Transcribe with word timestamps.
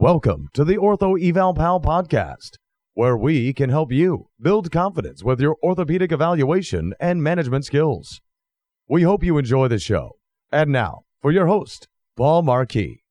Welcome 0.00 0.48
to 0.54 0.64
the 0.64 0.76
Ortho 0.76 1.20
Eval 1.20 1.54
Pal 1.54 1.80
podcast, 1.80 2.58
where 2.94 3.16
we 3.16 3.52
can 3.52 3.68
help 3.68 3.90
you 3.90 4.28
build 4.40 4.70
confidence 4.70 5.24
with 5.24 5.40
your 5.40 5.56
orthopedic 5.60 6.12
evaluation 6.12 6.94
and 7.00 7.20
management 7.20 7.64
skills. 7.64 8.20
We 8.88 9.02
hope 9.02 9.24
you 9.24 9.38
enjoy 9.38 9.66
the 9.66 9.80
show. 9.80 10.12
And 10.52 10.70
now, 10.70 11.00
for 11.20 11.32
your 11.32 11.48
host, 11.48 11.88
Paul 12.16 12.42
Marquis. 12.42 13.02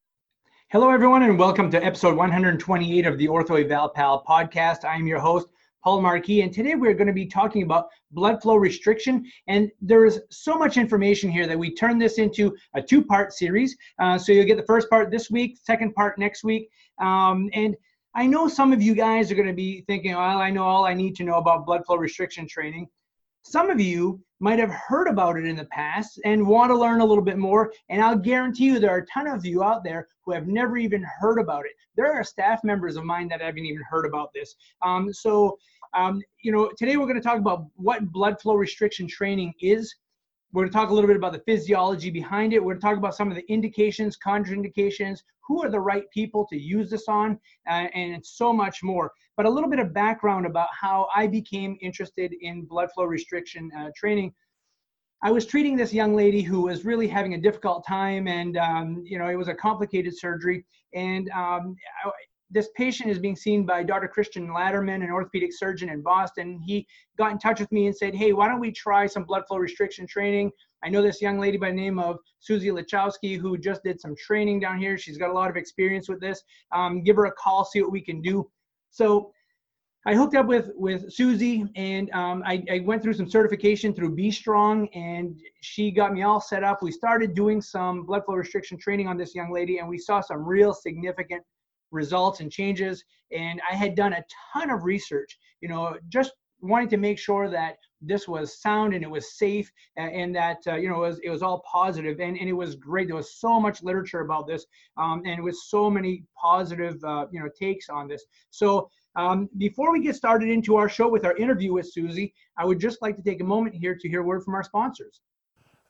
Hello, 0.70 0.90
everyone, 0.90 1.24
and 1.24 1.38
welcome 1.38 1.70
to 1.72 1.86
episode 1.86 2.16
128 2.16 3.06
of 3.06 3.18
the 3.18 3.28
Ortho 3.28 3.62
Eval 3.62 3.90
Pal 3.90 4.24
podcast. 4.26 4.86
I 4.86 4.96
am 4.96 5.08
your 5.08 5.20
host, 5.20 5.50
Paul 5.88 6.02
Marquis, 6.02 6.42
and 6.42 6.52
today 6.52 6.76
we're 6.76 6.94
going 6.94 7.08
to 7.08 7.14
be 7.14 7.26
talking 7.26 7.64
about 7.64 7.88
blood 8.12 8.42
flow 8.42 8.58
restriction. 8.58 9.26
And 9.48 9.72
there's 9.80 10.20
so 10.30 10.58
much 10.58 10.76
information 10.76 11.32
here 11.32 11.48
that 11.48 11.58
we 11.58 11.74
turn 11.74 11.98
this 11.98 12.18
into 12.18 12.54
a 12.76 12.82
two 12.82 13.02
part 13.02 13.32
series. 13.32 13.74
Uh, 13.98 14.18
so 14.18 14.34
you'll 14.34 14.44
get 14.44 14.58
the 14.58 14.66
first 14.66 14.90
part 14.90 15.12
this 15.12 15.32
week, 15.32 15.58
second 15.64 15.96
part 15.96 16.20
next 16.20 16.44
week. 16.44 16.70
Um, 17.00 17.50
and 17.54 17.74
I 18.14 18.26
know 18.26 18.50
some 18.50 18.74
of 18.74 18.82
you 18.82 18.96
guys 18.96 19.32
are 19.32 19.36
going 19.36 19.48
to 19.48 19.54
be 19.54 19.86
thinking, 19.88 20.14
well, 20.14 20.40
I 20.40 20.50
know 20.50 20.66
all 20.66 20.84
I 20.84 20.94
need 20.94 21.16
to 21.16 21.24
know 21.24 21.38
about 21.38 21.66
blood 21.66 21.86
flow 21.86 21.96
restriction 21.96 22.50
training. 22.50 22.90
Some 23.44 23.70
of 23.70 23.80
you 23.80 24.20
might 24.40 24.60
have 24.60 24.72
heard 24.72 25.08
about 25.08 25.38
it 25.38 25.46
in 25.46 25.56
the 25.56 25.66
past 25.66 26.20
and 26.26 26.46
want 26.46 26.70
to 26.70 26.78
learn 26.78 27.02
a 27.02 27.06
little 27.06 27.24
bit 27.24 27.38
more. 27.38 27.72
And 27.90 28.02
I'll 28.02 28.18
guarantee 28.18 28.66
you 28.66 28.80
there 28.80 28.92
are 28.92 29.00
a 29.00 29.06
ton 29.08 29.28
of 29.28 29.46
you 29.46 29.64
out 29.64 29.84
there 29.84 30.08
who 30.26 30.34
have 30.34 30.48
never 30.48 30.78
even 30.78 31.04
heard 31.20 31.40
about 31.40 31.66
it. 31.66 31.72
There 31.96 32.14
are 32.14 32.24
staff 32.24 32.64
members 32.64 32.98
of 32.98 33.04
mine 33.04 33.28
that 33.30 33.42
haven't 33.42 33.66
even 33.66 33.84
heard 33.90 34.06
about 34.06 34.30
this. 34.34 34.56
Um, 34.84 35.12
so, 35.12 35.58
um, 35.94 36.22
you 36.44 36.52
know, 36.52 36.70
today 36.78 36.98
we're 36.98 37.06
going 37.08 37.16
to 37.16 37.22
talk 37.22 37.40
about 37.40 37.66
what 37.76 38.12
blood 38.12 38.40
flow 38.40 38.56
restriction 38.56 39.08
training 39.08 39.54
is. 39.62 39.96
We're 40.58 40.64
going 40.64 40.72
to 40.72 40.78
talk 40.80 40.90
a 40.90 40.94
little 40.96 41.08
bit 41.08 41.18
about 41.18 41.34
the 41.34 41.44
physiology 41.46 42.10
behind 42.10 42.52
it. 42.52 42.58
We're 42.58 42.74
going 42.74 42.82
to 42.82 42.88
talk 42.88 42.98
about 42.98 43.16
some 43.16 43.30
of 43.30 43.36
the 43.36 43.46
indications, 43.48 44.18
contraindications, 44.18 45.20
who 45.48 45.64
are 45.64 45.70
the 45.70 45.80
right 45.80 46.10
people 46.10 46.48
to 46.50 46.58
use 46.58 46.90
this 46.90 47.08
on, 47.08 47.40
uh, 47.70 47.86
and 47.94 48.26
so 48.26 48.52
much 48.52 48.82
more. 48.82 49.12
But 49.36 49.46
a 49.46 49.50
little 49.52 49.70
bit 49.70 49.78
of 49.78 49.94
background 49.94 50.48
about 50.48 50.70
how 50.72 51.10
I 51.16 51.28
became 51.28 51.78
interested 51.80 52.34
in 52.42 52.66
blood 52.66 52.90
flow 52.92 53.06
restriction 53.06 53.70
uh, 53.78 53.92
training. 53.96 54.34
I 55.22 55.30
was 55.30 55.46
treating 55.46 55.78
this 55.78 55.94
young 55.94 56.16
lady 56.16 56.42
who 56.42 56.64
was 56.64 56.86
really 56.86 57.08
having 57.08 57.36
a 57.36 57.40
difficult 57.40 57.86
time, 57.86 58.28
and 58.28 58.58
um, 58.58 59.04
you 59.06 59.20
know 59.20 59.28
it 59.28 59.36
was 59.36 59.50
a 59.50 59.54
complicated 59.54 60.18
surgery. 60.18 60.66
And 60.96 61.30
um, 61.36 61.76
this 62.50 62.70
patient 62.76 63.10
is 63.10 63.20
being 63.20 63.36
seen 63.36 63.66
by 63.66 63.84
Dr. 63.84 64.08
Christian 64.08 64.48
Lattermann, 64.48 65.04
an 65.04 65.12
orthopedic 65.12 65.52
surgeon 65.54 65.90
in 65.90 66.02
Boston. 66.02 66.62
He 66.66 66.88
got 67.18 67.32
in 67.32 67.40
touch 67.40 67.60
with 67.60 67.72
me 67.72 67.88
and 67.88 67.96
said, 67.96 68.16
Hey, 68.16 68.34
why 68.34 68.48
don't 68.48 68.60
we 68.60 68.72
try 68.72 69.06
some 69.06 69.24
blood 69.24 69.44
flow 69.48 69.58
restriction 69.58 70.08
training? 70.08 70.52
I 70.84 70.90
know 70.90 71.02
this 71.02 71.22
young 71.22 71.40
lady 71.40 71.58
by 71.58 71.70
the 71.70 71.76
name 71.76 72.00
of 72.00 72.18
Susie 72.40 72.70
Lachowski 72.70 73.38
who 73.38 73.58
just 73.58 73.84
did 73.84 74.00
some 74.00 74.16
training 74.16 74.60
down 74.60 74.80
here. 74.80 74.98
She's 74.98 75.18
got 75.18 75.30
a 75.30 75.34
lot 75.34 75.50
of 75.50 75.58
experience 75.58 76.08
with 76.08 76.22
this. 76.22 76.42
Um, 76.72 77.04
give 77.04 77.16
her 77.16 77.26
a 77.26 77.32
call, 77.34 77.66
see 77.66 77.82
what 77.82 77.92
we 77.92 78.02
can 78.02 78.22
do. 78.22 78.50
So 78.92 79.32
I 80.06 80.16
hooked 80.16 80.36
up 80.36 80.46
with 80.46 80.72
with 80.76 81.12
Susie 81.12 81.66
and 81.76 82.10
um, 82.12 82.42
I, 82.46 82.64
I, 82.72 82.80
went 82.80 83.04
through 83.04 83.16
some 83.16 83.30
certification 83.30 83.94
through 83.94 84.16
B 84.16 84.32
Strong 84.32 84.88
and 84.94 85.38
she 85.60 85.92
got 85.92 86.14
me 86.14 86.22
all 86.22 86.40
set 86.40 86.64
up. 86.64 86.82
We 86.82 86.94
started 86.94 87.34
doing 87.34 87.60
some 87.60 88.06
blood 88.06 88.24
flow 88.24 88.36
restriction 88.36 88.78
training 88.78 89.10
on 89.10 89.18
this 89.18 89.36
young 89.36 89.52
lady 89.52 89.80
and 89.80 89.90
we 89.90 89.98
saw 89.98 90.22
some 90.22 90.46
real 90.46 90.74
significant 90.74 91.44
results 91.92 92.40
and 92.40 92.52
changes. 92.52 93.04
And 93.32 93.62
I 93.70 93.76
had 93.76 93.96
done 93.96 94.14
a 94.14 94.24
ton 94.54 94.70
of 94.70 94.84
research, 94.84 95.38
you 95.62 95.70
know, 95.70 95.98
just 96.10 96.32
wanting 96.62 96.90
to 96.90 96.98
make 96.98 97.20
sure 97.20 97.50
that 97.50 97.78
this 98.02 98.28
was 98.28 98.62
sound 98.62 98.94
and 98.94 99.04
it 99.04 99.10
was 99.10 99.38
safe 99.38 99.72
and, 99.96 100.36
that 100.36 100.58
uh, 100.68 100.76
you 100.76 100.90
know 100.90 101.04
it 101.04 101.08
was, 101.08 101.20
it 101.24 101.30
was 101.30 101.42
all 101.42 101.64
positive 101.72 102.20
and, 102.20 102.38
and 102.38 102.50
it 102.50 102.54
was 102.54 102.76
great. 102.76 103.08
There 103.08 103.16
was 103.16 103.40
so 103.40 103.60
much 103.60 103.84
literature 103.84 104.22
about 104.22 104.48
this 104.48 104.66
um, 104.98 105.22
and 105.26 105.44
with 105.44 105.56
so 105.56 105.90
many 105.90 106.24
positive 106.40 107.04
uh, 107.04 107.26
you 107.32 107.40
know 107.40 107.50
takes 107.60 107.90
on 107.90 108.08
this. 108.08 108.26
So 108.50 108.90
um, 109.18 109.50
before 109.58 109.92
we 109.92 110.02
get 110.02 110.16
started 110.16 110.50
into 110.50 110.76
our 110.76 110.88
show 110.88 111.10
with 111.10 111.26
our 111.26 111.36
interview 111.38 111.74
with 111.74 111.92
susie 111.92 112.34
i 112.58 112.64
would 112.64 112.80
just 112.80 113.02
like 113.02 113.16
to 113.18 113.24
take 113.24 113.42
a 113.42 113.44
moment 113.44 113.76
here 113.76 113.96
to 113.96 114.08
hear 114.08 114.22
a 114.22 114.24
word 114.24 114.44
from 114.44 114.54
our 114.54 114.64
sponsors. 114.64 115.22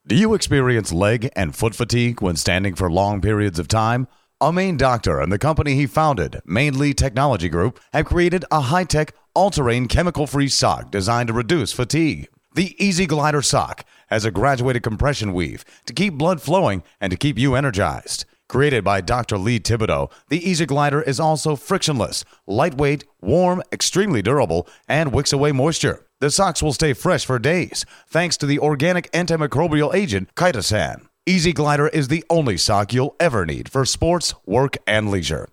Do 0.07 0.16
you 0.16 0.33
experience 0.33 0.93
leg 0.93 1.29
and 1.35 1.53
foot 1.53 1.75
fatigue 1.75 2.22
when 2.22 2.38
standing 2.38 2.75
for 2.75 2.89
long 2.89 3.19
periods 3.19 3.59
of 3.59 3.67
time 3.67 4.07
a 4.39 4.53
Maine 4.53 4.77
doctor 4.77 5.19
and 5.19 5.31
the 5.31 5.39
company 5.39 5.73
he 5.73 5.87
founded, 5.87 6.41
Mainly 6.45 6.93
Technology 6.93 7.49
Group, 7.49 7.79
have 7.91 8.05
created 8.05 8.45
a 8.51 8.61
high 8.61 8.83
tech, 8.83 9.15
all 9.33 9.49
terrain, 9.49 9.87
chemical 9.87 10.27
free 10.27 10.47
sock 10.47 10.91
designed 10.91 11.27
to 11.27 11.33
reduce 11.33 11.73
fatigue. 11.73 12.27
The 12.53 12.75
Easy 12.83 13.07
Glider 13.07 13.41
sock 13.41 13.83
has 14.07 14.25
a 14.25 14.31
graduated 14.31 14.83
compression 14.83 15.33
weave 15.33 15.65
to 15.87 15.93
keep 15.93 16.13
blood 16.13 16.39
flowing 16.39 16.83
and 17.01 17.09
to 17.09 17.17
keep 17.17 17.39
you 17.39 17.55
energized. 17.55 18.25
Created 18.47 18.83
by 18.83 19.01
Dr. 19.01 19.39
Lee 19.39 19.59
Thibodeau, 19.59 20.11
the 20.29 20.47
Easy 20.47 20.67
Glider 20.67 21.01
is 21.01 21.19
also 21.19 21.55
frictionless, 21.55 22.23
lightweight, 22.45 23.05
warm, 23.19 23.63
extremely 23.71 24.21
durable, 24.21 24.67
and 24.87 25.11
wicks 25.11 25.33
away 25.33 25.51
moisture. 25.51 26.05
The 26.19 26.29
socks 26.29 26.61
will 26.61 26.73
stay 26.73 26.93
fresh 26.93 27.25
for 27.25 27.39
days 27.39 27.85
thanks 28.07 28.37
to 28.37 28.45
the 28.45 28.59
organic 28.59 29.11
antimicrobial 29.11 29.95
agent 29.95 30.33
chitosan. 30.35 31.06
Easy 31.27 31.51
Glider 31.51 31.89
is 31.89 32.07
the 32.07 32.23
only 32.29 32.55
sock 32.55 32.93
you'll 32.93 33.13
ever 33.19 33.45
need 33.45 33.69
for 33.69 33.83
sports, 33.83 34.33
work, 34.45 34.77
and 34.88 35.11
leisure. 35.11 35.49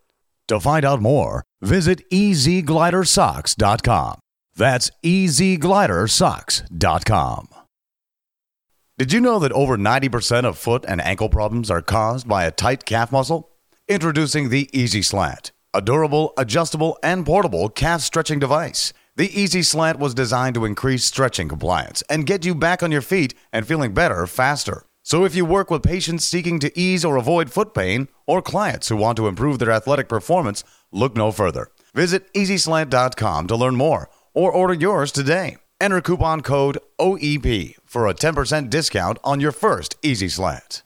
To 0.47 0.61
find 0.61 0.85
out 0.85 1.03
more, 1.03 1.43
visit 1.61 2.09
easyglidersocks.com. 2.11 4.21
That's 4.55 4.93
easyglidersocks.com. 5.05 7.49
Did 8.97 9.13
you 9.13 9.21
know 9.21 9.41
that 9.41 9.51
over 9.51 9.77
90% 9.77 10.45
of 10.45 10.57
foot 10.57 10.85
and 10.87 11.01
ankle 11.01 11.29
problems 11.29 11.73
are 11.73 11.83
caused 11.83 12.29
by 12.29 12.45
a 12.45 12.53
tight 12.53 12.85
calf 12.85 13.11
muscle? 13.11 13.51
Introducing 13.89 14.51
the 14.51 14.71
Easy 14.73 15.03
Slant, 15.03 15.51
a 15.75 15.83
durable, 15.83 16.35
adjustable, 16.39 16.97
and 17.03 17.27
portable 17.27 17.69
calf 17.69 18.03
stretching 18.03 18.39
device. 18.39 18.93
The 19.17 19.37
Easy 19.37 19.65
Slant 19.65 19.99
was 19.99 20.15
designed 20.15 20.55
to 20.55 20.67
increase 20.67 21.05
stretching 21.05 21.49
compliance 21.49 22.05
and 22.09 22.27
get 22.27 22.45
you 22.45 22.55
back 22.55 22.85
on 22.85 22.93
your 22.93 23.03
feet 23.03 23.35
and 23.53 23.67
feeling 23.67 23.93
better 23.93 24.29
faster. 24.29 24.85
So 25.07 25.27
if 25.27 25.35
you 25.35 25.45
work 25.45 25.71
with 25.71 25.83
patients 25.83 26.25
seeking 26.25 26.59
to 26.61 26.73
ease 26.79 27.05
or 27.05 27.17
avoid 27.17 27.53
foot 27.53 27.75
pain 27.75 28.09
or 28.27 28.41
clients 28.41 28.89
who 28.89 28.97
want 28.97 29.19
to 29.19 29.29
improve 29.29 29.59
their 29.59 29.71
athletic 29.71 30.09
performance, 30.09 30.65
look 30.93 31.15
no 31.15 31.31
further. 31.31 31.69
Visit 31.95 32.33
EasySlant.com 32.33 33.47
to 33.49 33.55
learn 33.55 33.77
more 33.77 34.09
or 34.33 34.51
order 34.51 34.73
yours 34.73 35.13
today. 35.13 35.59
Enter 35.79 36.01
coupon 36.01 36.41
code 36.41 36.79
OEP 36.99 37.75
for 37.85 38.09
a 38.09 38.15
10% 38.15 38.71
discount 38.71 39.19
on 39.23 39.41
your 39.41 39.53
first 39.53 39.95
Easy 40.03 40.27
Slant. 40.27 40.83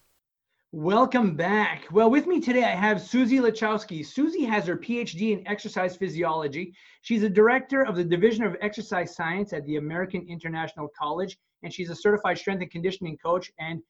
Welcome 0.72 1.36
back. 1.36 1.84
Well, 1.92 2.10
with 2.10 2.26
me 2.26 2.40
today, 2.40 2.64
I 2.64 2.74
have 2.74 3.00
Susie 3.00 3.38
Lachowski. 3.38 4.04
Susie 4.04 4.44
has 4.44 4.66
her 4.66 4.76
PhD 4.76 5.30
in 5.30 5.46
exercise 5.46 5.96
physiology. 5.96 6.74
She's 7.02 7.22
a 7.22 7.30
director 7.30 7.86
of 7.86 7.94
the 7.94 8.04
Division 8.04 8.42
of 8.42 8.56
Exercise 8.60 9.14
Science 9.14 9.52
at 9.52 9.64
the 9.64 9.76
American 9.76 10.26
International 10.28 10.88
College, 11.00 11.38
and 11.62 11.72
she's 11.72 11.88
a 11.88 11.94
certified 11.94 12.36
strength 12.36 12.62
and 12.62 12.70
conditioning 12.72 13.16
coach 13.16 13.52
and 13.60 13.80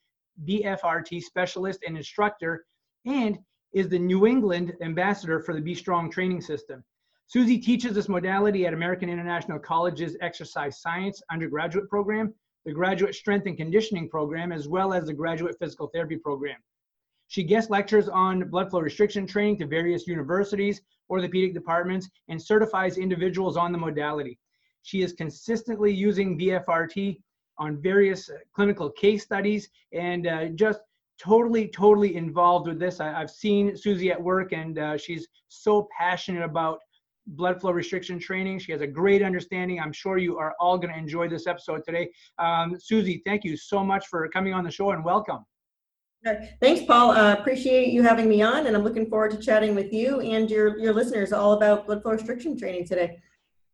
BFRT 0.47 1.23
specialist 1.23 1.81
and 1.87 1.97
instructor, 1.97 2.65
and 3.07 3.39
is 3.73 3.89
the 3.89 3.99
New 3.99 4.27
England 4.27 4.75
ambassador 4.81 5.41
for 5.41 5.55
the 5.55 5.61
B 5.61 5.75
Strong 5.75 6.11
training 6.11 6.41
system. 6.41 6.85
Susie 7.27 7.59
teaches 7.59 7.93
this 7.95 8.09
modality 8.09 8.67
at 8.67 8.73
American 8.73 9.11
International 9.11 9.59
College's 9.59 10.17
Exercise 10.23 10.81
Science 10.81 11.23
undergraduate 11.31 11.89
program, 11.89 12.33
the 12.65 12.73
Graduate 12.73 13.15
Strength 13.15 13.47
and 13.47 13.57
Conditioning 13.57 14.09
program, 14.09 14.51
as 14.51 14.67
well 14.67 14.95
as 14.95 15.07
the 15.07 15.13
Graduate 15.13 15.57
Physical 15.59 15.89
Therapy 15.89 16.17
program. 16.17 16.57
She 17.27 17.45
guest 17.45 17.69
lectures 17.69 18.09
on 18.09 18.49
blood 18.49 18.71
flow 18.71 18.81
restriction 18.81 19.27
training 19.27 19.59
to 19.59 19.67
various 19.67 20.07
universities, 20.07 20.81
orthopedic 21.11 21.53
departments, 21.53 22.09
and 22.29 22.41
certifies 22.41 22.97
individuals 22.97 23.59
on 23.59 23.73
the 23.73 23.79
modality. 23.79 24.39
She 24.83 25.03
is 25.03 25.13
consistently 25.13 25.93
using 25.93 26.39
BFRT 26.39 27.19
on 27.59 27.81
various 27.81 28.31
uh, 28.31 28.35
clinical 28.55 28.91
case 28.91 29.25
studies 29.25 29.69
and 29.93 30.27
uh, 30.27 30.47
just 30.49 30.81
totally, 31.19 31.69
totally 31.69 32.17
involved 32.17 32.69
with 32.69 32.79
this. 32.79 33.01
I, 33.01 33.11
have 33.11 33.31
seen 33.31 33.77
Susie 33.77 34.11
at 34.11 34.23
work 34.23 34.53
and 34.53 34.79
uh, 34.79 34.97
she's 34.97 35.27
so 35.49 35.89
passionate 35.97 36.45
about 36.45 36.79
blood 37.27 37.61
flow 37.61 37.73
restriction 37.73 38.19
training. 38.19 38.59
She 38.59 38.73
has 38.73 38.81
a 38.81 38.87
great 38.87 39.23
understanding. 39.23 39.81
I'm 39.81 39.93
sure 39.93 40.19
you 40.19 40.39
are 40.39 40.55
all 40.61 40.79
going 40.79 40.93
to 40.93 40.99
enjoy 40.99 41.29
this 41.29 41.47
episode 41.47 41.83
today. 41.85 42.11
Um, 42.39 42.77
Susie, 42.79 43.23
thank 43.27 43.45
you 43.45 43.57
so 43.57 43.85
much 43.85 44.07
for 44.07 44.27
coming 44.29 44.55
on 44.55 44.65
the 44.65 44.71
show 44.71 44.91
and 44.93 45.05
welcome. 45.05 45.45
Thanks, 46.61 46.85
Paul. 46.85 47.13
Uh, 47.13 47.35
appreciate 47.35 47.93
you 47.93 48.03
having 48.03 48.29
me 48.29 48.43
on, 48.43 48.67
and 48.67 48.77
I'm 48.77 48.83
looking 48.83 49.09
forward 49.09 49.31
to 49.33 49.39
chatting 49.39 49.75
with 49.75 49.93
you 49.93 50.21
and 50.21 50.51
your, 50.51 50.79
your 50.79 50.93
listeners 50.93 51.33
all 51.33 51.53
about 51.53 51.87
blood 51.87 52.03
flow 52.03 52.13
restriction 52.13 52.59
training 52.59 52.87
today. 52.87 53.19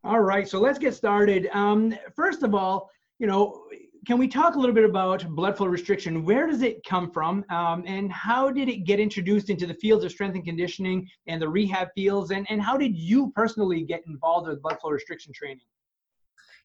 All 0.05 0.21
right, 0.21 0.47
so 0.47 0.61
let's 0.61 0.79
get 0.79 0.95
started. 0.95 1.49
Um, 1.53 1.97
first 2.15 2.43
of 2.43 2.55
all, 2.55 2.91
you 3.19 3.27
know, 3.27 3.65
can 4.07 4.19
we 4.19 4.29
talk 4.29 4.55
a 4.55 4.59
little 4.59 4.75
bit 4.75 4.85
about 4.85 5.27
blood 5.31 5.57
flow 5.57 5.67
restriction? 5.67 6.25
Where 6.25 6.47
does 6.47 6.63
it 6.63 6.85
come 6.85 7.11
from, 7.11 7.45
um, 7.49 7.85
and 7.87 8.13
how 8.13 8.51
did 8.51 8.69
it 8.69 8.85
get 8.85 9.01
introduced 9.01 9.51
into 9.51 9.67
the 9.67 9.75
fields 9.75 10.05
of 10.05 10.11
strength 10.11 10.35
and 10.35 10.45
conditioning 10.45 11.09
and 11.27 11.41
the 11.41 11.49
rehab 11.49 11.89
fields? 11.95 12.31
And, 12.31 12.47
and 12.51 12.61
how 12.61 12.77
did 12.77 12.97
you 12.97 13.33
personally 13.35 13.83
get 13.83 14.03
involved 14.07 14.49
with 14.49 14.61
blood 14.61 14.79
flow 14.81 14.91
restriction 14.91 15.33
training? 15.33 15.65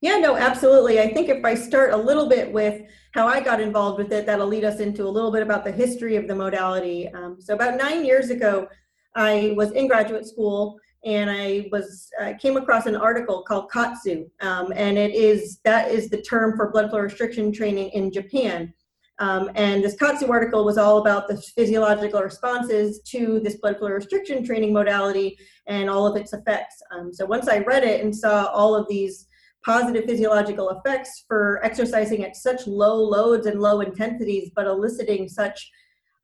Yeah, 0.02 0.18
no, 0.18 0.38
absolutely. 0.38 1.02
I 1.02 1.14
think 1.14 1.28
if 1.28 1.44
I 1.44 1.56
start 1.56 1.92
a 1.94 1.98
little 1.98 2.30
bit 2.30 2.52
with 2.52 2.84
how 3.14 3.28
I 3.28 3.42
got 3.42 3.60
involved 3.60 3.98
with 3.98 4.14
it, 4.14 4.26
that'll 4.26 4.48
lead 4.48 4.64
us 4.64 4.80
into 4.80 5.04
a 5.04 5.10
little 5.10 5.32
bit 5.32 5.44
about 5.44 5.66
the 5.66 5.72
history 5.72 6.16
of 6.16 6.28
the 6.28 6.36
modality. 6.36 7.10
Um, 7.10 7.38
so, 7.40 7.54
about 7.54 7.78
nine 7.78 8.06
years 8.06 8.30
ago, 8.30 8.68
I 9.16 9.54
was 9.58 9.72
in 9.72 9.88
graduate 9.88 10.26
school 10.26 10.80
and 11.06 11.30
I 11.30 11.70
was 11.72 12.10
I 12.22 12.34
came 12.34 12.58
across 12.58 12.86
an 12.86 12.96
article 12.96 13.44
called 13.44 13.70
KAATSU, 13.72 14.30
um, 14.42 14.74
and 14.76 14.98
it 14.98 15.14
is 15.14 15.60
that 15.64 15.92
is 15.92 16.10
the 16.10 16.22
term 16.22 16.58
for 16.58 16.72
blood 16.72 16.90
flow 16.90 17.00
restriction 17.00 17.52
training 17.52 17.90
in 17.92 18.12
Japan. 18.12 18.74
Um, 19.20 19.52
and 19.56 19.84
this 19.84 19.96
KAATSU 19.98 20.30
article 20.30 20.64
was 20.64 20.78
all 20.78 21.00
about 21.00 21.28
the 21.28 21.38
physiological 21.38 22.22
responses 22.22 23.02
to 23.08 23.42
this 23.42 23.58
blood 23.58 23.78
flow 23.78 23.90
restriction 23.90 24.46
training 24.46 24.72
modality 24.72 25.38
and 25.68 25.90
all 25.90 26.08
of 26.08 26.16
its 26.16 26.32
effects. 26.32 26.82
Um, 26.92 27.14
so 27.14 27.26
once 27.26 27.50
I 27.50 27.60
read 27.60 27.84
it 27.84 28.02
and 28.02 28.16
saw 28.16 28.46
all 28.46 28.76
of 28.76 28.88
these 28.88 29.28
positive 29.66 30.06
physiological 30.06 30.70
effects 30.70 31.26
for 31.28 31.60
exercising 31.66 32.24
at 32.24 32.38
such 32.38 32.66
low 32.66 32.96
loads 32.96 33.46
and 33.46 33.60
low 33.60 33.82
intensities, 33.82 34.52
but 34.56 34.68
eliciting 34.68 35.28
such 35.28 35.70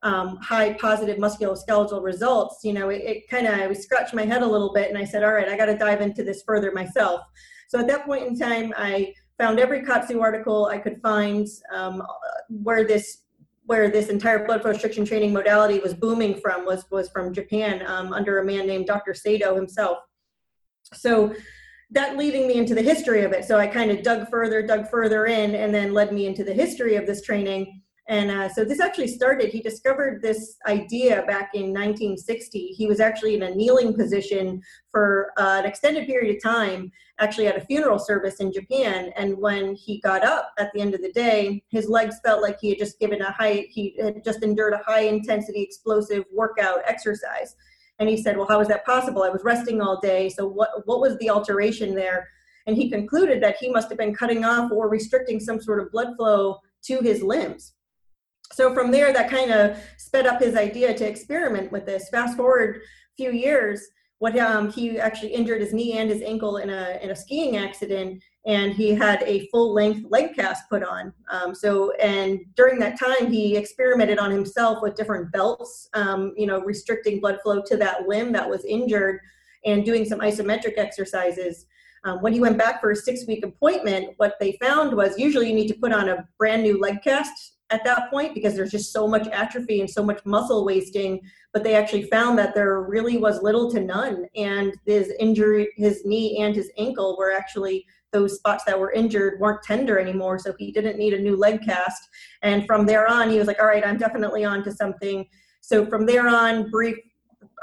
um, 0.05 0.37
high 0.37 0.73
positive 0.73 1.17
musculoskeletal 1.17 2.01
results, 2.01 2.59
you 2.63 2.73
know, 2.73 2.89
it, 2.89 3.01
it 3.01 3.29
kind 3.29 3.47
of, 3.47 3.55
I 3.55 3.73
scratched 3.73 4.13
my 4.13 4.23
head 4.23 4.43
a 4.43 4.47
little 4.47 4.71
bit 4.71 4.87
and 4.89 4.97
I 4.97 5.03
said, 5.03 5.23
all 5.23 5.33
right, 5.33 5.49
I 5.49 5.57
got 5.57 5.65
to 5.65 5.77
dive 5.77 5.99
into 5.99 6.23
this 6.23 6.43
further 6.43 6.71
myself. 6.71 7.21
So 7.67 7.79
at 7.79 7.87
that 7.87 8.05
point 8.05 8.27
in 8.27 8.37
time, 8.37 8.71
I 8.77 9.13
found 9.39 9.59
every 9.59 9.81
KAATSU 9.81 10.21
article 10.21 10.67
I 10.67 10.77
could 10.77 11.01
find 11.01 11.47
um, 11.73 12.03
where 12.47 12.85
this 12.85 13.23
where 13.67 13.89
this 13.89 14.09
entire 14.09 14.45
blood 14.45 14.61
flow 14.61 14.69
restriction 14.69 15.05
training 15.05 15.33
modality 15.33 15.79
was 15.79 15.95
booming 15.95 16.39
from 16.39 16.65
was 16.65 16.85
was 16.91 17.09
from 17.09 17.33
Japan 17.33 17.83
um, 17.87 18.13
under 18.13 18.37
a 18.37 18.45
man 18.45 18.67
named 18.67 18.85
Dr. 18.85 19.15
Sato 19.15 19.55
himself. 19.55 19.97
So 20.93 21.33
that 21.89 22.15
leading 22.15 22.47
me 22.47 22.55
into 22.55 22.75
the 22.75 22.81
history 22.83 23.23
of 23.23 23.31
it. 23.31 23.43
So 23.43 23.57
I 23.57 23.65
kind 23.65 23.89
of 23.89 24.03
dug 24.03 24.29
further, 24.29 24.61
dug 24.61 24.87
further 24.89 25.25
in, 25.25 25.55
and 25.55 25.73
then 25.73 25.93
led 25.93 26.13
me 26.13 26.27
into 26.27 26.43
the 26.43 26.53
history 26.53 26.95
of 26.95 27.07
this 27.07 27.23
training. 27.23 27.81
And 28.07 28.29
uh, 28.29 28.49
so 28.49 28.63
this 28.63 28.79
actually 28.79 29.07
started, 29.07 29.49
he 29.49 29.61
discovered 29.61 30.21
this 30.21 30.57
idea 30.67 31.23
back 31.23 31.51
in 31.55 31.73
1960. 31.73 32.59
He 32.67 32.85
was 32.85 32.99
actually 32.99 33.33
in 33.33 33.43
a 33.43 33.55
kneeling 33.55 33.95
position 33.95 34.61
for 34.91 35.31
uh, 35.37 35.57
an 35.59 35.65
extended 35.65 36.05
period 36.05 36.35
of 36.35 36.43
time, 36.43 36.91
actually 37.19 37.47
at 37.47 37.57
a 37.57 37.65
funeral 37.65 37.97
service 37.97 38.35
in 38.35 38.53
Japan. 38.53 39.11
And 39.15 39.35
when 39.39 39.73
he 39.73 39.99
got 40.01 40.23
up 40.23 40.51
at 40.59 40.71
the 40.73 40.81
end 40.81 40.93
of 40.93 41.01
the 41.01 41.11
day, 41.13 41.63
his 41.69 41.89
legs 41.89 42.19
felt 42.23 42.43
like 42.43 42.59
he 42.59 42.69
had 42.69 42.77
just 42.77 42.99
given 42.99 43.23
a 43.23 43.31
high, 43.31 43.65
he 43.71 43.95
had 43.99 44.23
just 44.23 44.43
endured 44.43 44.73
a 44.73 44.83
high 44.85 45.05
intensity 45.05 45.63
explosive 45.63 46.25
workout 46.31 46.81
exercise. 46.85 47.55
And 47.97 48.07
he 48.07 48.21
said, 48.21 48.37
well, 48.37 48.47
how 48.47 48.59
is 48.59 48.67
that 48.67 48.85
possible? 48.85 49.23
I 49.23 49.29
was 49.29 49.43
resting 49.43 49.81
all 49.81 49.99
day. 49.99 50.29
So 50.29 50.45
what, 50.45 50.85
what 50.85 50.99
was 50.99 51.17
the 51.17 51.31
alteration 51.31 51.95
there? 51.95 52.29
And 52.67 52.75
he 52.75 52.87
concluded 52.87 53.41
that 53.41 53.57
he 53.57 53.69
must 53.69 53.89
have 53.89 53.97
been 53.97 54.13
cutting 54.13 54.45
off 54.45 54.71
or 54.71 54.89
restricting 54.89 55.39
some 55.39 55.59
sort 55.59 55.79
of 55.79 55.91
blood 55.91 56.15
flow 56.17 56.59
to 56.83 56.99
his 56.99 57.23
limbs 57.23 57.73
so 58.53 58.73
from 58.73 58.91
there 58.91 59.11
that 59.13 59.29
kind 59.29 59.51
of 59.51 59.77
sped 59.97 60.27
up 60.27 60.41
his 60.41 60.55
idea 60.55 60.93
to 60.93 61.07
experiment 61.07 61.71
with 61.71 61.85
this. 61.85 62.09
Fast 62.09 62.37
forward 62.37 62.77
a 62.77 63.15
few 63.15 63.31
years 63.31 63.87
what 64.19 64.37
um, 64.39 64.71
he 64.71 64.97
actually 64.99 65.33
injured 65.33 65.61
his 65.61 65.73
knee 65.73 65.97
and 65.97 66.09
his 66.09 66.21
ankle 66.21 66.57
in 66.57 66.69
a 66.69 66.97
in 67.01 67.11
a 67.11 67.15
skiing 67.15 67.57
accident 67.57 68.23
and 68.45 68.73
he 68.73 68.93
had 68.93 69.21
a 69.23 69.47
full 69.47 69.73
length 69.73 70.05
leg 70.09 70.35
cast 70.35 70.69
put 70.69 70.83
on. 70.83 71.11
Um, 71.29 71.53
so 71.53 71.91
and 71.93 72.39
during 72.55 72.79
that 72.79 72.99
time 72.99 73.31
he 73.31 73.57
experimented 73.57 74.19
on 74.19 74.31
himself 74.31 74.81
with 74.81 74.95
different 74.95 75.31
belts 75.31 75.89
um, 75.93 76.33
you 76.37 76.47
know 76.47 76.61
restricting 76.61 77.19
blood 77.19 77.39
flow 77.43 77.61
to 77.65 77.77
that 77.77 78.07
limb 78.07 78.31
that 78.31 78.49
was 78.49 78.63
injured 78.65 79.19
and 79.65 79.83
doing 79.83 80.05
some 80.05 80.19
isometric 80.19 80.77
exercises. 80.77 81.65
Um, 82.03 82.21
when 82.21 82.33
he 82.33 82.39
went 82.39 82.57
back 82.57 82.81
for 82.81 82.91
a 82.91 82.95
six 82.95 83.25
week 83.27 83.43
appointment 83.43 84.13
what 84.17 84.35
they 84.39 84.57
found 84.61 84.95
was 84.95 85.17
usually 85.17 85.49
you 85.49 85.55
need 85.55 85.67
to 85.67 85.73
put 85.73 85.91
on 85.91 86.09
a 86.09 86.27
brand 86.37 86.63
new 86.63 86.79
leg 86.79 87.01
cast 87.03 87.54
at 87.75 87.83
that 87.83 88.09
point 88.09 88.33
because 88.33 88.55
there's 88.55 88.71
just 88.71 88.91
so 88.91 89.07
much 89.07 89.27
atrophy 89.27 89.81
and 89.81 89.89
so 89.89 90.03
much 90.03 90.25
muscle 90.25 90.65
wasting 90.65 91.19
but 91.55 91.63
they 91.63 91.73
actually 91.73 92.03
found 92.09 92.37
that 92.37 92.53
there 92.53 92.81
really 92.81 93.15
was 93.17 93.41
little 93.41 93.71
to 93.71 93.79
none. 93.79 94.25
And 94.35 94.73
his 94.85 95.13
injury 95.21 95.69
his 95.77 96.03
knee 96.03 96.39
and 96.41 96.53
his 96.53 96.69
ankle 96.77 97.15
were 97.17 97.31
actually 97.31 97.85
those 98.11 98.35
spots 98.35 98.65
that 98.65 98.77
were 98.77 98.91
injured 98.91 99.39
weren't 99.39 99.63
tender 99.63 99.97
anymore. 99.97 100.37
So 100.37 100.53
he 100.59 100.73
didn't 100.73 100.97
need 100.97 101.13
a 101.13 101.17
new 101.17 101.37
leg 101.37 101.61
cast. 101.63 102.09
And 102.41 102.67
from 102.67 102.85
there 102.85 103.07
on 103.07 103.29
he 103.29 103.37
was 103.37 103.47
like 103.47 103.61
all 103.61 103.67
right 103.67 103.87
i'm 103.87 103.97
definitely 103.97 104.43
on 104.43 104.65
to 104.65 104.71
something. 104.73 105.25
So 105.61 105.85
from 105.85 106.05
there 106.05 106.27
on 106.27 106.69
brief 106.69 106.97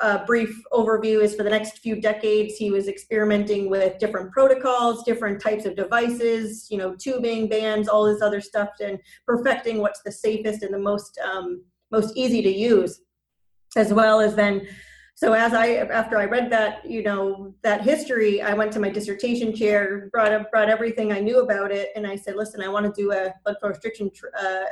uh, 0.00 0.24
brief 0.24 0.62
overview 0.72 1.22
is 1.22 1.34
for 1.34 1.42
the 1.42 1.50
next 1.50 1.78
few 1.78 2.00
decades, 2.00 2.56
he 2.56 2.70
was 2.70 2.88
experimenting 2.88 3.68
with 3.68 3.98
different 3.98 4.32
protocols, 4.32 5.04
different 5.04 5.40
types 5.40 5.64
of 5.64 5.76
devices, 5.76 6.66
you 6.70 6.78
know, 6.78 6.94
tubing, 6.96 7.48
bands, 7.48 7.88
all 7.88 8.04
this 8.04 8.22
other 8.22 8.40
stuff, 8.40 8.70
and 8.80 8.98
perfecting 9.26 9.78
what's 9.78 10.02
the 10.02 10.12
safest 10.12 10.62
and 10.62 10.72
the 10.72 10.78
most 10.78 11.18
um, 11.32 11.64
most 11.90 12.16
easy 12.16 12.42
to 12.42 12.50
use, 12.50 13.00
as 13.76 13.92
well 13.92 14.20
as 14.20 14.34
then. 14.34 14.66
So 15.14 15.34
as 15.34 15.52
I 15.52 15.74
after 15.74 16.16
I 16.16 16.24
read 16.24 16.50
that 16.50 16.88
you 16.88 17.02
know 17.02 17.54
that 17.62 17.82
history, 17.82 18.42
I 18.42 18.54
went 18.54 18.72
to 18.72 18.80
my 18.80 18.88
dissertation 18.88 19.54
chair, 19.54 20.08
brought 20.10 20.32
up 20.32 20.50
brought 20.50 20.68
everything 20.68 21.12
I 21.12 21.20
knew 21.20 21.40
about 21.40 21.70
it, 21.70 21.90
and 21.94 22.06
I 22.06 22.16
said, 22.16 22.36
listen, 22.36 22.62
I 22.62 22.68
want 22.68 22.86
to 22.86 23.02
do 23.02 23.12
a 23.12 23.32
blood 23.44 23.56
flow 23.60 23.68
restriction 23.68 24.10
uh, 24.40 24.64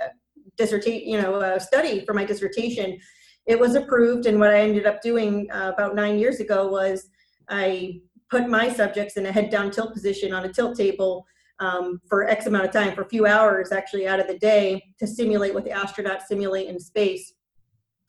dissertation, 0.56 1.08
you 1.08 1.20
know, 1.20 1.34
uh, 1.34 1.58
study 1.58 2.04
for 2.04 2.14
my 2.14 2.24
dissertation 2.24 2.98
it 3.50 3.58
was 3.58 3.74
approved. 3.74 4.26
And 4.26 4.38
what 4.38 4.50
I 4.50 4.60
ended 4.60 4.86
up 4.86 5.02
doing 5.02 5.50
uh, 5.50 5.72
about 5.74 5.96
nine 5.96 6.18
years 6.18 6.38
ago 6.38 6.68
was 6.68 7.08
I 7.48 8.00
put 8.30 8.48
my 8.48 8.72
subjects 8.72 9.16
in 9.16 9.26
a 9.26 9.32
head 9.32 9.50
down 9.50 9.72
tilt 9.72 9.92
position 9.92 10.32
on 10.32 10.44
a 10.44 10.52
tilt 10.52 10.76
table 10.76 11.26
um, 11.58 12.00
for 12.08 12.28
X 12.28 12.46
amount 12.46 12.64
of 12.64 12.70
time, 12.70 12.94
for 12.94 13.02
a 13.02 13.08
few 13.08 13.26
hours 13.26 13.72
actually 13.72 14.06
out 14.06 14.20
of 14.20 14.28
the 14.28 14.38
day 14.38 14.80
to 15.00 15.06
simulate 15.06 15.52
what 15.52 15.64
the 15.64 15.70
astronauts 15.70 16.22
simulate 16.28 16.68
in 16.68 16.78
space. 16.78 17.32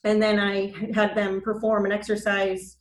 And 0.03 0.21
then 0.21 0.39
I 0.39 0.73
had 0.93 1.15
them 1.15 1.41
perform 1.41 1.85
an 1.85 1.91
exercise 1.91 2.77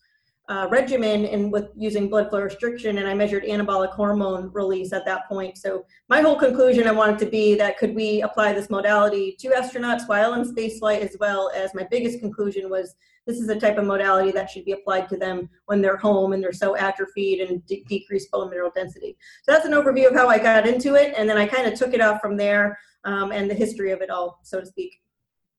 uh, 0.50 0.66
regimen 0.68 1.26
and 1.26 1.52
with 1.52 1.68
using 1.76 2.08
blood 2.08 2.28
flow 2.28 2.40
restriction 2.40 2.98
and 2.98 3.06
I 3.06 3.14
measured 3.14 3.44
anabolic 3.44 3.92
hormone 3.92 4.50
release 4.52 4.92
at 4.92 5.06
that 5.06 5.28
point. 5.28 5.56
So 5.56 5.86
my 6.08 6.20
whole 6.20 6.34
conclusion 6.34 6.88
I 6.88 6.92
wanted 6.92 7.20
to 7.20 7.26
be 7.26 7.54
that 7.54 7.78
could 7.78 7.94
we 7.94 8.20
apply 8.22 8.52
this 8.52 8.68
modality 8.68 9.36
to 9.38 9.50
astronauts 9.50 10.08
while 10.08 10.34
in 10.34 10.42
spaceflight 10.42 11.02
as 11.02 11.16
well 11.20 11.52
as 11.54 11.72
my 11.72 11.86
biggest 11.88 12.18
conclusion 12.18 12.68
was 12.68 12.96
this 13.28 13.38
is 13.38 13.48
a 13.48 13.60
type 13.60 13.78
of 13.78 13.84
modality 13.84 14.32
that 14.32 14.50
should 14.50 14.64
be 14.64 14.72
applied 14.72 15.08
to 15.10 15.16
them 15.16 15.48
when 15.66 15.80
they're 15.80 15.96
home 15.96 16.32
and 16.32 16.42
they're 16.42 16.52
so 16.52 16.76
atrophied 16.76 17.40
and 17.42 17.64
de- 17.66 17.84
decreased 17.88 18.28
bone 18.32 18.50
mineral 18.50 18.72
density. 18.74 19.16
So 19.44 19.52
that's 19.52 19.66
an 19.66 19.72
overview 19.72 20.08
of 20.08 20.16
how 20.16 20.28
I 20.28 20.38
got 20.38 20.66
into 20.66 20.96
it 20.96 21.14
and 21.16 21.28
then 21.28 21.38
I 21.38 21.46
kind 21.46 21.68
of 21.68 21.78
took 21.78 21.94
it 21.94 22.00
off 22.00 22.20
from 22.20 22.36
there 22.36 22.76
um, 23.04 23.30
and 23.30 23.48
the 23.48 23.54
history 23.54 23.92
of 23.92 24.00
it 24.00 24.10
all, 24.10 24.40
so 24.42 24.58
to 24.58 24.66
speak. 24.66 25.00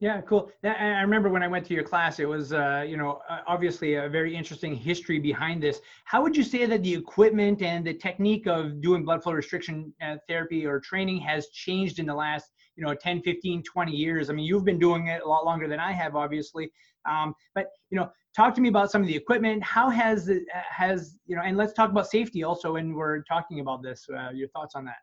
Yeah, 0.01 0.19
cool. 0.21 0.51
I 0.63 1.01
remember 1.01 1.29
when 1.29 1.43
I 1.43 1.47
went 1.47 1.63
to 1.67 1.75
your 1.75 1.83
class, 1.83 2.19
it 2.19 2.25
was, 2.25 2.53
uh, 2.53 2.83
you 2.87 2.97
know, 2.97 3.21
obviously 3.45 3.93
a 3.93 4.09
very 4.09 4.35
interesting 4.35 4.75
history 4.75 5.19
behind 5.19 5.61
this. 5.61 5.79
How 6.05 6.23
would 6.23 6.35
you 6.35 6.41
say 6.41 6.65
that 6.65 6.81
the 6.81 6.91
equipment 6.91 7.61
and 7.61 7.85
the 7.85 7.93
technique 7.93 8.47
of 8.47 8.81
doing 8.81 9.05
blood 9.05 9.21
flow 9.21 9.33
restriction 9.33 9.93
uh, 10.01 10.15
therapy 10.27 10.65
or 10.65 10.79
training 10.79 11.19
has 11.19 11.49
changed 11.49 11.99
in 11.99 12.07
the 12.07 12.15
last, 12.15 12.49
you 12.75 12.83
know, 12.83 12.95
10, 12.95 13.21
15, 13.21 13.61
20 13.61 13.91
years? 13.91 14.31
I 14.31 14.33
mean, 14.33 14.43
you've 14.43 14.65
been 14.65 14.79
doing 14.79 15.05
it 15.05 15.21
a 15.21 15.27
lot 15.27 15.45
longer 15.45 15.67
than 15.67 15.79
I 15.79 15.91
have, 15.91 16.15
obviously. 16.15 16.71
Um, 17.07 17.35
but, 17.53 17.67
you 17.91 17.97
know, 17.99 18.09
talk 18.35 18.55
to 18.55 18.61
me 18.61 18.69
about 18.69 18.89
some 18.89 19.03
of 19.03 19.07
the 19.07 19.15
equipment. 19.15 19.61
How 19.61 19.91
has 19.91 20.29
it, 20.29 20.45
has, 20.51 21.19
you 21.27 21.35
know, 21.35 21.43
and 21.43 21.57
let's 21.57 21.73
talk 21.73 21.91
about 21.91 22.07
safety 22.07 22.43
also 22.43 22.73
when 22.73 22.95
we're 22.95 23.21
talking 23.21 23.59
about 23.59 23.83
this, 23.83 24.07
uh, 24.11 24.31
your 24.33 24.47
thoughts 24.47 24.73
on 24.73 24.83
that. 24.85 24.97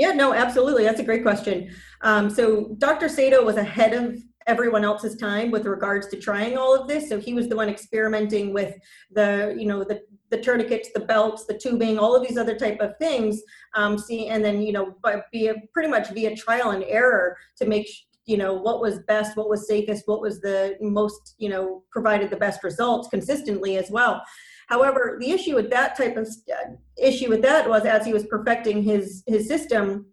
Yeah, 0.00 0.12
no, 0.12 0.32
absolutely. 0.32 0.84
That's 0.84 0.98
a 0.98 1.04
great 1.04 1.20
question. 1.20 1.70
Um, 2.00 2.30
so 2.30 2.74
Dr. 2.78 3.06
Sato 3.06 3.44
was 3.44 3.58
ahead 3.58 3.92
of 3.92 4.16
everyone 4.46 4.82
else's 4.82 5.14
time 5.14 5.50
with 5.50 5.66
regards 5.66 6.06
to 6.06 6.18
trying 6.18 6.56
all 6.56 6.74
of 6.74 6.88
this. 6.88 7.06
So 7.06 7.20
he 7.20 7.34
was 7.34 7.48
the 7.48 7.56
one 7.56 7.68
experimenting 7.68 8.54
with 8.54 8.74
the, 9.10 9.54
you 9.58 9.66
know, 9.66 9.84
the 9.84 10.00
the 10.30 10.38
tourniquets, 10.38 10.88
the 10.94 11.00
belts, 11.00 11.44
the 11.44 11.58
tubing, 11.58 11.98
all 11.98 12.16
of 12.16 12.26
these 12.26 12.38
other 12.38 12.56
type 12.56 12.80
of 12.80 12.96
things. 12.98 13.42
Um, 13.74 13.98
see, 13.98 14.28
and 14.28 14.42
then 14.42 14.62
you 14.62 14.72
know, 14.72 14.96
via 15.34 15.54
pretty 15.74 15.90
much 15.90 16.08
via 16.10 16.34
trial 16.34 16.70
and 16.70 16.82
error 16.84 17.36
to 17.58 17.66
make 17.66 17.86
you 18.24 18.38
know 18.38 18.54
what 18.54 18.80
was 18.80 19.00
best, 19.00 19.36
what 19.36 19.50
was 19.50 19.68
safest, 19.68 20.04
what 20.06 20.22
was 20.22 20.40
the 20.40 20.78
most 20.80 21.34
you 21.36 21.50
know 21.50 21.82
provided 21.90 22.30
the 22.30 22.36
best 22.36 22.64
results 22.64 23.08
consistently 23.08 23.76
as 23.76 23.90
well. 23.90 24.22
However, 24.70 25.16
the 25.20 25.32
issue 25.32 25.56
with 25.56 25.68
that 25.70 25.96
type 25.96 26.16
of 26.16 26.28
uh, 26.28 26.72
issue 26.96 27.28
with 27.28 27.42
that 27.42 27.68
was 27.68 27.84
as 27.84 28.06
he 28.06 28.12
was 28.12 28.24
perfecting 28.26 28.82
his 28.82 29.24
his 29.26 29.48
system 29.48 30.06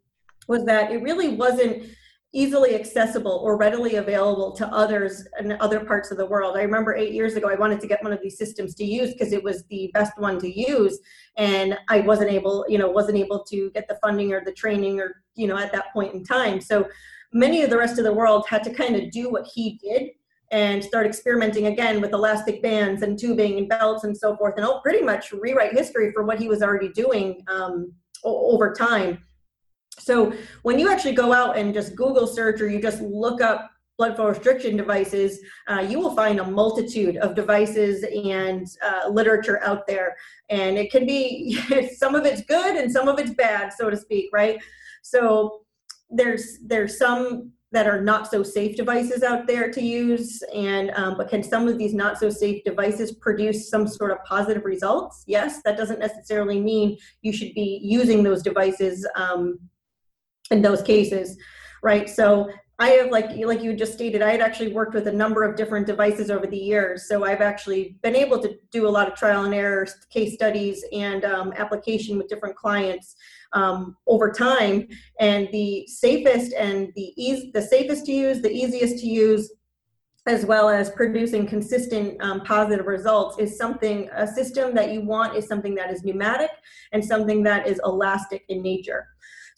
was 0.47 0.65
that 0.65 0.91
it 0.91 1.03
really 1.03 1.29
wasn't 1.29 1.83
easily 2.33 2.75
accessible 2.75 3.39
or 3.43 3.55
readily 3.57 3.95
available 3.95 4.51
to 4.51 4.67
others 4.67 5.25
in 5.39 5.53
other 5.59 5.79
parts 5.79 6.11
of 6.11 6.17
the 6.17 6.25
world. 6.25 6.57
I 6.57 6.63
remember 6.63 6.95
eight 6.95 7.13
years 7.13 7.35
ago, 7.35 7.49
I 7.49 7.55
wanted 7.55 7.79
to 7.81 7.87
get 7.87 8.03
one 8.03 8.11
of 8.11 8.21
these 8.21 8.37
systems 8.37 8.75
to 8.75 8.83
use 8.83 9.13
because 9.13 9.31
it 9.31 9.43
was 9.43 9.63
the 9.69 9.91
best 9.93 10.13
one 10.17 10.39
to 10.39 10.49
use, 10.49 10.99
and 11.37 11.77
I 11.87 11.99
wasn't 12.01 12.31
able, 12.31 12.65
you 12.67 12.79
know, 12.79 12.89
wasn't 12.89 13.17
able 13.17 13.43
to 13.45 13.69
get 13.71 13.87
the 13.87 13.99
funding 14.03 14.33
or 14.33 14.43
the 14.43 14.53
training 14.53 14.99
or 14.99 15.23
you 15.35 15.47
know 15.47 15.57
at 15.57 15.71
that 15.71 15.93
point 15.93 16.15
in 16.15 16.23
time. 16.23 16.59
So 16.61 16.87
many 17.31 17.61
of 17.61 17.69
the 17.69 17.77
rest 17.77 17.99
of 17.99 18.05
the 18.05 18.13
world 18.13 18.45
had 18.49 18.63
to 18.63 18.73
kind 18.73 18.95
of 18.95 19.11
do 19.11 19.29
what 19.29 19.45
he 19.45 19.79
did 19.83 20.09
and 20.51 20.83
start 20.83 21.05
experimenting 21.05 21.67
again 21.67 21.99
with 21.99 22.13
elastic 22.13 22.61
bands 22.61 23.01
and 23.01 23.19
tubing 23.19 23.57
and 23.57 23.67
belts 23.67 24.03
and 24.03 24.17
so 24.17 24.35
forth, 24.37 24.55
and 24.55 24.65
I'll 24.65 24.81
pretty 24.81 25.03
much 25.03 25.31
rewrite 25.31 25.73
history 25.73 26.11
for 26.13 26.23
what 26.23 26.39
he 26.39 26.47
was 26.47 26.61
already 26.61 26.89
doing 26.89 27.43
um, 27.47 27.93
over 28.23 28.73
time. 28.73 29.23
So 29.99 30.33
when 30.63 30.79
you 30.79 30.89
actually 30.89 31.13
go 31.13 31.33
out 31.33 31.57
and 31.57 31.73
just 31.73 31.95
Google 31.95 32.27
search 32.27 32.61
or 32.61 32.69
you 32.69 32.81
just 32.81 33.01
look 33.01 33.41
up 33.41 33.69
blood 33.97 34.15
flow 34.15 34.27
restriction 34.27 34.77
devices, 34.77 35.39
uh, 35.67 35.79
you 35.79 35.99
will 35.99 36.15
find 36.15 36.39
a 36.39 36.45
multitude 36.45 37.17
of 37.17 37.33
devices 37.33 38.03
and 38.03 38.67
uh, 38.85 39.09
literature 39.09 39.61
out 39.63 39.87
there. 39.87 40.15
And 40.49 40.77
it 40.77 40.91
can 40.91 41.05
be, 41.05 41.59
some 41.95 42.13
of 42.15 42.25
it's 42.25 42.41
good 42.43 42.75
and 42.75 42.91
some 42.91 43.07
of 43.07 43.19
it's 43.19 43.31
bad, 43.31 43.73
so 43.73 43.89
to 43.89 43.97
speak, 43.97 44.29
right? 44.31 44.61
So 45.01 45.61
there's 46.09 46.59
there's 46.65 46.97
some 46.97 47.51
that 47.71 47.87
are 47.87 48.01
not 48.01 48.29
so 48.29 48.43
safe 48.43 48.77
devices 48.77 49.23
out 49.23 49.45
there 49.45 49.69
to 49.71 49.81
use 49.81 50.41
and 50.53 50.91
um, 50.91 51.17
but 51.17 51.29
can 51.29 51.43
some 51.43 51.67
of 51.67 51.77
these 51.77 51.93
not 51.93 52.17
so 52.17 52.29
safe 52.29 52.63
devices 52.63 53.11
produce 53.11 53.69
some 53.69 53.87
sort 53.87 54.11
of 54.11 54.17
positive 54.23 54.63
results 54.63 55.23
yes 55.27 55.61
that 55.63 55.77
doesn't 55.77 55.99
necessarily 55.99 56.59
mean 56.59 56.97
you 57.21 57.33
should 57.33 57.53
be 57.53 57.79
using 57.83 58.23
those 58.23 58.41
devices 58.41 59.05
um, 59.15 59.59
in 60.51 60.61
those 60.61 60.81
cases 60.81 61.37
right 61.83 62.09
so 62.09 62.49
I 62.79 62.89
have 62.89 63.11
like 63.11 63.31
like 63.37 63.63
you 63.63 63.75
just 63.75 63.93
stated, 63.93 64.21
I 64.21 64.29
had 64.29 64.41
actually 64.41 64.71
worked 64.71 64.93
with 64.93 65.07
a 65.07 65.11
number 65.11 65.43
of 65.43 65.55
different 65.55 65.87
devices 65.87 66.29
over 66.29 66.45
the 66.45 66.57
years. 66.57 67.07
So 67.07 67.25
I've 67.25 67.41
actually 67.41 67.97
been 68.03 68.15
able 68.15 68.39
to 68.43 68.55
do 68.71 68.87
a 68.87 68.89
lot 68.89 69.11
of 69.11 69.17
trial 69.17 69.45
and 69.45 69.53
error 69.53 69.87
case 70.11 70.35
studies 70.35 70.83
and 70.93 71.25
um, 71.25 71.53
application 71.57 72.19
with 72.19 72.27
different 72.27 72.55
clients 72.55 73.15
um, 73.53 73.97
over 74.07 74.31
time. 74.31 74.87
And 75.19 75.49
the 75.51 75.85
safest 75.87 76.53
and 76.53 76.91
the 76.95 77.13
easy, 77.15 77.51
the 77.53 77.61
safest 77.61 78.05
to 78.05 78.11
use, 78.11 78.41
the 78.41 78.51
easiest 78.51 78.99
to 78.99 79.07
use, 79.07 79.51
as 80.25 80.45
well 80.45 80.67
as 80.67 80.89
producing 80.89 81.47
consistent 81.47 82.21
um, 82.21 82.41
positive 82.41 82.85
results 82.85 83.39
is 83.39 83.57
something 83.57 84.09
a 84.13 84.27
system 84.27 84.75
that 84.75 84.91
you 84.91 85.01
want 85.01 85.35
is 85.35 85.47
something 85.47 85.73
that 85.75 85.89
is 85.89 86.03
pneumatic 86.03 86.51
and 86.91 87.03
something 87.03 87.41
that 87.43 87.65
is 87.65 87.79
elastic 87.85 88.43
in 88.49 88.61
nature 88.61 89.07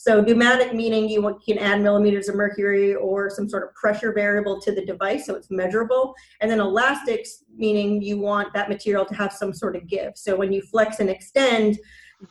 so 0.01 0.22
pneumatic 0.22 0.74
meaning 0.74 1.10
you 1.10 1.38
can 1.46 1.58
add 1.58 1.81
millimeters 1.81 2.29
of 2.29 2.36
mercury 2.36 2.96
or 2.96 3.29
some 3.29 3.50
sort 3.50 3.63
of 3.63 3.75
pressure 3.75 4.13
variable 4.13 4.62
to 4.62 4.72
the 4.72 4.86
device 4.86 5.25
so 5.25 5.36
it's 5.36 5.51
measurable. 5.51 6.15
And 6.39 6.50
then 6.50 6.62
elastics 6.62 7.43
meaning 7.53 8.01
you 8.01 8.17
want 8.17 8.53
that 8.53 8.69
material 8.69 9.03
to 9.03 9.13
have 9.15 9.34
some 9.34 9.51
sort 9.51 9.75
of 9.75 9.88
give. 9.88 10.13
So 10.15 10.38
when 10.38 10.53
you 10.53 10.62
flex 10.62 11.01
and 11.01 11.10
extend, 11.10 11.79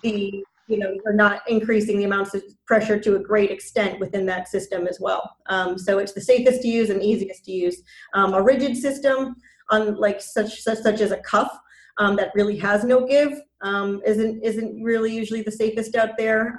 the 0.02 0.42
you 0.68 0.78
know 0.78 0.94
you're 1.04 1.14
not 1.14 1.42
increasing 1.48 1.98
the 1.98 2.04
amounts 2.04 2.34
of 2.34 2.42
pressure 2.66 2.98
to 3.00 3.16
a 3.16 3.18
great 3.18 3.50
extent 3.50 3.98
within 3.98 4.26
that 4.26 4.48
system 4.48 4.87
as 4.87 4.98
well. 5.00 5.37
Um, 5.46 5.78
so 5.78 5.98
it's 5.98 6.12
the 6.12 6.20
safest 6.20 6.62
to 6.62 6.68
use 6.68 6.90
and 6.90 7.02
easiest 7.02 7.44
to 7.46 7.52
use. 7.52 7.82
Um, 8.14 8.34
a 8.34 8.42
rigid 8.42 8.76
system, 8.76 9.34
unlike 9.70 10.20
such 10.20 10.60
such, 10.60 10.78
such 10.78 11.00
as 11.00 11.10
a 11.10 11.18
cuff, 11.18 11.50
um, 11.98 12.16
that 12.16 12.32
really 12.34 12.56
has 12.58 12.84
no 12.84 13.06
give, 13.06 13.32
um, 13.62 14.00
isn't 14.04 14.42
isn't 14.44 14.82
really 14.82 15.12
usually 15.14 15.42
the 15.42 15.52
safest 15.52 15.96
out 15.96 16.16
there. 16.16 16.56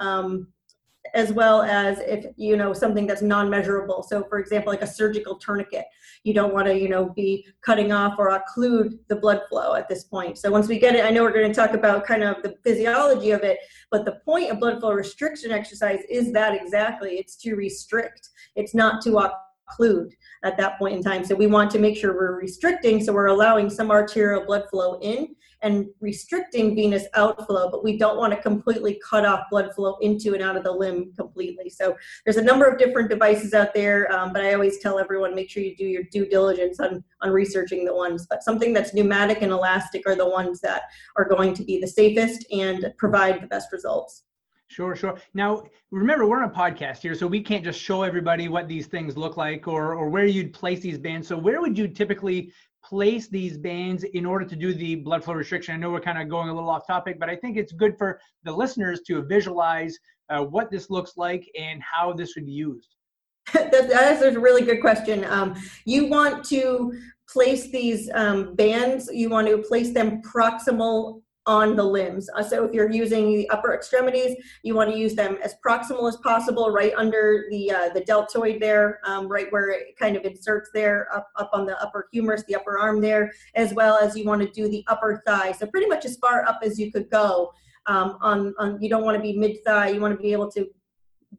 As 1.13 1.33
well 1.33 1.63
as 1.63 1.99
if 1.99 2.25
you 2.35 2.57
know 2.57 2.73
something 2.73 3.07
that's 3.07 3.21
non-measurable. 3.21 4.03
So 4.03 4.23
for 4.29 4.39
example 4.39 4.71
like 4.71 4.81
a 4.81 4.87
surgical 4.87 5.35
tourniquet 5.37 5.85
you 6.23 6.33
don't 6.33 6.53
want 6.53 6.67
to 6.67 6.77
you 6.77 6.89
know 6.89 7.09
be 7.09 7.47
cutting 7.61 7.91
off 7.91 8.15
or 8.17 8.37
occlude 8.37 8.97
the 9.07 9.15
blood 9.15 9.41
flow 9.49 9.75
at 9.75 9.87
this 9.87 10.03
point. 10.03 10.37
So 10.37 10.51
once 10.51 10.67
we 10.67 10.79
get 10.79 10.95
it 10.95 11.05
i 11.05 11.09
know 11.09 11.23
we're 11.23 11.33
going 11.33 11.51
to 11.51 11.53
talk 11.53 11.73
about 11.73 12.05
kind 12.05 12.23
of 12.23 12.41
the 12.43 12.55
physiology 12.63 13.31
of 13.31 13.43
it 13.43 13.59
but 13.91 14.05
the 14.05 14.19
point 14.25 14.51
of 14.51 14.59
blood 14.59 14.79
flow 14.79 14.91
restriction 14.93 15.51
exercise 15.51 15.99
is 16.09 16.31
that 16.33 16.53
exactly. 16.53 17.15
It's 17.15 17.35
to 17.37 17.55
restrict. 17.55 18.29
It's 18.55 18.75
not 18.75 19.01
to 19.03 19.29
occlude 19.69 20.11
at 20.43 20.57
that 20.57 20.77
point 20.77 20.95
in 20.95 21.03
time. 21.03 21.23
So 21.23 21.35
we 21.35 21.47
want 21.47 21.71
to 21.71 21.79
make 21.79 21.97
sure 21.97 22.13
we're 22.13 22.39
restricting 22.39 23.03
so 23.03 23.13
we're 23.13 23.27
allowing 23.27 23.69
some 23.69 23.91
arterial 23.91 24.45
blood 24.45 24.69
flow 24.69 24.99
in 25.01 25.35
and 25.61 25.87
restricting 25.99 26.75
venous 26.75 27.05
outflow, 27.13 27.69
but 27.69 27.83
we 27.83 27.97
don't 27.97 28.17
want 28.17 28.33
to 28.33 28.41
completely 28.41 28.99
cut 29.07 29.25
off 29.25 29.41
blood 29.51 29.73
flow 29.75 29.97
into 30.01 30.33
and 30.33 30.41
out 30.43 30.55
of 30.55 30.63
the 30.63 30.71
limb 30.71 31.11
completely. 31.17 31.69
So 31.69 31.95
there's 32.25 32.37
a 32.37 32.41
number 32.41 32.65
of 32.65 32.77
different 32.77 33.09
devices 33.09 33.53
out 33.53 33.73
there, 33.73 34.11
um, 34.13 34.31
but 34.31 34.43
I 34.43 34.53
always 34.53 34.79
tell 34.79 34.99
everyone 34.99 35.35
make 35.35 35.49
sure 35.49 35.63
you 35.63 35.75
do 35.75 35.85
your 35.85 36.03
due 36.03 36.27
diligence 36.27 36.79
on, 36.79 37.03
on 37.21 37.31
researching 37.31 37.85
the 37.85 37.93
ones. 37.93 38.25
But 38.29 38.43
something 38.43 38.73
that's 38.73 38.93
pneumatic 38.93 39.41
and 39.41 39.51
elastic 39.51 40.03
are 40.07 40.15
the 40.15 40.29
ones 40.29 40.61
that 40.61 40.83
are 41.17 41.27
going 41.27 41.53
to 41.55 41.63
be 41.63 41.79
the 41.79 41.87
safest 41.87 42.45
and 42.51 42.93
provide 42.97 43.41
the 43.41 43.47
best 43.47 43.71
results. 43.71 44.23
Sure, 44.69 44.95
sure. 44.95 45.19
Now, 45.33 45.63
remember, 45.89 46.27
we're 46.27 46.43
on 46.43 46.49
a 46.49 46.53
podcast 46.53 46.99
here, 46.99 47.15
so 47.15 47.25
we 47.25 47.41
can't 47.41 47.63
just 47.63 47.79
show 47.81 48.03
everybody 48.03 48.47
what 48.49 48.67
these 48.67 48.85
things 48.85 49.17
look 49.17 49.35
like 49.35 49.67
or, 49.67 49.95
or 49.95 50.09
where 50.09 50.25
you'd 50.25 50.53
place 50.53 50.79
these 50.79 50.99
bands. 50.99 51.27
So, 51.27 51.35
where 51.35 51.59
would 51.59 51.75
you 51.75 51.87
typically 51.87 52.53
place 52.85 53.27
these 53.27 53.57
bands 53.57 54.03
in 54.03 54.27
order 54.27 54.45
to 54.45 54.55
do 54.55 54.71
the 54.75 54.95
blood 54.95 55.23
flow 55.23 55.33
restriction? 55.33 55.73
I 55.73 55.77
know 55.77 55.89
we're 55.89 56.01
kind 56.01 56.21
of 56.21 56.29
going 56.29 56.49
a 56.49 56.53
little 56.53 56.69
off 56.69 56.85
topic, 56.85 57.19
but 57.19 57.29
I 57.29 57.35
think 57.35 57.57
it's 57.57 57.71
good 57.71 57.97
for 57.97 58.21
the 58.43 58.51
listeners 58.51 59.01
to 59.07 59.23
visualize 59.23 59.97
uh, 60.29 60.43
what 60.43 60.69
this 60.69 60.91
looks 60.91 61.13
like 61.17 61.49
and 61.59 61.81
how 61.81 62.13
this 62.13 62.35
would 62.35 62.45
be 62.45 62.51
used. 62.51 62.95
that 63.53 64.21
is 64.21 64.21
a 64.21 64.39
really 64.39 64.61
good 64.61 64.81
question. 64.81 65.25
Um, 65.25 65.55
you 65.85 66.05
want 66.05 66.45
to 66.45 66.93
place 67.27 67.71
these 67.71 68.07
um, 68.13 68.53
bands, 68.55 69.09
you 69.11 69.29
want 69.29 69.47
to 69.47 69.57
place 69.57 69.95
them 69.95 70.21
proximal 70.21 71.23
on 71.49 71.75
the 71.75 71.83
limbs. 71.83 72.29
Uh, 72.35 72.43
so 72.43 72.63
if 72.63 72.71
you're 72.71 72.91
using 72.91 73.35
the 73.35 73.49
upper 73.49 73.73
extremities, 73.73 74.37
you 74.61 74.75
want 74.75 74.87
to 74.91 74.95
use 74.95 75.15
them 75.15 75.35
as 75.43 75.55
proximal 75.65 76.07
as 76.07 76.15
possible, 76.17 76.69
right 76.69 76.93
under 76.95 77.45
the 77.49 77.71
uh, 77.71 77.89
the 77.89 78.01
deltoid 78.01 78.61
there, 78.61 78.99
um, 79.03 79.27
right 79.27 79.51
where 79.51 79.71
it 79.71 79.97
kind 79.97 80.15
of 80.15 80.23
inserts 80.23 80.69
there, 80.75 81.07
up 81.11 81.27
up 81.37 81.49
on 81.51 81.65
the 81.65 81.75
upper 81.81 82.07
humerus, 82.13 82.43
the 82.47 82.55
upper 82.55 82.77
arm 82.77 83.01
there, 83.01 83.31
as 83.55 83.73
well 83.73 83.97
as 83.97 84.15
you 84.15 84.25
want 84.25 84.39
to 84.43 84.49
do 84.51 84.69
the 84.69 84.83
upper 84.87 85.23
thigh. 85.25 85.51
So 85.51 85.65
pretty 85.65 85.87
much 85.87 86.05
as 86.05 86.17
far 86.17 86.45
up 86.45 86.59
as 86.61 86.77
you 86.77 86.91
could 86.91 87.09
go. 87.09 87.51
Um, 87.87 88.19
on 88.21 88.53
on 88.59 88.79
you 88.79 88.87
don't 88.87 89.03
want 89.03 89.17
to 89.17 89.21
be 89.21 89.35
mid 89.35 89.63
thigh. 89.65 89.89
You 89.89 89.99
want 89.99 90.15
to 90.15 90.21
be 90.21 90.31
able 90.31 90.51
to 90.51 90.67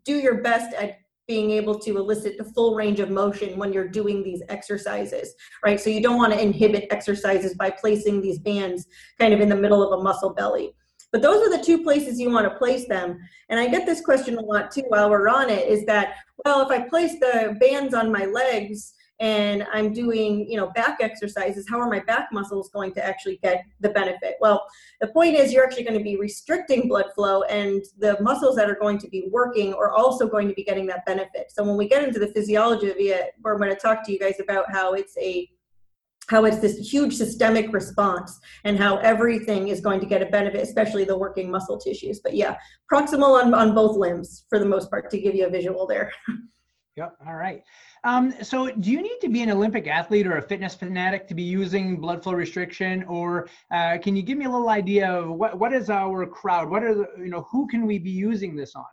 do 0.05 0.15
your 0.15 0.43
best 0.43 0.75
at 0.75 1.00
being 1.31 1.53
able 1.53 1.79
to 1.79 1.97
elicit 1.97 2.37
the 2.37 2.43
full 2.43 2.75
range 2.75 2.99
of 2.99 3.09
motion 3.09 3.57
when 3.57 3.73
you're 3.73 3.87
doing 3.87 4.21
these 4.21 4.43
exercises, 4.49 5.33
right? 5.65 5.79
So 5.79 5.89
you 5.89 6.03
don't 6.03 6.17
want 6.17 6.33
to 6.33 6.43
inhibit 6.43 6.89
exercises 6.91 7.55
by 7.55 7.71
placing 7.71 8.21
these 8.21 8.41
bands 8.41 8.89
kind 9.17 9.33
of 9.33 9.41
in 9.41 9.49
the 9.49 9.55
middle 9.55 9.81
of 9.81 9.97
a 9.97 10.03
muscle 10.03 10.35
belly. 10.35 10.75
But 11.13 11.23
those 11.23 11.41
are 11.47 11.57
the 11.57 11.63
two 11.63 11.85
places 11.85 12.19
you 12.19 12.31
want 12.31 12.51
to 12.51 12.59
place 12.59 12.89
them. 12.89 13.17
And 13.49 13.61
I 13.61 13.69
get 13.69 13.87
this 13.87 14.01
question 14.01 14.39
a 14.39 14.41
lot 14.41 14.73
too 14.73 14.83
while 14.89 15.09
we're 15.09 15.29
on 15.29 15.51
it 15.51 15.69
is 15.69 15.87
that, 15.87 16.17
well, 16.45 16.63
if 16.63 16.69
I 16.69 16.89
place 16.89 17.13
the 17.21 17.57
bands 17.61 17.95
on 17.95 18.11
my 18.11 18.25
legs, 18.25 18.93
and 19.21 19.67
I'm 19.71 19.93
doing, 19.93 20.51
you 20.51 20.57
know, 20.57 20.71
back 20.71 20.99
exercises, 21.01 21.67
how 21.69 21.79
are 21.79 21.91
my 21.91 22.01
back 22.01 22.29
muscles 22.33 22.71
going 22.71 22.93
to 22.95 23.07
actually 23.07 23.39
get 23.43 23.65
the 23.81 23.91
benefit? 23.91 24.37
Well, 24.41 24.67
the 25.03 25.09
point 25.09 25.37
is 25.37 25.53
you're 25.53 25.65
actually 25.65 25.85
going 25.85 25.99
to 25.99 26.03
be 26.05 26.17
restricting 26.17 26.89
blood 26.89 27.07
flow 27.15 27.43
and 27.43 27.83
the 27.99 28.17
muscles 28.23 28.57
that 28.57 28.71
are 28.71 28.79
going 28.81 28.99
to 28.99 29.09
be 29.09 29.29
working 29.31 29.75
are 29.75 29.91
also 29.91 30.27
going 30.27 30.49
to 30.49 30.55
be 30.55 30.65
getting 30.65 30.87
that 30.87 31.05
benefit. 31.05 31.53
So 31.53 31.63
when 31.63 31.77
we 31.77 31.87
get 31.87 32.03
into 32.03 32.19
the 32.19 32.29
physiology 32.29 32.91
of 32.91 32.97
it, 32.99 33.35
we're 33.43 33.59
going 33.59 33.71
to 33.71 33.77
talk 33.77 34.05
to 34.07 34.13
you 34.13 34.19
guys 34.19 34.41
about 34.41 34.73
how 34.73 34.95
it's 34.95 35.17
a 35.19 35.49
how 36.29 36.45
it's 36.45 36.59
this 36.59 36.79
huge 36.79 37.17
systemic 37.17 37.73
response 37.73 38.39
and 38.63 38.79
how 38.79 38.99
everything 38.99 39.67
is 39.67 39.81
going 39.81 39.99
to 39.99 40.07
get 40.07 40.23
a 40.23 40.27
benefit, 40.27 40.63
especially 40.63 41.03
the 41.03 41.19
working 41.19 41.51
muscle 41.51 41.77
tissues. 41.77 42.21
But 42.21 42.37
yeah, 42.37 42.57
proximal 42.91 43.43
on, 43.43 43.53
on 43.53 43.75
both 43.75 43.97
limbs 43.97 44.45
for 44.49 44.61
the 44.61 44.65
most 44.65 44.91
part 44.91 45.11
to 45.11 45.19
give 45.19 45.35
you 45.35 45.47
a 45.47 45.51
visual 45.51 45.89
there. 45.89 46.13
Yep. 46.97 47.17
All 47.27 47.37
right. 47.37 47.63
Um, 48.05 48.33
so, 48.43 48.71
do 48.71 48.91
you 48.91 49.03
need 49.03 49.19
to 49.21 49.29
be 49.29 49.43
an 49.43 49.51
Olympic 49.51 49.87
athlete 49.87 50.27
or 50.27 50.39
a 50.39 50.43
fitness 50.43 50.75
fanatic 50.75 51.29
to 51.29 51.35
be 51.35 51.43
using 51.43 52.01
blood 52.01 52.23
flow 52.23 52.33
restriction, 52.33 53.05
or 53.05 53.49
uh, 53.71 53.99
can 54.03 54.17
you 54.17 54.23
give 54.23 54.39
me 54.39 54.47
a 54.47 54.51
little 54.51 54.71
idea 54.71 55.11
of 55.11 55.31
what 55.31 55.59
what 55.59 55.73
is 55.73 55.91
our 55.91 56.27
crowd? 56.27 56.71
What 56.71 56.83
are 56.83 56.95
the 56.95 57.09
you 57.19 57.29
know 57.29 57.47
who 57.51 57.67
can 57.67 57.87
we 57.87 57.99
be 57.99 58.11
using 58.11 58.57
this 58.57 58.75
on? 58.75 58.87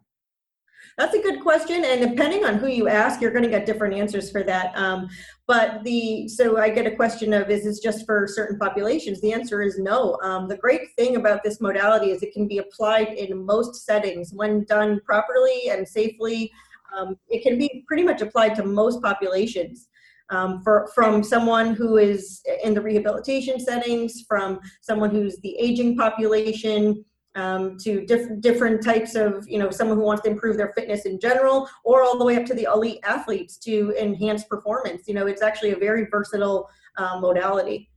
That's 0.97 1.13
a 1.13 1.21
good 1.21 1.41
question, 1.41 1.85
and 1.85 2.01
depending 2.01 2.43
on 2.43 2.55
who 2.55 2.67
you 2.67 2.87
ask, 2.87 3.21
you're 3.21 3.31
going 3.31 3.43
to 3.43 3.49
get 3.49 3.65
different 3.65 3.93
answers 3.93 4.31
for 4.31 4.43
that. 4.43 4.75
Um, 4.77 5.07
but 5.45 5.83
the 5.83 6.27
so 6.27 6.57
I 6.59 6.69
get 6.69 6.85
a 6.85 6.95
question 6.95 7.33
of 7.33 7.49
is 7.49 7.63
this 7.63 7.79
just 7.79 8.05
for 8.05 8.27
certain 8.27 8.57
populations? 8.57 9.21
The 9.21 9.31
answer 9.31 9.61
is 9.61 9.79
no. 9.79 10.17
Um, 10.21 10.49
the 10.49 10.57
great 10.57 10.91
thing 10.97 11.15
about 11.15 11.43
this 11.43 11.61
modality 11.61 12.11
is 12.11 12.23
it 12.23 12.33
can 12.33 12.47
be 12.47 12.57
applied 12.57 13.09
in 13.09 13.45
most 13.45 13.85
settings 13.85 14.33
when 14.33 14.65
done 14.65 14.99
properly 15.05 15.69
and 15.69 15.87
safely 15.87 16.51
um, 16.95 17.17
it 17.29 17.43
can 17.43 17.57
be 17.57 17.83
pretty 17.87 18.03
much 18.03 18.21
applied 18.21 18.55
to 18.55 18.65
most 18.65 19.01
populations. 19.01 19.87
Um, 20.29 20.61
for, 20.61 20.89
from 20.93 21.23
someone 21.23 21.73
who 21.73 21.95
is 21.95 22.41
in 22.61 22.73
the 22.73 22.81
rehabilitation 22.81 23.61
settings, 23.61 24.25
from 24.27 24.59
someone 24.81 25.09
who's 25.09 25.37
the 25.39 25.55
aging 25.57 25.95
population, 25.95 27.05
um, 27.35 27.77
to 27.77 28.05
diff- 28.05 28.41
different 28.41 28.83
types 28.83 29.15
of, 29.15 29.47
you 29.47 29.59
know, 29.59 29.69
someone 29.69 29.97
who 29.97 30.03
wants 30.03 30.23
to 30.23 30.29
improve 30.29 30.57
their 30.57 30.73
fitness 30.73 31.05
in 31.05 31.19
general, 31.19 31.69
or 31.85 32.03
all 32.03 32.17
the 32.17 32.25
way 32.25 32.35
up 32.35 32.45
to 32.47 32.55
the 32.55 32.63
elite 32.63 32.99
athletes 33.03 33.57
to 33.59 33.93
enhance 33.97 34.43
performance. 34.43 35.07
You 35.07 35.13
know, 35.13 35.27
it's 35.27 35.43
actually 35.43 35.71
a 35.71 35.77
very 35.77 36.07
versatile 36.11 36.67
uh, 36.97 37.19
modality. 37.21 37.89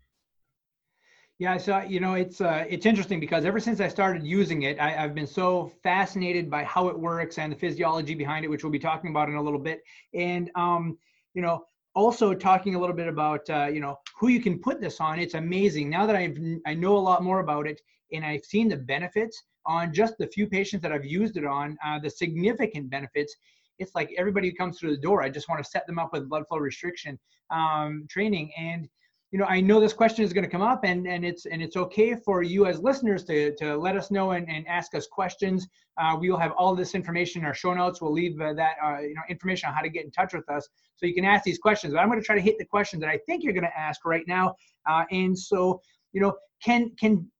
Yeah, 1.40 1.56
so 1.56 1.78
you 1.78 2.00
know 2.00 2.16
it's 2.16 2.42
uh, 2.42 2.66
it's 2.68 2.84
interesting 2.84 3.18
because 3.18 3.46
ever 3.46 3.60
since 3.60 3.80
I 3.80 3.88
started 3.88 4.26
using 4.26 4.64
it, 4.64 4.78
I, 4.78 4.90
have 4.90 5.14
been 5.14 5.26
so 5.26 5.72
fascinated 5.82 6.50
by 6.50 6.64
how 6.64 6.88
it 6.88 6.98
works 6.98 7.38
and 7.38 7.50
the 7.50 7.56
physiology 7.56 8.14
behind 8.14 8.44
it, 8.44 8.48
which 8.48 8.62
we'll 8.62 8.70
be 8.70 8.78
talking 8.78 9.08
about 9.08 9.30
in 9.30 9.36
a 9.36 9.42
little 9.42 9.58
bit. 9.58 9.80
And 10.12 10.50
um, 10.54 10.98
you 11.32 11.40
know, 11.40 11.64
also 11.94 12.34
talking 12.34 12.74
a 12.74 12.78
little 12.78 12.94
bit 12.94 13.08
about 13.08 13.48
uh, 13.48 13.68
you 13.72 13.80
know 13.80 13.96
who 14.18 14.28
you 14.28 14.42
can 14.42 14.58
put 14.58 14.82
this 14.82 15.00
on. 15.00 15.18
It's 15.18 15.32
amazing 15.32 15.88
now 15.88 16.04
that 16.04 16.14
I've 16.14 16.36
I 16.66 16.74
know 16.74 16.94
a 16.94 16.98
lot 16.98 17.22
more 17.22 17.40
about 17.40 17.66
it 17.66 17.80
and 18.12 18.22
I've 18.22 18.44
seen 18.44 18.68
the 18.68 18.76
benefits 18.76 19.42
on 19.64 19.94
just 19.94 20.18
the 20.18 20.26
few 20.26 20.46
patients 20.46 20.82
that 20.82 20.92
I've 20.92 21.06
used 21.06 21.38
it 21.38 21.46
on, 21.46 21.78
uh, 21.82 21.98
the 22.00 22.10
significant 22.10 22.90
benefits 22.90 23.34
it's 23.78 23.94
like 23.94 24.12
everybody 24.18 24.50
who 24.50 24.54
comes 24.54 24.78
through 24.78 24.90
the 24.90 25.00
door, 25.00 25.22
I 25.22 25.30
just 25.30 25.48
want 25.48 25.64
to 25.64 25.70
set 25.70 25.86
them 25.86 25.98
up 25.98 26.12
with 26.12 26.28
blood 26.28 26.44
flow 26.48 26.58
restriction 26.58 27.18
um, 27.50 28.06
training. 28.10 28.52
And 28.58 28.88
you 29.30 29.38
know, 29.38 29.44
I 29.44 29.60
know 29.60 29.78
this 29.78 29.92
question 29.92 30.24
is 30.24 30.32
going 30.32 30.44
to 30.44 30.50
come 30.50 30.62
up, 30.62 30.80
and 30.84 31.06
and 31.06 31.24
it's 31.24 31.46
and 31.46 31.62
it's 31.62 31.76
okay 31.76 32.16
for 32.16 32.42
you 32.42 32.66
as 32.66 32.80
listeners 32.80 33.24
to 33.24 33.54
to 33.56 33.76
let 33.76 33.96
us 33.96 34.10
know 34.10 34.32
and, 34.32 34.48
and 34.48 34.66
ask 34.66 34.94
us 34.94 35.06
questions. 35.06 35.68
Uh, 36.00 36.16
we 36.18 36.30
will 36.30 36.38
have 36.38 36.52
all 36.52 36.74
this 36.74 36.94
information 36.96 37.42
in 37.42 37.46
our 37.46 37.54
show 37.54 37.72
notes. 37.72 38.00
We'll 38.00 38.12
leave 38.12 38.40
uh, 38.40 38.54
that 38.54 38.74
uh, 38.84 38.98
you 39.00 39.14
know 39.14 39.22
information 39.28 39.68
on 39.68 39.74
how 39.74 39.82
to 39.82 39.88
get 39.88 40.04
in 40.04 40.10
touch 40.10 40.34
with 40.34 40.48
us, 40.50 40.68
so 40.96 41.06
you 41.06 41.14
can 41.14 41.24
ask 41.24 41.44
these 41.44 41.58
questions. 41.58 41.92
But 41.92 42.00
I'm 42.00 42.08
going 42.08 42.20
to 42.20 42.26
try 42.26 42.34
to 42.34 42.40
hit 42.40 42.58
the 42.58 42.64
questions 42.64 43.00
that 43.02 43.08
I 43.08 43.18
think 43.26 43.44
you're 43.44 43.52
going 43.52 43.64
to 43.64 43.78
ask 43.78 44.04
right 44.04 44.24
now. 44.26 44.54
Uh, 44.88 45.04
and 45.12 45.38
so, 45.38 45.80
you 46.12 46.20
know, 46.20 46.34
can 46.64 46.90
can 46.98 47.30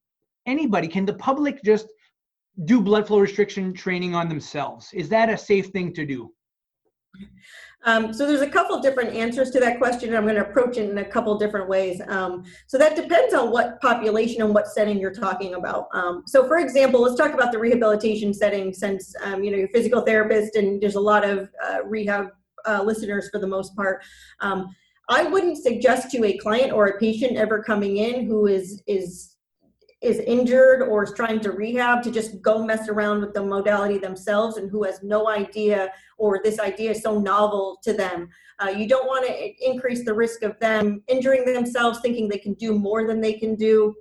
anybody, 0.47 0.87
can 0.87 1.05
the 1.05 1.15
public 1.15 1.63
just 1.65 1.89
do 2.65 2.81
blood 2.81 3.07
flow 3.07 3.19
restriction 3.19 3.73
training 3.73 4.15
on 4.15 4.29
themselves? 4.29 4.91
Is 4.93 5.09
that 5.09 5.29
a 5.29 5.37
safe 5.37 5.67
thing 5.69 5.93
to 5.95 6.07
do? 6.07 6.33
Um, 7.85 8.13
so 8.13 8.27
there's 8.27 8.43
a 8.43 8.49
couple 8.49 8.79
different 8.81 9.15
answers 9.15 9.51
to 9.53 9.61
that 9.61 9.79
question. 9.79 10.15
I'm 10.15 10.25
going 10.25 10.35
to 10.35 10.43
approach 10.43 10.77
it 10.77 10.91
in 10.91 10.99
a 10.99 11.05
couple 11.05 11.37
different 11.39 11.69
ways. 11.69 12.01
Um, 12.09 12.45
so 12.67 12.77
that 12.79 12.97
depends 12.97 13.33
on 13.35 13.51
what 13.51 13.81
population 13.81 14.43
and 14.43 14.55
what 14.55 14.69
setting 14.69 14.99
you're 14.99 15.15
talking 15.15 15.55
about. 15.55 15.89
Um, 15.95 16.25
so 16.27 16.47
for 16.47 16.59
example, 16.59 17.01
let's 17.01 17.17
talk 17.17 17.33
about 17.33 17.53
the 17.53 17.59
rehabilitation 17.59 18.35
setting 18.35 18.73
since, 18.73 19.15
um, 19.23 19.43
you 19.43 19.51
know, 19.51 19.57
you're 19.57 19.67
a 19.67 19.73
physical 19.73 20.03
therapist 20.03 20.57
and 20.57 20.81
there's 20.81 20.97
a 20.97 21.01
lot 21.01 21.25
of 21.25 21.49
uh, 21.65 21.79
rehab 21.85 22.29
uh, 22.67 22.83
listeners 22.83 23.31
for 23.31 23.39
the 23.39 23.47
most 23.47 23.75
part. 23.75 24.03
Um, 24.41 24.75
I 25.09 25.25
wouldn't 25.25 25.59
suggest 25.59 26.11
to 26.13 26.25
a 26.25 26.37
client 26.39 26.73
or 26.73 26.87
a 26.87 26.99
patient 26.99 27.37
ever 27.37 27.63
coming 27.63 27.97
in 27.97 28.27
who 28.27 28.47
is, 28.47 28.83
is 28.87 29.30
is 30.01 30.19
injured 30.21 30.83
or 30.83 31.05
is 31.05 31.13
trying 31.15 31.41
to 31.41 31.53
rehab 31.53 32.03
to 32.03 32.11
just 32.11 32.41
go 32.41 32.65
mess 32.65 32.89
around 32.89 33.21
with 33.21 33.35
the 33.35 33.43
modality 33.43 33.99
themselves 33.99 34.57
and 34.57 34.71
who 34.71 34.83
has 34.83 35.03
no 35.03 35.29
idea 35.29 35.91
or 36.17 36.41
this 36.43 36.59
idea 36.59 36.93
is 36.93 37.03
so 37.03 37.19
novel 37.19 37.79
to 37.83 37.93
them. 37.93 38.29
Uh, 38.59 38.69
you 38.69 38.89
don't 38.89 39.07
want 39.07 39.27
to 39.27 39.65
increase 39.65 40.05
the 40.05 40.13
risk 40.13 40.43
of 40.43 40.59
them 40.59 41.03
injuring 41.09 41.45
themselves, 41.45 42.01
thinking 42.01 42.29
they 42.29 42.39
can 42.39 42.55
do 42.55 42.79
more 42.79 43.07
than 43.07 43.21
they 43.21 43.35
can 43.35 43.55
do. 43.55 43.95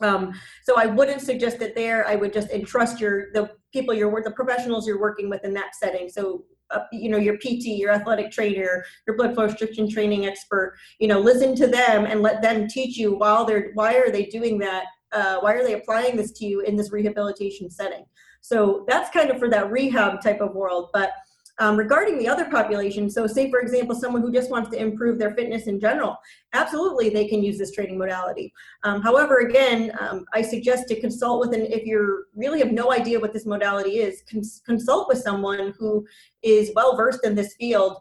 Um, 0.00 0.32
so 0.64 0.74
I 0.76 0.86
wouldn't 0.86 1.20
suggest 1.20 1.62
it 1.62 1.74
there. 1.74 2.06
I 2.06 2.16
would 2.16 2.32
just 2.32 2.50
entrust 2.50 3.00
your 3.00 3.32
the 3.32 3.50
people 3.72 3.94
you're 3.94 4.22
the 4.22 4.30
professionals 4.30 4.86
you're 4.86 5.00
working 5.00 5.30
with 5.30 5.44
in 5.44 5.54
that 5.54 5.74
setting. 5.74 6.08
So 6.08 6.44
uh, 6.70 6.80
you 6.92 7.10
know 7.10 7.18
your 7.18 7.36
pt 7.38 7.66
your 7.66 7.90
athletic 7.90 8.30
trainer 8.32 8.84
your 9.06 9.16
blood 9.16 9.34
flow 9.34 9.44
restriction 9.44 9.88
training 9.88 10.26
expert 10.26 10.74
you 10.98 11.06
know 11.06 11.20
listen 11.20 11.54
to 11.54 11.66
them 11.66 12.06
and 12.06 12.22
let 12.22 12.40
them 12.40 12.66
teach 12.66 12.96
you 12.96 13.14
while 13.14 13.44
they're 13.44 13.70
why 13.74 13.96
are 13.96 14.10
they 14.10 14.24
doing 14.24 14.58
that 14.58 14.84
uh, 15.14 15.38
why 15.40 15.52
are 15.52 15.64
they 15.64 15.74
applying 15.74 16.16
this 16.16 16.32
to 16.32 16.44
you 16.44 16.60
in 16.60 16.76
this 16.76 16.92
rehabilitation 16.92 17.70
setting? 17.70 18.04
So 18.40 18.84
that's 18.88 19.10
kind 19.10 19.30
of 19.30 19.38
for 19.38 19.48
that 19.48 19.70
rehab 19.70 20.20
type 20.20 20.40
of 20.40 20.54
world. 20.54 20.90
But 20.92 21.12
um, 21.58 21.76
regarding 21.76 22.18
the 22.18 22.28
other 22.28 22.46
population, 22.46 23.08
so 23.08 23.26
say 23.26 23.48
for 23.48 23.60
example, 23.60 23.94
someone 23.94 24.22
who 24.22 24.32
just 24.32 24.50
wants 24.50 24.70
to 24.70 24.76
improve 24.76 25.18
their 25.18 25.34
fitness 25.34 25.68
in 25.68 25.78
general, 25.78 26.16
absolutely 26.52 27.10
they 27.10 27.28
can 27.28 27.44
use 27.44 27.58
this 27.58 27.70
training 27.70 27.96
modality. 27.96 28.52
Um, 28.82 29.00
however, 29.00 29.38
again, 29.38 29.92
um, 30.00 30.24
I 30.34 30.42
suggest 30.42 30.88
to 30.88 31.00
consult 31.00 31.40
with 31.40 31.54
an, 31.54 31.64
if 31.66 31.86
you 31.86 32.24
really 32.34 32.58
have 32.58 32.72
no 32.72 32.92
idea 32.92 33.20
what 33.20 33.32
this 33.32 33.46
modality 33.46 33.98
is, 33.98 34.24
cons- 34.28 34.62
consult 34.66 35.06
with 35.08 35.18
someone 35.18 35.72
who 35.78 36.04
is 36.42 36.72
well 36.74 36.96
versed 36.96 37.24
in 37.24 37.36
this 37.36 37.54
field 37.54 37.98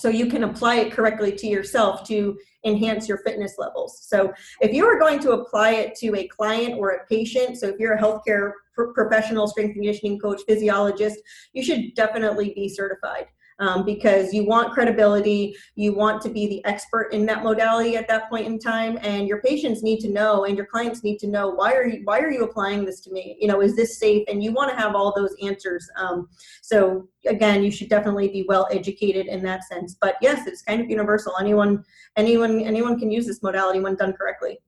so 0.00 0.08
you 0.08 0.26
can 0.26 0.44
apply 0.44 0.76
it 0.76 0.92
correctly 0.92 1.32
to 1.32 1.46
yourself 1.46 2.06
to 2.08 2.38
enhance 2.64 3.08
your 3.08 3.18
fitness 3.18 3.54
levels. 3.58 4.00
So 4.02 4.32
if 4.60 4.72
you 4.72 4.86
are 4.86 4.98
going 4.98 5.20
to 5.20 5.32
apply 5.32 5.72
it 5.72 5.94
to 5.96 6.16
a 6.16 6.26
client 6.28 6.74
or 6.78 6.90
a 6.90 7.06
patient, 7.06 7.58
so 7.58 7.68
if 7.68 7.78
you're 7.78 7.94
a 7.94 8.00
healthcare 8.00 8.52
professional, 8.94 9.48
strength 9.48 9.74
conditioning 9.74 10.18
coach, 10.18 10.42
physiologist, 10.46 11.18
you 11.52 11.62
should 11.62 11.94
definitely 11.94 12.52
be 12.54 12.68
certified 12.68 13.26
um, 13.58 13.84
because 13.84 14.32
you 14.32 14.44
want 14.44 14.72
credibility, 14.72 15.54
you 15.74 15.94
want 15.94 16.22
to 16.22 16.28
be 16.28 16.46
the 16.46 16.64
expert 16.64 17.12
in 17.12 17.26
that 17.26 17.42
modality 17.42 17.96
at 17.96 18.08
that 18.08 18.28
point 18.28 18.46
in 18.46 18.58
time, 18.58 18.98
and 19.02 19.26
your 19.26 19.40
patients 19.42 19.82
need 19.82 20.00
to 20.00 20.10
know, 20.10 20.44
and 20.44 20.56
your 20.56 20.66
clients 20.66 21.02
need 21.02 21.18
to 21.18 21.26
know 21.26 21.50
why 21.50 21.72
are 21.74 21.86
you 21.86 22.02
why 22.04 22.20
are 22.20 22.30
you 22.30 22.44
applying 22.44 22.84
this 22.84 23.00
to 23.00 23.12
me? 23.12 23.36
You 23.40 23.48
know, 23.48 23.60
is 23.60 23.76
this 23.76 23.98
safe? 23.98 24.24
And 24.28 24.42
you 24.42 24.52
want 24.52 24.70
to 24.70 24.76
have 24.76 24.94
all 24.94 25.12
those 25.14 25.34
answers. 25.42 25.88
Um, 25.96 26.28
so 26.62 27.08
again, 27.26 27.62
you 27.62 27.70
should 27.70 27.88
definitely 27.88 28.28
be 28.28 28.44
well 28.48 28.68
educated 28.70 29.26
in 29.26 29.42
that 29.44 29.64
sense. 29.64 29.96
But 30.00 30.16
yes, 30.22 30.46
it's 30.46 30.62
kind 30.62 30.80
of 30.80 30.88
universal. 30.88 31.34
Anyone, 31.40 31.84
anyone, 32.16 32.60
anyone 32.60 32.98
can 32.98 33.10
use 33.10 33.26
this 33.26 33.42
modality 33.42 33.80
when 33.80 33.96
done 33.96 34.12
correctly. 34.12 34.58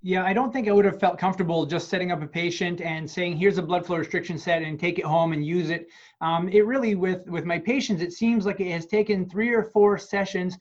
Yeah, 0.00 0.24
I 0.24 0.32
don't 0.32 0.52
think 0.52 0.68
I 0.68 0.72
would 0.72 0.84
have 0.84 1.00
felt 1.00 1.18
comfortable 1.18 1.66
just 1.66 1.88
setting 1.88 2.12
up 2.12 2.22
a 2.22 2.26
patient 2.26 2.80
and 2.80 3.10
saying, 3.10 3.36
"Here's 3.36 3.58
a 3.58 3.62
blood 3.62 3.84
flow 3.84 3.96
restriction 3.96 4.38
set 4.38 4.62
and 4.62 4.78
take 4.78 4.98
it 5.00 5.04
home 5.04 5.32
and 5.32 5.44
use 5.44 5.70
it." 5.70 5.88
Um, 6.20 6.48
it 6.48 6.64
really, 6.66 6.94
with 6.94 7.28
with 7.28 7.44
my 7.44 7.58
patients, 7.58 8.00
it 8.00 8.12
seems 8.12 8.46
like 8.46 8.60
it 8.60 8.70
has 8.70 8.86
taken 8.86 9.28
three 9.28 9.52
or 9.52 9.64
four 9.64 9.98
sessions 9.98 10.56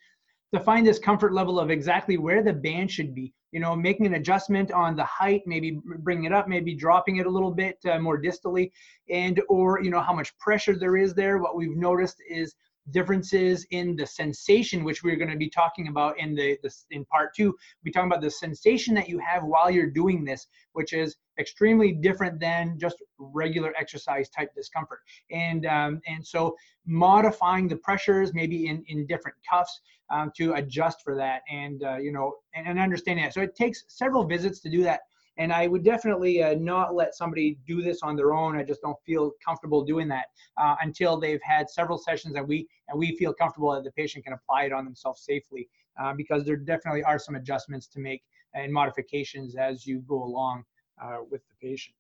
to 0.54 0.60
find 0.60 0.88
this 0.88 0.98
comfort 0.98 1.34
level 1.34 1.60
of 1.60 1.70
exactly 1.70 2.18
where 2.18 2.42
the 2.42 2.54
band 2.54 2.90
should 2.90 3.14
be. 3.14 3.32
You 3.52 3.60
know, 3.60 3.76
making 3.76 4.08
an 4.08 4.16
adjustment 4.16 4.72
on 4.72 4.96
the 4.96 5.04
height, 5.04 5.44
maybe 5.46 5.80
bringing 6.00 6.26
it 6.26 6.34
up, 6.34 6.48
maybe 6.48 6.74
dropping 6.74 7.18
it 7.18 7.28
a 7.28 7.30
little 7.30 7.52
bit 7.52 7.78
uh, 7.86 8.00
more 8.00 8.20
distally, 8.20 8.72
and 9.10 9.40
or 9.50 9.84
you 9.84 9.92
know 9.92 10.02
how 10.02 10.14
much 10.14 10.36
pressure 10.40 10.76
there 10.76 10.98
is 10.98 11.14
there. 11.14 11.38
What 11.38 11.56
we've 11.56 11.78
noticed 11.78 12.24
is 12.28 12.56
differences 12.92 13.66
in 13.72 13.96
the 13.96 14.06
sensation, 14.06 14.84
which 14.84 15.04
we're 15.04 15.16
going 15.16 15.30
to 15.30 15.38
be 15.38 15.50
talking 15.50 15.88
about 15.88 16.20
in 16.20 16.36
the 16.36 16.58
this 16.64 16.86
in 16.92 17.06
part 17.06 17.36
two. 17.36 17.56
We 17.84 17.92
talk 17.92 18.06
about 18.06 18.22
the 18.22 18.32
sensation 18.32 18.94
that 18.96 19.10
you 19.10 19.20
have 19.20 19.44
while 19.44 19.70
you're 19.70 19.90
doing 19.90 20.24
this, 20.24 20.48
which 20.74 20.94
is 20.94 21.18
extremely 21.40 21.92
different 21.92 22.40
than 22.40 22.78
just 22.80 22.98
regular 23.20 23.74
exercise 23.78 24.30
type 24.30 24.54
discomfort. 24.56 25.00
And 25.32 25.66
um, 25.66 26.02
and 26.08 26.26
so 26.26 26.56
modifying 26.86 27.68
the 27.68 27.78
pressures, 27.78 28.34
maybe 28.34 28.68
in 28.68 28.84
in 28.88 29.06
different 29.08 29.38
cuffs, 29.50 29.80
um, 30.10 30.32
to 30.38 30.54
adjust 30.54 31.02
for 31.04 31.16
that, 31.16 31.42
and 31.52 31.84
uh, 31.84 31.98
you 31.98 32.12
know, 32.12 32.34
and, 32.56 32.68
and 32.68 32.80
understanding 32.80 33.26
that. 33.26 33.34
So 33.34 33.42
it 33.42 33.56
takes 33.56 33.84
several 33.88 34.26
visits 34.26 34.60
to 34.62 34.70
do 34.70 34.84
that 34.84 35.02
and 35.38 35.54
I 35.54 35.68
would 35.68 35.84
definitely 35.84 36.42
uh, 36.42 36.56
not 36.56 36.96
let 36.96 37.16
somebody 37.16 37.58
do 37.66 37.82
this 37.82 38.00
on 38.02 38.16
their 38.16 38.34
own. 38.34 38.58
I 38.58 38.64
just 38.64 38.82
don't 38.82 38.98
feel 39.06 39.32
comfortable 39.44 39.84
doing 39.84 40.08
that 40.10 40.26
uh, 40.58 40.76
until 40.82 41.20
they've 41.20 41.42
had 41.44 41.70
several 41.70 41.98
sessions 41.98 42.36
and 42.36 42.48
we 42.48 42.68
and 42.90 42.98
we 42.98 43.16
feel 43.18 43.34
comfortable 43.34 43.74
that 43.74 43.84
the 43.84 43.92
patient 43.92 44.24
can 44.24 44.34
apply 44.34 44.64
it 44.64 44.74
on 44.74 44.86
themselves 44.86 45.22
safely. 45.24 45.70
Uh, 46.00 46.14
because 46.14 46.46
there 46.46 46.56
definitely 46.56 47.04
are 47.04 47.18
some 47.18 47.34
adjustments 47.34 47.88
to 47.88 48.00
make 48.00 48.22
and 48.54 48.72
modifications 48.72 49.56
as 49.56 49.86
you 49.86 50.00
go 50.08 50.24
along 50.24 50.64
uh, 51.02 51.18
with 51.30 51.42
the 51.48 51.68
patient. 51.68 51.96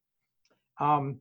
Um, 0.79 1.19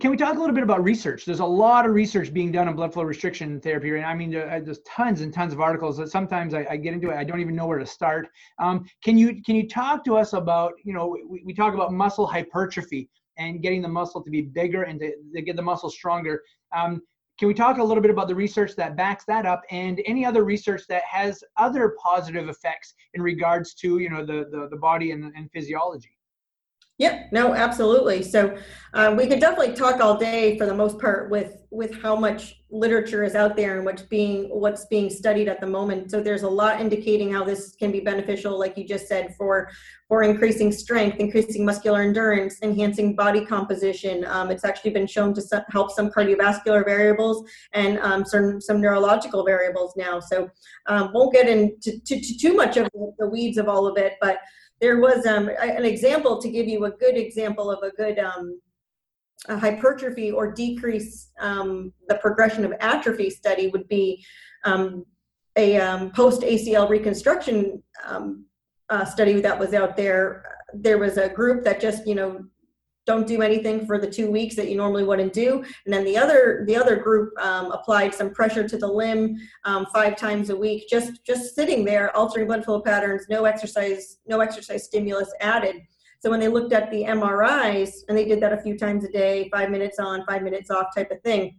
can 0.00 0.10
we 0.10 0.16
talk 0.16 0.36
a 0.36 0.38
little 0.40 0.54
bit 0.54 0.64
about 0.64 0.82
research? 0.82 1.24
There's 1.24 1.40
a 1.40 1.44
lot 1.44 1.86
of 1.86 1.94
research 1.94 2.32
being 2.32 2.50
done 2.50 2.68
on 2.68 2.74
blood 2.74 2.92
flow 2.92 3.04
restriction 3.04 3.60
therapy, 3.60 3.90
and 3.90 4.04
I 4.04 4.14
mean, 4.14 4.30
there's 4.30 4.80
tons 4.80 5.20
and 5.20 5.32
tons 5.32 5.52
of 5.52 5.60
articles 5.60 5.96
that 5.98 6.10
sometimes 6.10 6.54
I, 6.54 6.66
I 6.70 6.76
get 6.76 6.94
into 6.94 7.10
it, 7.10 7.16
I 7.16 7.24
don't 7.24 7.40
even 7.40 7.54
know 7.54 7.66
where 7.66 7.78
to 7.78 7.86
start. 7.86 8.28
Um, 8.58 8.86
can 9.04 9.16
you 9.16 9.42
can 9.42 9.54
you 9.54 9.68
talk 9.68 10.04
to 10.06 10.16
us 10.16 10.32
about, 10.32 10.72
you 10.82 10.92
know, 10.92 11.16
we, 11.28 11.42
we 11.44 11.54
talk 11.54 11.74
about 11.74 11.92
muscle 11.92 12.26
hypertrophy 12.26 13.08
and 13.36 13.62
getting 13.62 13.82
the 13.82 13.88
muscle 13.88 14.22
to 14.22 14.30
be 14.30 14.42
bigger 14.42 14.82
and 14.82 14.98
to, 15.00 15.12
to 15.34 15.42
get 15.42 15.56
the 15.56 15.62
muscle 15.62 15.90
stronger. 15.90 16.42
Um, 16.74 17.02
can 17.38 17.48
we 17.48 17.54
talk 17.54 17.78
a 17.78 17.82
little 17.82 18.02
bit 18.02 18.12
about 18.12 18.28
the 18.28 18.34
research 18.34 18.76
that 18.76 18.96
backs 18.96 19.24
that 19.26 19.44
up 19.44 19.62
and 19.70 20.00
any 20.06 20.24
other 20.24 20.44
research 20.44 20.82
that 20.88 21.02
has 21.02 21.42
other 21.56 21.96
positive 22.02 22.48
effects 22.48 22.94
in 23.14 23.22
regards 23.22 23.74
to, 23.74 23.98
you 23.98 24.08
know, 24.10 24.24
the 24.24 24.46
the, 24.50 24.68
the 24.70 24.76
body 24.76 25.10
and, 25.12 25.32
and 25.36 25.50
physiology? 25.52 26.16
Yep. 26.98 27.32
No, 27.32 27.54
absolutely. 27.54 28.22
So 28.22 28.56
um, 28.92 29.16
we 29.16 29.26
could 29.26 29.40
definitely 29.40 29.74
talk 29.74 30.00
all 30.00 30.16
day 30.16 30.56
for 30.56 30.64
the 30.64 30.74
most 30.74 31.00
part 31.00 31.28
with 31.28 31.56
with 31.70 32.00
how 32.00 32.14
much 32.14 32.62
literature 32.70 33.24
is 33.24 33.34
out 33.34 33.56
there 33.56 33.76
and 33.76 33.84
what's 33.84 34.02
being 34.02 34.44
what's 34.44 34.86
being 34.86 35.10
studied 35.10 35.48
at 35.48 35.60
the 35.60 35.66
moment. 35.66 36.12
So 36.12 36.22
there's 36.22 36.44
a 36.44 36.48
lot 36.48 36.80
indicating 36.80 37.32
how 37.32 37.42
this 37.42 37.74
can 37.74 37.90
be 37.90 37.98
beneficial, 37.98 38.56
like 38.56 38.78
you 38.78 38.86
just 38.86 39.08
said, 39.08 39.34
for 39.36 39.70
for 40.06 40.22
increasing 40.22 40.70
strength, 40.70 41.16
increasing 41.18 41.64
muscular 41.64 42.02
endurance, 42.02 42.58
enhancing 42.62 43.16
body 43.16 43.44
composition. 43.44 44.24
Um, 44.26 44.52
it's 44.52 44.64
actually 44.64 44.92
been 44.92 45.08
shown 45.08 45.34
to 45.34 45.64
help 45.70 45.90
some 45.90 46.10
cardiovascular 46.10 46.84
variables 46.84 47.44
and 47.72 47.98
um, 47.98 48.24
some 48.24 48.60
some 48.60 48.80
neurological 48.80 49.44
variables 49.44 49.94
now. 49.96 50.20
So 50.20 50.48
um, 50.86 51.10
won't 51.12 51.32
get 51.32 51.48
into 51.48 51.98
to, 52.06 52.20
to 52.20 52.38
too 52.38 52.52
much 52.54 52.76
of 52.76 52.88
the 53.18 53.28
weeds 53.28 53.58
of 53.58 53.68
all 53.68 53.88
of 53.88 53.98
it, 53.98 54.12
but 54.20 54.38
there 54.84 54.98
was 54.98 55.24
um, 55.24 55.48
an 55.48 55.86
example 55.86 56.38
to 56.42 56.50
give 56.50 56.68
you 56.68 56.84
a 56.84 56.90
good 56.90 57.16
example 57.16 57.70
of 57.70 57.82
a 57.82 57.90
good 57.96 58.18
um, 58.18 58.60
a 59.48 59.56
hypertrophy 59.58 60.30
or 60.30 60.52
decrease 60.52 61.30
um, 61.40 61.90
the 62.08 62.16
progression 62.16 62.66
of 62.66 62.74
atrophy 62.80 63.30
study 63.30 63.68
would 63.68 63.88
be 63.88 64.22
um, 64.64 65.06
a 65.56 65.78
um, 65.78 66.10
post 66.10 66.42
ACL 66.42 66.90
reconstruction 66.90 67.82
um, 68.04 68.44
uh, 68.90 69.06
study 69.06 69.40
that 69.40 69.58
was 69.58 69.72
out 69.72 69.96
there. 69.96 70.44
There 70.74 70.98
was 70.98 71.16
a 71.16 71.30
group 71.30 71.64
that 71.64 71.80
just 71.80 72.06
you 72.06 72.14
know 72.14 72.44
don't 73.06 73.26
do 73.26 73.42
anything 73.42 73.86
for 73.86 73.98
the 73.98 74.10
two 74.10 74.30
weeks 74.30 74.54
that 74.56 74.68
you 74.68 74.76
normally 74.76 75.04
wouldn't 75.04 75.32
do 75.32 75.64
and 75.84 75.92
then 75.92 76.04
the 76.04 76.16
other 76.16 76.64
the 76.66 76.76
other 76.76 76.96
group 76.96 77.32
um, 77.40 77.70
applied 77.72 78.14
some 78.14 78.30
pressure 78.32 78.66
to 78.66 78.76
the 78.76 78.86
limb 78.86 79.36
um, 79.64 79.86
five 79.92 80.16
times 80.16 80.50
a 80.50 80.56
week 80.56 80.88
just 80.88 81.24
just 81.24 81.54
sitting 81.54 81.84
there 81.84 82.14
altering 82.16 82.46
blood 82.46 82.64
flow 82.64 82.80
patterns 82.80 83.26
no 83.28 83.44
exercise 83.44 84.18
no 84.26 84.40
exercise 84.40 84.84
stimulus 84.84 85.32
added 85.40 85.76
so 86.20 86.30
when 86.30 86.40
they 86.40 86.48
looked 86.48 86.72
at 86.72 86.90
the 86.90 87.04
mris 87.04 87.90
and 88.08 88.16
they 88.16 88.24
did 88.24 88.40
that 88.40 88.52
a 88.52 88.62
few 88.62 88.78
times 88.78 89.04
a 89.04 89.08
day 89.10 89.48
five 89.52 89.70
minutes 89.70 89.98
on 89.98 90.24
five 90.26 90.42
minutes 90.42 90.70
off 90.70 90.94
type 90.94 91.10
of 91.10 91.20
thing 91.22 91.58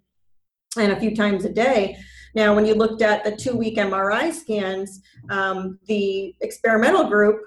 and 0.77 0.91
a 0.91 0.99
few 0.99 1.15
times 1.15 1.45
a 1.45 1.49
day. 1.49 1.97
Now, 2.34 2.53
when 2.53 2.65
you 2.65 2.75
looked 2.75 3.01
at 3.01 3.23
the 3.23 3.36
two 3.36 3.55
week 3.55 3.77
MRI 3.77 4.34
scans, 4.34 5.01
um, 5.29 5.79
the 5.88 6.36
experimental 6.41 7.05
group 7.05 7.39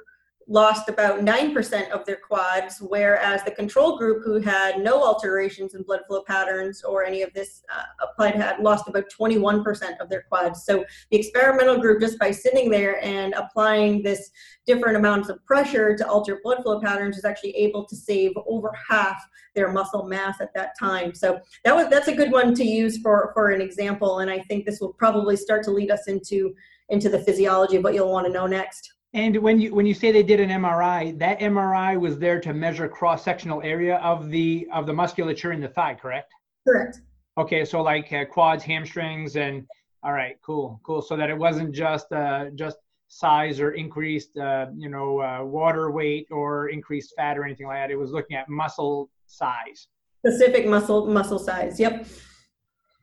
lost 0.49 0.89
about 0.89 1.21
9% 1.21 1.91
of 1.91 2.07
their 2.07 2.17
quads, 2.17 2.79
whereas 2.81 3.45
the 3.45 3.51
control 3.51 3.99
group, 3.99 4.25
who 4.25 4.41
had 4.41 4.81
no 4.81 5.05
alterations 5.05 5.75
in 5.75 5.83
blood 5.83 6.01
flow 6.07 6.23
patterns 6.23 6.83
or 6.83 7.05
any 7.05 7.21
of 7.21 7.33
this 7.35 7.63
uh, 7.73 7.83
applied, 8.03 8.35
had 8.35 8.59
lost 8.59 8.89
about 8.89 9.05
21% 9.11 9.99
of 10.01 10.09
their 10.09 10.23
quads. 10.23 10.65
So 10.65 10.87
the 11.11 11.19
experimental 11.19 11.79
group, 11.79 12.01
just 12.01 12.19
by 12.19 12.31
sitting 12.31 12.71
there 12.71 13.03
and 13.05 13.35
applying 13.35 14.03
this 14.03 14.31
different 14.67 14.97
amounts 14.97 15.29
of 15.29 15.45
pressure 15.45 15.95
to 15.95 16.09
alter 16.09 16.41
blood 16.43 16.63
flow 16.63 16.81
patterns, 16.81 17.19
is 17.19 17.27
actually 17.27 17.55
able 17.55 17.85
to 17.85 17.95
save 17.95 18.33
over 18.47 18.73
half 18.89 19.23
their 19.55 19.71
muscle 19.71 20.05
mass 20.05 20.41
at 20.41 20.55
that 20.55 20.71
time. 20.81 21.15
So 21.15 21.41
that 21.65 21.77
was 21.77 21.89
that's 21.89 22.09
a 22.09 22.15
good 22.15 22.33
one 22.33 22.55
to 22.55 22.65
use 22.65 22.99
for 22.99 23.33
for 23.35 23.51
an 23.51 23.61
example, 23.61 24.21
and 24.21 24.31
I 24.31 24.39
think 24.41 24.65
this 24.65 24.81
will 24.81 24.95
probably 24.95 25.37
start 25.37 25.63
to 25.65 25.71
lead 25.71 25.91
us 25.91 26.09
into 26.09 26.55
into 26.89 27.11
the 27.11 27.19
physiology 27.19 27.77
of 27.77 27.85
what 27.85 27.93
you'll 27.93 28.11
want 28.11 28.27
to 28.27 28.33
know 28.33 28.47
next. 28.47 28.95
And 29.15 29.37
when 29.39 29.59
you 29.59 29.75
when 29.75 29.87
you 29.87 29.95
say 29.95 30.13
they 30.13 30.23
did 30.23 30.39
an 30.39 30.51
MRI, 30.51 31.19
that 31.19 31.41
MRI 31.41 31.99
was 31.99 32.19
there 32.19 32.41
to 32.41 32.53
measure 32.53 32.89
cross 32.89 33.25
sectional 33.25 33.63
area 33.63 33.97
of 33.97 34.29
the 34.29 34.69
of 34.73 34.87
the 34.87 34.93
musculature 34.93 35.53
in 35.53 35.61
the 35.61 35.69
thigh, 35.69 35.95
correct? 35.95 36.33
Correct. 36.67 37.01
Okay, 37.39 37.65
so 37.65 37.81
like 37.81 38.13
uh, 38.13 38.27
quads, 38.27 38.63
hamstrings, 38.65 39.37
and 39.37 39.67
all 40.03 40.13
right, 40.13 40.37
cool, 40.43 40.81
cool. 40.85 41.01
So 41.01 41.17
that 41.17 41.31
it 41.31 41.39
wasn't 41.39 41.75
just 41.75 42.13
uh, 42.13 42.51
just 42.55 42.77
size 43.09 43.61
or 43.61 43.73
increased, 43.73 44.37
uh, 44.37 44.67
you 44.77 44.91
know, 44.91 45.21
uh, 45.21 45.43
water 45.43 45.91
weight 45.91 46.27
or 46.31 46.69
increased 46.69 47.15
fat 47.17 47.39
or 47.39 47.45
anything 47.45 47.67
like 47.67 47.79
that. 47.79 47.91
It 47.91 47.97
was 47.97 48.11
looking 48.11 48.37
at 48.37 48.51
muscle 48.51 49.09
size. 49.27 49.89
Specific 50.27 50.67
muscle 50.67 51.07
muscle 51.07 51.39
size. 51.39 51.81
Yep. 51.81 52.07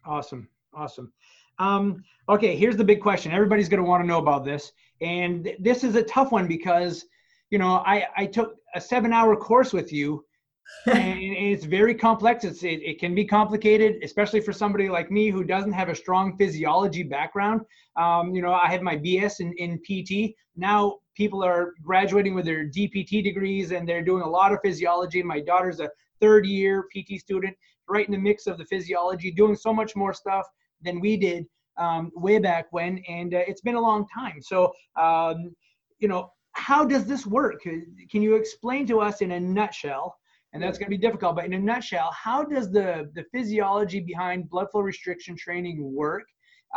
Awesome, 0.05 0.47
awesome. 0.71 1.11
Um, 1.57 2.03
okay, 2.29 2.55
here's 2.55 2.77
the 2.77 2.83
big 2.83 3.01
question. 3.01 3.31
Everybody's 3.31 3.69
going 3.69 3.81
to 3.81 3.89
want 3.89 4.03
to 4.03 4.07
know 4.07 4.19
about 4.19 4.45
this 4.45 4.71
and 5.01 5.51
this 5.59 5.83
is 5.83 5.95
a 5.95 6.03
tough 6.03 6.31
one 6.31 6.47
because 6.47 7.05
you 7.49 7.57
know 7.57 7.83
i 7.85 8.05
i 8.17 8.25
took 8.25 8.55
a 8.75 8.81
seven 8.81 9.13
hour 9.13 9.35
course 9.35 9.73
with 9.73 9.91
you 9.91 10.23
and 10.87 11.19
it's 11.19 11.63
very 11.63 11.93
complex. 11.93 12.43
It's 12.43 12.63
it, 12.63 12.81
it, 12.81 12.99
can 12.99 13.13
be 13.13 13.23
complicated 13.23 13.97
especially 14.03 14.39
for 14.39 14.51
somebody 14.51 14.89
like 14.89 15.11
me 15.11 15.29
who 15.29 15.43
doesn't 15.43 15.73
have 15.73 15.89
a 15.89 15.95
strong 15.95 16.35
physiology 16.37 17.03
background. 17.03 17.61
Um, 17.97 18.33
you 18.33 18.41
know 18.41 18.51
i 18.51 18.67
have 18.67 18.81
my 18.81 18.97
bs 18.97 19.39
in, 19.39 19.53
in 19.53 19.79
pt 19.87 20.35
now 20.55 20.97
people 21.15 21.43
are 21.43 21.73
graduating 21.83 22.33
with 22.33 22.45
their 22.45 22.65
dpt 22.65 23.23
degrees 23.23 23.71
and 23.71 23.87
they're 23.87 24.03
doing 24.03 24.23
a 24.23 24.29
lot 24.29 24.51
of 24.51 24.59
physiology. 24.63 25.21
My 25.21 25.39
daughter's 25.39 25.79
a 25.79 25.89
third 26.19 26.45
year 26.45 26.87
pt 26.93 27.19
student 27.19 27.55
right 27.87 28.07
in 28.07 28.11
the 28.11 28.17
mix 28.17 28.47
of 28.47 28.57
the 28.57 28.65
physiology 28.65 29.31
doing 29.31 29.55
so 29.55 29.71
much 29.71 29.95
more 29.95 30.13
stuff 30.13 30.45
than 30.81 30.99
we 30.99 31.15
did 31.15 31.45
um, 31.77 32.11
way 32.15 32.39
back 32.39 32.67
when, 32.71 33.03
and 33.07 33.33
uh, 33.33 33.43
it's 33.47 33.61
been 33.61 33.75
a 33.75 33.81
long 33.81 34.05
time. 34.13 34.41
So, 34.41 34.73
um, 34.99 35.55
you 35.99 36.07
know, 36.07 36.31
how 36.53 36.85
does 36.85 37.05
this 37.05 37.25
work? 37.25 37.61
Can 37.61 38.21
you 38.21 38.35
explain 38.35 38.87
to 38.87 38.99
us 38.99 39.21
in 39.21 39.31
a 39.31 39.39
nutshell? 39.39 40.15
And 40.53 40.63
that's 40.63 40.77
going 40.77 40.89
to 40.89 40.97
be 40.97 41.01
difficult, 41.01 41.35
but 41.35 41.43
in 41.43 41.53
a 41.53 41.59
nutshell, 41.59 42.11
how 42.11 42.41
does 42.43 42.71
the 42.71 43.11
the 43.13 43.25
physiology 43.33 43.99
behind 43.99 44.49
blood 44.49 44.67
flow 44.71 44.81
restriction 44.81 45.35
training 45.35 45.93
work? 45.93 46.23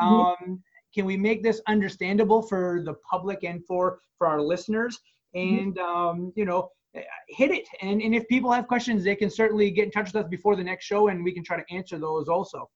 Mm-hmm. 0.00 0.14
Um, 0.44 0.62
can 0.92 1.04
we 1.04 1.16
make 1.16 1.44
this 1.44 1.61
understandable 1.68 2.42
for 2.42 2.82
the 2.84 2.94
public 3.08 3.44
and 3.44 3.64
for 3.66 4.00
for 4.16 4.26
our 4.26 4.42
listeners? 4.42 4.98
Mm-hmm. 5.37 5.58
And 5.58 5.78
um, 5.78 6.32
you 6.34 6.44
know, 6.44 6.70
hit 7.28 7.52
it. 7.52 7.68
And 7.80 8.02
and 8.02 8.16
if 8.16 8.26
people 8.26 8.50
have 8.50 8.66
questions, 8.66 9.04
they 9.04 9.14
can 9.14 9.30
certainly 9.30 9.70
get 9.70 9.84
in 9.84 9.90
touch 9.92 10.12
with 10.12 10.24
us 10.24 10.28
before 10.28 10.56
the 10.56 10.64
next 10.64 10.84
show, 10.84 11.06
and 11.08 11.22
we 11.22 11.32
can 11.32 11.44
try 11.44 11.56
to 11.56 11.74
answer 11.74 11.98
those 11.98 12.28
also. 12.28 12.68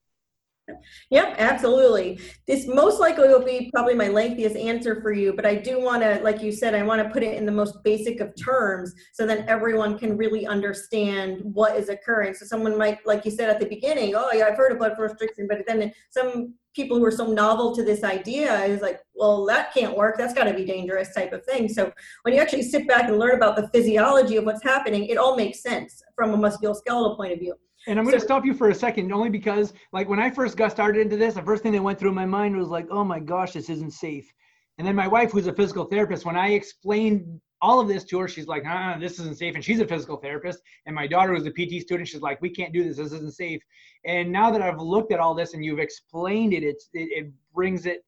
Yep, 1.11 1.35
absolutely. 1.39 2.21
This 2.47 2.67
most 2.67 3.01
likely 3.01 3.29
will 3.29 3.45
be 3.45 3.69
probably 3.75 3.95
my 3.95 4.09
lengthiest 4.09 4.57
answer 4.57 5.01
for 5.03 5.13
you, 5.13 5.33
but 5.33 5.45
I 5.45 5.57
do 5.57 5.81
want 5.81 6.03
to, 6.03 6.21
like 6.23 6.41
you 6.41 6.53
said, 6.53 6.75
I 6.75 6.83
want 6.83 7.03
to 7.03 7.11
put 7.11 7.23
it 7.23 7.37
in 7.37 7.45
the 7.45 7.53
most 7.53 7.83
basic 7.83 8.21
of 8.21 8.33
terms 8.37 8.95
so 9.13 9.27
that 9.27 9.47
everyone 9.49 9.99
can 9.99 10.17
really 10.17 10.47
understand 10.47 11.41
what 11.43 11.77
is 11.77 11.89
occurring. 11.89 12.35
So 12.35 12.47
someone 12.47 12.79
might, 12.79 13.05
like 13.05 13.25
you 13.25 13.31
said 13.31 13.51
at 13.51 13.59
the 13.59 13.67
beginning, 13.67 14.15
oh 14.15 14.31
yeah, 14.33 14.47
I've 14.47 14.57
heard 14.57 14.73
of 14.73 14.79
blood 14.79 14.95
flow 14.95 15.05
restriction, 15.05 15.49
but 15.49 15.59
then 15.67 15.93
some 16.11 16.55
people 16.75 16.97
who 16.97 17.05
are 17.05 17.11
so 17.11 17.27
novel 17.27 17.75
to 17.75 17.83
this 17.85 18.05
idea 18.05 18.65
is 18.65 18.81
like, 18.81 19.01
well, 19.15 19.45
that 19.47 19.75
can't 19.75 19.97
work. 19.97 20.17
That's 20.17 20.33
got 20.33 20.45
to 20.45 20.55
be 20.55 20.65
dangerous 20.65 21.13
type 21.13 21.33
of 21.33 21.45
thing. 21.45 21.69
So 21.69 21.93
when 22.23 22.35
you 22.35 22.41
actually 22.41 22.63
sit 22.63 22.89
back 22.89 23.09
and 23.09 23.19
learn 23.19 23.35
about 23.35 23.57
the 23.57 23.69
physiology 23.69 24.37
of 24.37 24.45
what's 24.45 24.63
happening, 24.63 25.07
it 25.07 25.19
all 25.19 25.37
makes 25.37 25.61
sense 25.61 26.03
from 26.15 26.33
a 26.33 26.39
musculoskeletal 26.39 27.17
point 27.17 27.33
of 27.33 27.41
view. 27.41 27.55
And 27.87 27.99
I'm 27.99 28.05
going 28.05 28.15
to 28.15 28.21
so, 28.21 28.27
stop 28.27 28.45
you 28.45 28.55
for 28.55 28.71
a 28.71 28.75
second, 28.75 29.13
only 29.13 29.29
because, 29.29 29.73
like, 29.93 30.09
when 30.09 30.21
I 30.21 30.31
first 30.31 30.57
got 30.57 30.71
started 30.71 31.01
into 31.01 31.17
this, 31.17 31.35
the 31.35 31.43
first 31.43 31.63
thing 31.63 31.73
that 31.73 31.83
went 31.83 31.99
through 31.99 32.13
my 32.13 32.27
mind 32.27 32.57
was 32.57 32.69
like, 32.69 32.87
"Oh 32.91 33.05
my 33.05 33.19
gosh, 33.19 33.53
this 33.53 33.69
isn't 33.69 33.93
safe." 33.93 34.33
And 34.79 34.87
then 34.87 34.95
my 34.95 35.09
wife, 35.09 35.33
who's 35.33 35.49
a 35.49 35.53
physical 35.53 35.85
therapist, 35.85 36.25
when 36.25 36.37
I 36.37 36.51
explained 36.51 37.41
all 37.61 37.81
of 37.81 37.89
this 37.89 38.05
to 38.05 38.19
her, 38.21 38.29
she's 38.29 38.47
like, 38.47 38.63
"Ah, 38.67 38.97
this 39.01 39.19
isn't 39.19 39.37
safe." 39.37 39.55
And 39.57 39.65
she's 39.65 39.81
a 39.81 39.87
physical 39.87 40.17
therapist. 40.17 40.61
And 40.87 40.95
my 40.95 41.07
daughter, 41.07 41.33
was 41.33 41.47
a 41.47 41.51
PT 41.51 41.81
student, 41.81 42.09
she's 42.09 42.21
like, 42.21 42.41
"We 42.41 42.51
can't 42.51 42.73
do 42.73 42.85
this. 42.85 42.99
This 42.99 43.13
isn't 43.13 43.35
safe." 43.35 43.63
And 44.05 44.31
now 44.31 44.51
that 44.53 44.63
I've 44.63 44.81
looked 44.81 45.13
at 45.13 45.19
all 45.19 45.35
this 45.35 45.55
and 45.55 45.65
you've 45.65 45.81
explained 45.81 46.53
it, 46.53 46.63
it's 46.63 46.89
it, 46.95 47.09
it 47.11 47.33
brings 47.53 47.87
it 47.87 48.05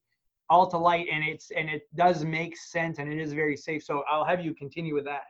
all 0.51 0.69
to 0.69 0.79
light, 0.79 1.09
and 1.11 1.25
it's 1.25 1.51
and 1.51 1.69
it 1.69 1.83
does 1.97 2.25
make 2.25 2.57
sense, 2.57 2.99
and 3.01 3.13
it 3.13 3.19
is 3.19 3.33
very 3.33 3.57
safe. 3.57 3.83
So 3.83 4.05
I'll 4.09 4.25
have 4.25 4.45
you 4.45 4.55
continue 4.55 4.95
with 4.95 5.05
that. 5.07 5.25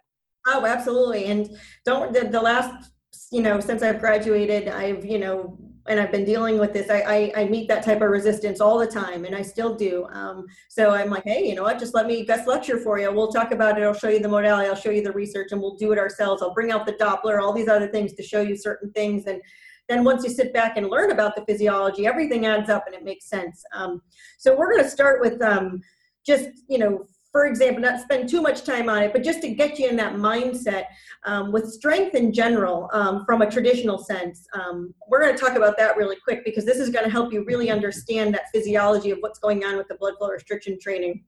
Oh, 0.47 0.67
absolutely. 0.67 1.25
And 1.27 1.57
don't 1.85 2.13
the, 2.13 2.29
the 2.29 2.41
last 2.41 2.91
you 3.31 3.42
know, 3.42 3.61
since 3.61 3.83
I've 3.83 4.00
graduated, 4.00 4.68
I've, 4.68 5.05
you 5.05 5.18
know, 5.18 5.59
and 5.87 6.00
I've 6.00 6.11
been 6.11 6.24
dealing 6.24 6.59
with 6.59 6.72
this, 6.72 6.88
I, 6.88 7.00
I, 7.03 7.33
I 7.42 7.44
meet 7.44 7.68
that 7.68 7.85
type 7.85 8.00
of 8.00 8.09
resistance 8.09 8.61
all 8.61 8.79
the 8.79 8.87
time, 8.87 9.27
and 9.27 9.37
I 9.37 9.42
still 9.42 9.74
do. 9.74 10.07
Um, 10.12 10.46
so 10.68 10.90
I'm 10.92 11.11
like, 11.11 11.24
hey, 11.24 11.46
you 11.46 11.55
know 11.55 11.62
what? 11.62 11.79
Just 11.79 11.94
let 11.94 12.07
me 12.07 12.24
guest 12.24 12.46
lecture 12.46 12.79
for 12.79 12.98
you. 12.98 13.12
We'll 13.12 13.33
talk 13.33 13.53
about 13.53 13.77
it. 13.79 13.85
I'll 13.85 13.92
show 13.92 14.09
you 14.09 14.20
the 14.20 14.29
modality. 14.29 14.68
I'll 14.68 14.77
show 14.77 14.90
you 14.90 15.03
the 15.03 15.12
research, 15.12 15.53
and 15.53 15.61
we'll 15.61 15.77
do 15.77 15.92
it 15.92 15.98
ourselves. 15.98 16.40
I'll 16.40 16.55
bring 16.55 16.70
out 16.70 16.87
the 16.87 16.94
Doppler, 16.94 17.42
all 17.42 17.53
these 17.53 17.68
other 17.68 17.88
things 17.88 18.14
to 18.14 18.22
show 18.22 18.40
you 18.40 18.57
certain 18.57 18.90
things. 18.92 19.27
And 19.27 19.42
then 19.88 20.05
once 20.05 20.24
you 20.24 20.31
sit 20.31 20.55
back 20.55 20.79
and 20.79 20.88
learn 20.88 21.11
about 21.11 21.37
the 21.37 21.44
physiology, 21.44 22.07
everything 22.07 22.46
adds 22.46 22.70
up 22.70 22.85
and 22.87 22.94
it 22.94 23.05
makes 23.05 23.29
sense. 23.29 23.62
Um, 23.74 24.00
so 24.38 24.57
we're 24.57 24.72
going 24.72 24.85
to 24.85 24.90
start 24.90 25.20
with 25.20 25.42
um, 25.42 25.83
just, 26.27 26.48
you 26.68 26.79
know, 26.79 27.05
for 27.35 27.47
example, 27.47 27.83
not 27.83 28.01
spend 28.01 28.29
too 28.29 28.40
much 28.40 28.62
time 28.62 28.88
on 28.88 29.03
it, 29.03 29.12
but 29.12 29.25
just 29.25 29.42
to 29.42 29.49
get 29.49 29.77
you 29.77 29.88
in 29.88 29.97
that 29.97 30.14
mindset 30.14 30.85
um, 31.25 31.51
with 31.51 31.68
strength 31.68 32.14
in 32.14 32.33
general 32.33 32.88
um, 32.92 33.25
from 33.27 33.42
a 33.42 33.51
traditional 33.51 33.99
sense. 33.99 34.47
Um, 34.53 34.94
we're 35.09 35.20
going 35.20 35.35
to 35.35 35.40
talk 35.40 35.57
about 35.57 35.77
that 35.79 35.97
really 35.97 36.14
quick 36.23 36.44
because 36.44 36.64
this 36.64 36.79
is 36.79 36.90
going 36.90 37.05
to 37.05 37.11
help 37.11 37.33
you 37.33 37.44
really 37.44 37.70
understand 37.70 38.33
that 38.35 38.42
physiology 38.53 39.11
of 39.11 39.18
what's 39.18 39.40
going 39.40 39.64
on 39.64 39.77
with 39.77 39.88
the 39.88 39.97
blood 39.97 40.14
flow 40.16 40.29
restriction 40.29 40.79
training 40.81 41.25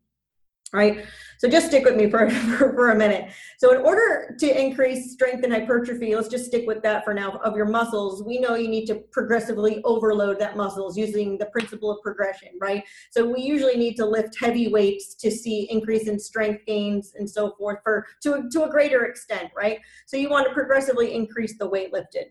right? 0.77 1.07
So 1.39 1.49
just 1.49 1.67
stick 1.69 1.85
with 1.85 1.97
me 1.97 2.11
for, 2.11 2.31
for, 2.59 2.73
for, 2.75 2.91
a 2.91 2.95
minute. 2.95 3.31
So 3.59 3.75
in 3.75 3.81
order 3.81 4.37
to 4.39 4.61
increase 4.61 5.13
strength 5.13 5.45
and 5.45 5.53
hypertrophy, 5.53 6.15
let's 6.15 6.29
just 6.29 6.47
stick 6.47 6.67
with 6.67 6.83
that 6.83 7.05
for 7.05 7.15
now, 7.15 7.33
of 7.45 7.57
your 7.57 7.67
muscles, 7.67 8.23
we 8.23 8.39
know 8.39 8.55
you 8.55 8.69
need 8.69 8.87
to 8.87 8.97
progressively 9.13 9.83
overload 9.85 10.39
that 10.39 10.57
muscles 10.57 10.97
using 10.97 11.39
the 11.39 11.47
principle 11.47 11.91
of 11.91 12.03
progression, 12.03 12.51
right? 12.61 12.85
So 13.11 13.27
we 13.27 13.43
usually 13.43 13.77
need 13.77 13.97
to 13.97 14.07
lift 14.07 14.39
heavy 14.39 14.69
weights 14.69 15.15
to 15.17 15.31
see 15.31 15.69
increase 15.71 16.09
in 16.09 16.19
strength 16.19 16.65
gains 16.67 17.15
and 17.19 17.29
so 17.29 17.53
forth 17.57 17.79
for 17.83 18.07
to, 18.23 18.49
to 18.53 18.65
a 18.65 18.71
greater 18.71 19.05
extent, 19.05 19.51
right? 19.57 19.81
So 20.07 20.17
you 20.17 20.31
want 20.31 20.47
to 20.47 20.55
progressively 20.55 21.15
increase 21.15 21.59
the 21.59 21.69
weight 21.69 21.93
lifted. 21.93 22.27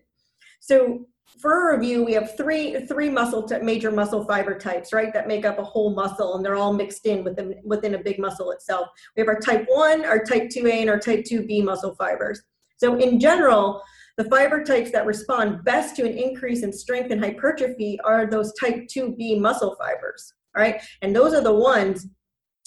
So 0.60 1.06
for 1.40 1.72
review, 1.72 2.04
we 2.04 2.12
have 2.14 2.36
three 2.36 2.86
three 2.86 3.10
muscle 3.10 3.42
t- 3.42 3.58
major 3.58 3.90
muscle 3.90 4.24
fiber 4.24 4.58
types, 4.58 4.92
right? 4.92 5.12
That 5.12 5.28
make 5.28 5.44
up 5.44 5.58
a 5.58 5.64
whole 5.64 5.94
muscle, 5.94 6.36
and 6.36 6.44
they're 6.44 6.56
all 6.56 6.72
mixed 6.72 7.06
in 7.06 7.24
within 7.24 7.54
within 7.64 7.94
a 7.94 7.98
big 7.98 8.18
muscle 8.18 8.50
itself. 8.52 8.88
We 9.16 9.20
have 9.20 9.28
our 9.28 9.40
type 9.40 9.66
one, 9.68 10.04
our 10.04 10.24
type 10.24 10.50
two 10.50 10.66
A, 10.66 10.80
and 10.80 10.90
our 10.90 10.98
type 10.98 11.24
two 11.24 11.46
B 11.46 11.62
muscle 11.62 11.94
fibers. 11.94 12.40
So 12.78 12.96
in 12.96 13.18
general, 13.18 13.82
the 14.16 14.24
fiber 14.24 14.64
types 14.64 14.90
that 14.92 15.06
respond 15.06 15.62
best 15.64 15.94
to 15.96 16.06
an 16.06 16.16
increase 16.16 16.62
in 16.62 16.72
strength 16.72 17.10
and 17.10 17.22
hypertrophy 17.22 17.98
are 18.04 18.26
those 18.26 18.52
type 18.54 18.86
2B 18.86 19.40
muscle 19.40 19.76
fibers, 19.78 20.32
right? 20.56 20.80
And 21.02 21.14
those 21.14 21.34
are 21.34 21.42
the 21.42 21.54
ones 21.54 22.06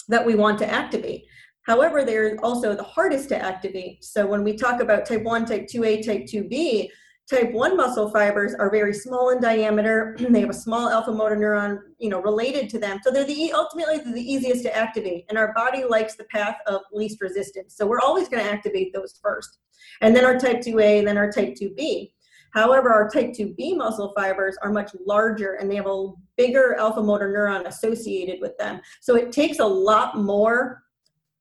that 0.08 0.24
we 0.24 0.36
want 0.36 0.58
to 0.60 0.70
activate. 0.70 1.24
However, 1.62 2.04
they're 2.04 2.38
also 2.42 2.74
the 2.74 2.82
hardest 2.82 3.28
to 3.30 3.36
activate. 3.36 4.04
So 4.04 4.26
when 4.26 4.44
we 4.44 4.56
talk 4.56 4.80
about 4.80 5.06
type 5.06 5.22
1, 5.22 5.46
type 5.46 5.66
2A, 5.66 6.06
type 6.06 6.26
2B, 6.26 6.88
Type 7.30 7.52
1 7.52 7.76
muscle 7.76 8.10
fibers 8.10 8.54
are 8.54 8.72
very 8.72 8.92
small 8.92 9.30
in 9.30 9.40
diameter. 9.40 10.16
they 10.30 10.40
have 10.40 10.50
a 10.50 10.54
small 10.54 10.88
alpha 10.88 11.12
motor 11.12 11.36
neuron, 11.36 11.78
you 11.98 12.10
know, 12.10 12.20
related 12.20 12.68
to 12.70 12.78
them. 12.80 12.98
So 13.04 13.12
they're 13.12 13.24
the 13.24 13.52
ultimately 13.52 13.98
they're 13.98 14.12
the 14.12 14.20
easiest 14.20 14.64
to 14.64 14.76
activate. 14.76 15.26
And 15.28 15.38
our 15.38 15.54
body 15.54 15.84
likes 15.84 16.16
the 16.16 16.24
path 16.24 16.56
of 16.66 16.80
least 16.92 17.20
resistance. 17.20 17.76
So 17.76 17.86
we're 17.86 18.00
always 18.00 18.28
going 18.28 18.42
to 18.42 18.50
activate 18.50 18.92
those 18.92 19.20
first. 19.22 19.58
And 20.00 20.14
then 20.14 20.24
our 20.24 20.40
type 20.40 20.58
2A, 20.58 20.98
and 20.98 21.06
then 21.06 21.16
our 21.16 21.30
type 21.30 21.54
2B. 21.54 22.10
However, 22.52 22.90
our 22.90 23.08
type 23.08 23.30
2B 23.30 23.76
muscle 23.76 24.12
fibers 24.16 24.58
are 24.60 24.72
much 24.72 24.90
larger 25.06 25.52
and 25.54 25.70
they 25.70 25.76
have 25.76 25.86
a 25.86 26.08
bigger 26.36 26.74
alpha 26.74 27.00
motor 27.00 27.32
neuron 27.32 27.64
associated 27.68 28.40
with 28.40 28.58
them. 28.58 28.80
So 29.00 29.14
it 29.14 29.30
takes 29.30 29.60
a 29.60 29.64
lot 29.64 30.18
more 30.18 30.82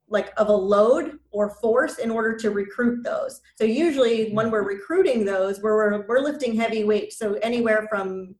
like 0.09 0.33
of 0.37 0.49
a 0.49 0.53
load 0.53 1.19
or 1.31 1.51
force 1.61 1.99
in 1.99 2.09
order 2.09 2.35
to 2.37 2.49
recruit 2.51 3.03
those. 3.03 3.41
So 3.55 3.63
usually 3.63 4.31
when 4.31 4.45
mm-hmm. 4.45 4.53
we're 4.53 4.67
recruiting 4.67 5.25
those, 5.25 5.61
we're 5.61 6.05
we're 6.07 6.19
lifting 6.19 6.55
heavy 6.55 6.83
weights, 6.83 7.17
so 7.17 7.33
anywhere 7.41 7.87
from 7.89 8.35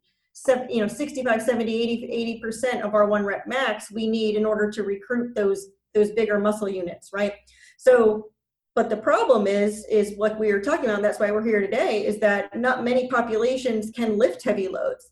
you 0.70 0.80
know 0.80 0.88
65 0.88 1.42
70 1.42 1.82
80 1.82 2.42
80% 2.42 2.82
of 2.82 2.94
our 2.94 3.08
one 3.08 3.26
rep 3.26 3.46
max 3.46 3.92
we 3.92 4.08
need 4.08 4.36
in 4.36 4.46
order 4.46 4.72
to 4.72 4.84
recruit 4.84 5.36
those 5.36 5.68
those 5.94 6.12
bigger 6.12 6.40
muscle 6.40 6.70
units 6.70 7.10
right? 7.14 7.34
So 7.78 8.30
but 8.76 8.90
the 8.90 8.98
problem 8.98 9.48
is 9.48 9.86
is 9.90 10.14
what 10.16 10.40
we 10.40 10.52
are 10.52 10.62
talking 10.62 10.86
about 10.86 11.02
that's 11.02 11.20
why 11.20 11.32
we're 11.32 11.44
here 11.44 11.60
today 11.60 12.06
is 12.06 12.20
that 12.20 12.58
not 12.58 12.84
many 12.84 13.10
populations 13.10 13.92
can 13.92 14.18
lift 14.18 14.44
heavy 14.44 14.68
loads 14.68 15.12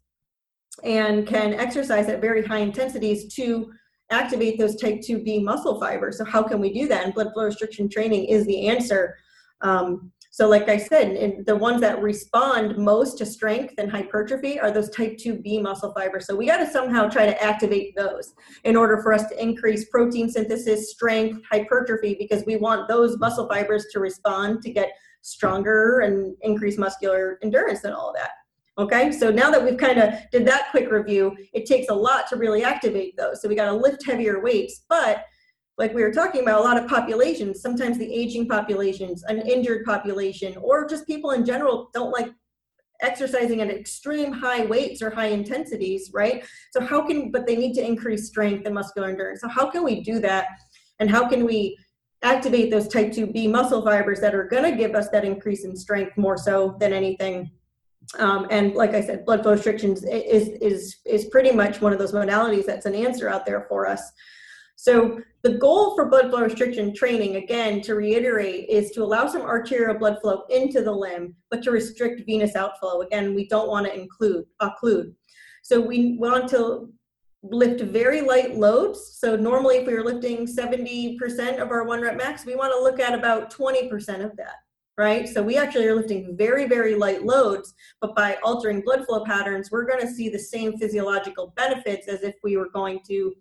and 0.84 1.26
can 1.26 1.54
exercise 1.54 2.08
at 2.08 2.22
very 2.22 2.46
high 2.46 2.60
intensities 2.60 3.34
to 3.34 3.72
activate 4.10 4.58
those 4.58 4.76
type 4.76 4.96
2b 4.96 5.43
muscle 5.43 5.80
fibers 5.80 6.17
so 6.17 6.26
how 6.26 6.41
can 6.41 6.60
we 6.60 6.74
do 6.74 6.88
that 6.88 7.06
and 7.06 7.13
blood 7.13 7.32
flow 7.34 7.46
restriction 7.46 7.89
training 7.89 8.26
is 8.26 8.46
the 8.46 8.67
answer 8.67 9.15
um, 9.62 10.12
so, 10.38 10.48
like 10.48 10.70
I 10.70 10.78
said, 10.78 11.46
the 11.48 11.56
ones 11.56 11.82
that 11.82 12.00
respond 12.00 12.78
most 12.78 13.17
to 13.17 13.26
strength 13.26 13.74
and 13.80 13.89
hypertrophy 13.89 14.60
are 14.60 14.70
those 14.70 14.91
type 14.91 15.17
2B 15.17 15.63
muscle 15.63 15.91
fibers. 15.93 16.28
So, 16.28 16.36
we 16.36 16.46
got 16.46 16.58
to 16.58 16.70
somehow 16.70 17.10
try 17.10 17.26
to 17.26 17.43
activate 17.43 17.96
those 17.96 18.36
in 18.63 18.76
order 18.76 19.02
for 19.02 19.13
us 19.13 19.28
to 19.30 19.41
increase 19.41 19.89
protein 19.89 20.30
synthesis, 20.30 20.91
strength, 20.91 21.41
hypertrophy, 21.50 22.15
because 22.20 22.46
we 22.46 22.56
want 22.56 22.88
those 22.88 23.17
muscle 23.17 23.48
fibers 23.48 23.88
to 23.93 24.00
respond 24.00 24.62
to 24.62 24.70
get 24.70 24.91
stronger 25.24 26.02
and 26.02 26.36
increase 26.41 26.78
muscular 26.78 27.39
endurance 27.41 27.84
and 27.84 27.96
all 27.96 28.13
that. 28.13 28.30
Okay, 28.80 29.12
so 29.12 29.32
now 29.32 29.50
that 29.50 29.63
we've 29.63 29.78
kind 29.78 29.98
of 29.98 30.13
did 30.32 30.46
that 30.46 30.68
quick 30.70 30.92
review, 30.92 31.36
it 31.52 31.66
takes 31.66 31.90
a 31.90 31.94
lot 31.94 32.28
to 32.28 32.36
really 32.36 32.63
activate 32.63 33.18
those. 33.18 33.42
So 33.42 33.50
we 33.50 33.56
got 33.56 33.66
to 33.66 33.74
lift 33.74 34.06
heavier 34.06 34.40
weights, 34.40 34.84
but 34.88 35.26
like 35.80 35.94
we 35.94 36.04
were 36.04 36.12
talking 36.12 36.42
about, 36.42 36.62
a 36.62 36.63
lot 36.63 36.78
of 36.78 36.88
populations, 36.88 37.62
sometimes 37.62 37.98
the 37.98 38.12
aging 38.12 38.48
populations, 38.48 39.24
an 39.24 39.40
injured 39.48 39.84
population, 39.84 40.56
or 40.58 40.88
just 40.88 41.08
people 41.08 41.32
in 41.32 41.44
general 41.44 41.90
don't 41.94 42.12
like 42.12 42.32
exercising 43.02 43.62
at 43.62 43.70
extreme 43.70 44.32
high 44.32 44.66
weights 44.66 45.02
or 45.02 45.10
high 45.10 45.28
intensities, 45.28 46.12
right? 46.13 46.44
So 46.72 46.82
how 46.82 47.06
can, 47.06 47.32
but 47.32 47.48
they 47.48 47.56
need 47.56 47.74
to 47.76 47.86
increase 47.86 48.28
strength 48.28 48.66
and 48.66 48.76
muscular 48.76 49.10
endurance. 49.10 49.42
So 49.42 49.48
how 49.48 49.70
can 49.70 49.84
we 49.84 50.02
do 50.02 50.20
that? 50.20 50.48
And 51.00 51.10
how 51.10 51.28
can 51.28 51.46
we 51.46 51.78
activate 52.24 52.72
those 52.72 52.88
type 52.88 53.12
2B 53.12 53.52
muscle 53.52 53.84
fibers 53.84 54.20
that 54.22 54.34
are 54.34 54.48
going 54.48 54.63
to 54.63 54.76
give 54.76 54.96
us 54.96 55.10
that 55.10 55.26
increase 55.26 55.63
in 55.63 55.76
strength 55.76 56.18
more 56.18 56.38
so 56.38 56.76
than 56.80 56.94
anything? 56.94 57.52
Um, 58.20 58.48
and 58.50 58.74
like 58.74 58.93
I 58.93 59.02
said, 59.02 59.26
blood 59.26 59.43
flow 59.43 59.52
restrictions 59.54 60.04
is, 60.04 60.50
is, 60.62 60.98
is 61.06 61.26
pretty 61.26 61.52
much 61.52 61.82
one 61.82 61.91
of 61.91 62.00
those 62.00 62.13
modalities 62.13 62.65
that's 62.65 62.86
an 62.86 62.96
answer 62.96 63.28
out 63.28 63.46
there 63.46 63.65
for 63.67 63.88
us. 63.88 64.02
So 64.78 65.20
the 65.41 65.56
goal 65.56 65.96
for 65.96 66.06
blood 66.06 66.30
flow 66.30 66.41
restriction 66.41 66.93
training, 66.93 67.38
again, 67.38 67.82
to 67.82 67.96
reiterate, 67.96 68.70
is 68.70 68.91
to 68.91 69.04
allow 69.04 69.28
some 69.28 69.41
arterial 69.41 69.98
blood 69.98 70.20
flow 70.22 70.43
into 70.50 70.84
the 70.84 70.91
limb, 70.91 71.36
but 71.50 71.63
to 71.63 71.72
restrict 71.72 72.22
venous 72.26 72.56
outflow. 72.56 73.02
Again, 73.02 73.34
we 73.34 73.48
don't 73.48 73.67
want 73.67 73.88
to 73.88 74.00
include 74.00 74.46
occlude. 74.62 75.13
So 75.63 75.82
we 75.82 76.15
want 76.17 76.48
to 76.50 76.93
lift 77.43 77.82
very 77.82 78.22
light 78.22 78.56
loads. 78.56 79.17
So 79.20 79.36
normally 79.36 79.78
if 79.78 79.88
we 79.88 79.93
were 79.93 80.04
lifting 80.04 80.46
70% 80.46 81.60
of 81.60 81.72
our 81.72 81.84
one 81.84 82.02
rep 82.02 82.17
max, 82.17 82.46
we 82.46 82.56
want 82.56 82.74
to 82.74 82.82
look 82.82 83.00
at 83.00 83.17
about 83.17 83.54
20% 83.54 83.91
of 84.24 84.36
that, 84.38 84.56
right? 84.97 85.29
So 85.29 85.43
we 85.43 85.57
actually 85.57 85.86
are 85.86 85.95
lifting 85.95 86.36
very, 86.36 86.65
very 86.65 86.95
light 86.95 87.23
loads, 87.23 87.73
but 88.01 88.15
by 88.15 88.38
altering 88.43 88.81
blood 88.81 89.05
flow 89.05 89.23
patterns, 89.23 89.71
we're 89.71 89.86
going 89.86 90.01
to 90.01 90.12
see 90.12 90.29
the 90.29 90.39
same 90.39 90.77
physiological 90.77 91.53
benefits 91.55 92.07
as 92.07 92.23
if 92.23 92.36
we 92.43 92.57
were 92.57 92.69
going 92.69 93.01
to 93.07 93.33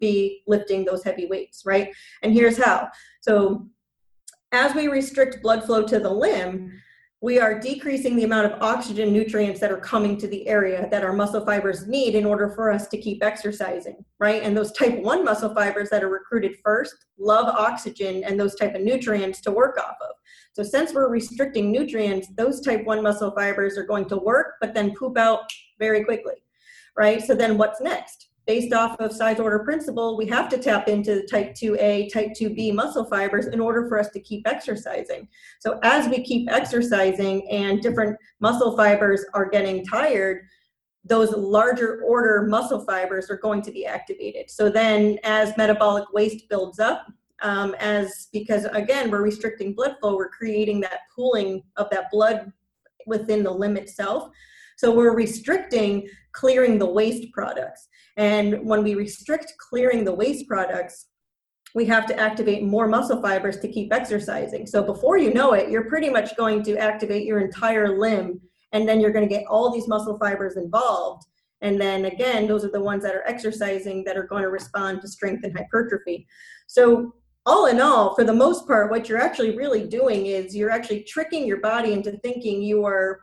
be 0.00 0.42
lifting 0.46 0.84
those 0.84 1.04
heavy 1.04 1.26
weights, 1.26 1.64
right? 1.66 1.92
And 2.22 2.32
here's 2.32 2.56
how. 2.56 2.88
So 3.20 3.68
as 4.52 4.74
we 4.74 4.88
restrict 4.88 5.42
blood 5.42 5.64
flow 5.64 5.82
to 5.82 5.98
the 5.98 6.10
limb, 6.10 6.72
we 7.20 7.38
are 7.38 7.56
decreasing 7.60 8.16
the 8.16 8.24
amount 8.24 8.52
of 8.52 8.60
oxygen 8.60 9.12
nutrients 9.12 9.60
that 9.60 9.70
are 9.70 9.78
coming 9.78 10.16
to 10.16 10.26
the 10.26 10.48
area 10.48 10.88
that 10.90 11.04
our 11.04 11.12
muscle 11.12 11.44
fibers 11.46 11.86
need 11.86 12.16
in 12.16 12.26
order 12.26 12.48
for 12.48 12.72
us 12.72 12.88
to 12.88 12.98
keep 12.98 13.22
exercising, 13.22 14.04
right? 14.18 14.42
And 14.42 14.56
those 14.56 14.72
type 14.72 14.98
1 14.98 15.24
muscle 15.24 15.54
fibers 15.54 15.88
that 15.90 16.02
are 16.02 16.08
recruited 16.08 16.56
first 16.64 16.96
love 17.18 17.46
oxygen 17.46 18.24
and 18.24 18.40
those 18.40 18.56
type 18.56 18.74
of 18.74 18.80
nutrients 18.82 19.40
to 19.42 19.52
work 19.52 19.78
off 19.78 19.96
of. 20.00 20.16
So 20.52 20.62
since 20.62 20.92
we're 20.92 21.08
restricting 21.08 21.72
nutrients, 21.72 22.28
those 22.36 22.60
type 22.60 22.84
1 22.84 23.02
muscle 23.02 23.32
fibers 23.32 23.78
are 23.78 23.86
going 23.86 24.06
to 24.10 24.16
work 24.16 24.54
but 24.60 24.74
then 24.74 24.94
poop 24.94 25.16
out 25.16 25.50
very 25.78 26.04
quickly, 26.04 26.44
right? 26.96 27.22
So 27.22 27.34
then 27.34 27.56
what's 27.56 27.80
next? 27.80 28.28
based 28.46 28.72
off 28.72 28.98
of 29.00 29.12
size 29.12 29.38
order 29.38 29.60
principle, 29.60 30.16
we 30.16 30.26
have 30.26 30.48
to 30.48 30.58
tap 30.58 30.88
into 30.88 31.14
the 31.14 31.26
type 31.26 31.54
2A, 31.54 32.12
type 32.12 32.30
2B 32.38 32.74
muscle 32.74 33.04
fibers 33.04 33.46
in 33.46 33.60
order 33.60 33.88
for 33.88 33.98
us 33.98 34.10
to 34.10 34.20
keep 34.20 34.46
exercising. 34.46 35.28
So 35.60 35.78
as 35.82 36.08
we 36.08 36.22
keep 36.22 36.50
exercising 36.50 37.48
and 37.50 37.80
different 37.80 38.16
muscle 38.40 38.76
fibers 38.76 39.24
are 39.34 39.48
getting 39.48 39.84
tired, 39.84 40.42
those 41.04 41.32
larger 41.32 42.02
order 42.02 42.46
muscle 42.48 42.84
fibers 42.84 43.30
are 43.30 43.38
going 43.38 43.62
to 43.62 43.72
be 43.72 43.86
activated. 43.86 44.50
So 44.50 44.68
then 44.68 45.18
as 45.24 45.56
metabolic 45.56 46.12
waste 46.12 46.48
builds 46.48 46.78
up, 46.78 47.06
um, 47.42 47.74
as 47.78 48.28
because 48.32 48.64
again, 48.66 49.10
we're 49.10 49.22
restricting 49.22 49.74
blood 49.74 49.96
flow, 50.00 50.16
we're 50.16 50.28
creating 50.28 50.80
that 50.80 51.00
pooling 51.14 51.62
of 51.76 51.88
that 51.90 52.10
blood 52.10 52.52
within 53.06 53.42
the 53.42 53.50
limb 53.50 53.76
itself. 53.76 54.30
So 54.76 54.94
we're 54.94 55.14
restricting 55.14 56.08
clearing 56.32 56.78
the 56.78 56.86
waste 56.86 57.32
products. 57.32 57.88
And 58.16 58.64
when 58.64 58.82
we 58.82 58.94
restrict 58.94 59.52
clearing 59.58 60.04
the 60.04 60.14
waste 60.14 60.48
products, 60.48 61.06
we 61.74 61.84
have 61.86 62.06
to 62.06 62.18
activate 62.18 62.62
more 62.62 62.86
muscle 62.86 63.20
fibers 63.22 63.58
to 63.60 63.68
keep 63.68 63.92
exercising. 63.92 64.66
So 64.66 64.82
before 64.82 65.16
you 65.16 65.32
know 65.32 65.54
it, 65.54 65.70
you're 65.70 65.88
pretty 65.88 66.10
much 66.10 66.36
going 66.36 66.62
to 66.64 66.76
activate 66.76 67.24
your 67.24 67.40
entire 67.40 67.98
limb, 67.98 68.40
and 68.72 68.88
then 68.88 69.00
you're 69.00 69.12
going 69.12 69.28
to 69.28 69.34
get 69.34 69.46
all 69.46 69.72
these 69.72 69.88
muscle 69.88 70.18
fibers 70.18 70.56
involved. 70.56 71.24
And 71.62 71.80
then 71.80 72.06
again, 72.06 72.46
those 72.46 72.64
are 72.64 72.70
the 72.70 72.80
ones 72.80 73.02
that 73.04 73.14
are 73.14 73.26
exercising 73.26 74.04
that 74.04 74.16
are 74.16 74.26
going 74.26 74.42
to 74.42 74.50
respond 74.50 75.00
to 75.00 75.08
strength 75.08 75.44
and 75.44 75.56
hypertrophy. 75.56 76.26
So 76.66 77.14
all 77.44 77.66
in 77.66 77.80
all, 77.80 78.14
for 78.14 78.24
the 78.24 78.32
most 78.32 78.66
part, 78.66 78.90
what 78.90 79.08
you're 79.08 79.20
actually 79.20 79.56
really 79.56 79.86
doing 79.86 80.26
is 80.26 80.54
you're 80.54 80.70
actually 80.70 81.02
tricking 81.02 81.46
your 81.46 81.60
body 81.60 81.92
into 81.92 82.12
thinking 82.18 82.62
you 82.62 82.84
are 82.84 83.20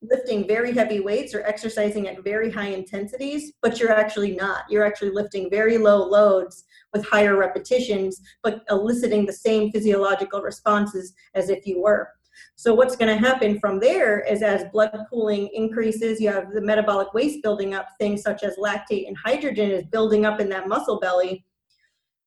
lifting 0.00 0.46
very 0.46 0.72
heavy 0.72 1.00
weights 1.00 1.34
or 1.34 1.42
exercising 1.42 2.08
at 2.08 2.24
very 2.24 2.50
high 2.50 2.68
intensities, 2.68 3.52
but 3.62 3.78
you're 3.78 3.92
actually 3.92 4.34
not. 4.34 4.64
You're 4.68 4.84
actually 4.84 5.10
lifting 5.10 5.48
very 5.50 5.78
low 5.78 6.04
loads 6.04 6.64
with 6.92 7.06
higher 7.06 7.36
repetitions, 7.36 8.20
but 8.42 8.64
eliciting 8.70 9.26
the 9.26 9.32
same 9.32 9.70
physiological 9.70 10.42
responses 10.42 11.14
as 11.34 11.50
if 11.50 11.66
you 11.66 11.80
were. 11.80 12.08
So 12.56 12.74
what's 12.74 12.96
going 12.96 13.14
to 13.14 13.28
happen 13.28 13.60
from 13.60 13.78
there 13.78 14.20
is 14.20 14.42
as 14.42 14.64
blood 14.72 14.96
pooling 15.10 15.48
increases, 15.52 16.20
you 16.20 16.32
have 16.32 16.52
the 16.52 16.60
metabolic 16.60 17.12
waste 17.12 17.42
building 17.42 17.74
up, 17.74 17.88
things 18.00 18.22
such 18.22 18.42
as 18.42 18.56
lactate 18.56 19.06
and 19.06 19.16
hydrogen 19.16 19.70
is 19.70 19.84
building 19.86 20.24
up 20.24 20.40
in 20.40 20.48
that 20.48 20.68
muscle 20.68 20.98
belly. 20.98 21.44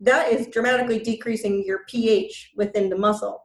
That 0.05 0.31
is 0.31 0.47
dramatically 0.47 0.99
decreasing 0.99 1.63
your 1.65 1.79
pH 1.87 2.53
within 2.55 2.89
the 2.89 2.97
muscle. 2.97 3.43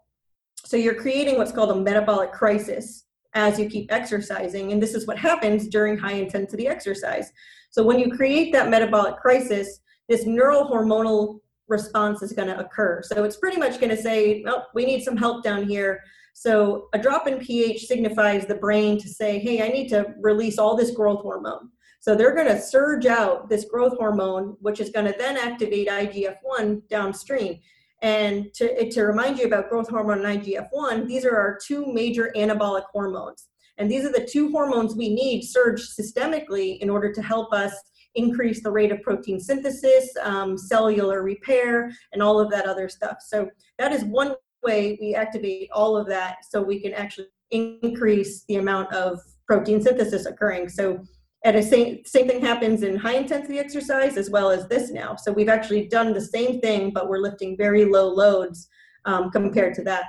So 0.64 0.76
you're 0.76 0.94
creating 0.94 1.38
what's 1.38 1.52
called 1.52 1.70
a 1.70 1.74
metabolic 1.74 2.32
crisis 2.32 3.04
as 3.32 3.58
you 3.58 3.68
keep 3.68 3.90
exercising. 3.90 4.72
And 4.72 4.82
this 4.82 4.94
is 4.94 5.06
what 5.06 5.18
happens 5.18 5.68
during 5.68 5.96
high 5.96 6.12
intensity 6.12 6.68
exercise. 6.68 7.32
So 7.70 7.82
when 7.82 7.98
you 7.98 8.14
create 8.14 8.52
that 8.52 8.68
metabolic 8.68 9.16
crisis, 9.16 9.80
this 10.08 10.26
neural 10.26 10.68
hormonal 10.68 11.38
response 11.68 12.20
is 12.20 12.32
going 12.32 12.48
to 12.48 12.58
occur. 12.58 13.00
So 13.04 13.24
it's 13.24 13.36
pretty 13.36 13.56
much 13.56 13.80
going 13.80 13.96
to 13.96 14.02
say, 14.02 14.44
oh, 14.46 14.64
we 14.74 14.84
need 14.84 15.02
some 15.02 15.16
help 15.16 15.42
down 15.42 15.66
here. 15.66 16.02
So 16.34 16.88
a 16.92 16.98
drop 16.98 17.26
in 17.26 17.38
pH 17.38 17.86
signifies 17.86 18.44
the 18.46 18.56
brain 18.56 18.98
to 18.98 19.08
say, 19.08 19.38
hey, 19.38 19.62
I 19.62 19.68
need 19.68 19.88
to 19.88 20.14
release 20.20 20.58
all 20.58 20.76
this 20.76 20.90
growth 20.90 21.22
hormone. 21.22 21.70
So 22.00 22.14
they're 22.14 22.34
going 22.34 22.48
to 22.48 22.60
surge 22.60 23.06
out 23.06 23.48
this 23.48 23.66
growth 23.66 23.96
hormone, 23.98 24.56
which 24.60 24.80
is 24.80 24.90
going 24.90 25.06
to 25.06 25.14
then 25.18 25.36
activate 25.36 25.88
IGF 25.88 26.36
1 26.42 26.82
downstream. 26.88 27.60
And 28.02 28.52
to, 28.54 28.90
to 28.90 29.02
remind 29.02 29.38
you 29.38 29.44
about 29.44 29.68
growth 29.68 29.88
hormone 29.88 30.24
and 30.24 30.42
IGF-1, 30.42 31.06
these 31.06 31.26
are 31.26 31.36
our 31.36 31.58
two 31.62 31.92
major 31.92 32.32
anabolic 32.34 32.84
hormones. 32.92 33.48
And 33.76 33.90
these 33.90 34.04
are 34.04 34.12
the 34.12 34.26
two 34.30 34.50
hormones 34.50 34.94
we 34.94 35.12
need 35.14 35.42
surge 35.42 35.86
systemically 35.88 36.78
in 36.78 36.88
order 36.88 37.12
to 37.12 37.22
help 37.22 37.52
us 37.52 37.72
increase 38.14 38.62
the 38.62 38.70
rate 38.70 38.92
of 38.92 39.02
protein 39.02 39.38
synthesis, 39.38 40.10
um, 40.22 40.56
cellular 40.56 41.22
repair, 41.22 41.92
and 42.12 42.22
all 42.22 42.40
of 42.40 42.50
that 42.50 42.66
other 42.66 42.88
stuff. 42.88 43.18
So 43.20 43.48
that 43.78 43.92
is 43.92 44.04
one 44.04 44.34
way 44.62 44.98
we 45.00 45.14
activate 45.14 45.70
all 45.72 45.96
of 45.96 46.06
that 46.08 46.38
so 46.48 46.62
we 46.62 46.80
can 46.80 46.92
actually 46.92 47.28
increase 47.50 48.44
the 48.48 48.56
amount 48.56 48.92
of 48.92 49.20
protein 49.46 49.80
synthesis 49.80 50.26
occurring. 50.26 50.68
So 50.68 51.02
at 51.44 51.56
a 51.56 51.62
same, 51.62 52.04
same 52.04 52.28
thing 52.28 52.40
happens 52.40 52.82
in 52.82 52.96
high 52.96 53.14
intensity 53.14 53.58
exercise 53.58 54.16
as 54.16 54.28
well 54.28 54.50
as 54.50 54.68
this 54.68 54.90
now. 54.90 55.16
So 55.16 55.32
we've 55.32 55.48
actually 55.48 55.86
done 55.88 56.12
the 56.12 56.20
same 56.20 56.60
thing, 56.60 56.90
but 56.90 57.08
we're 57.08 57.18
lifting 57.18 57.56
very 57.56 57.84
low 57.84 58.08
loads 58.08 58.68
um, 59.06 59.30
compared 59.30 59.74
to 59.74 59.84
that. 59.84 60.04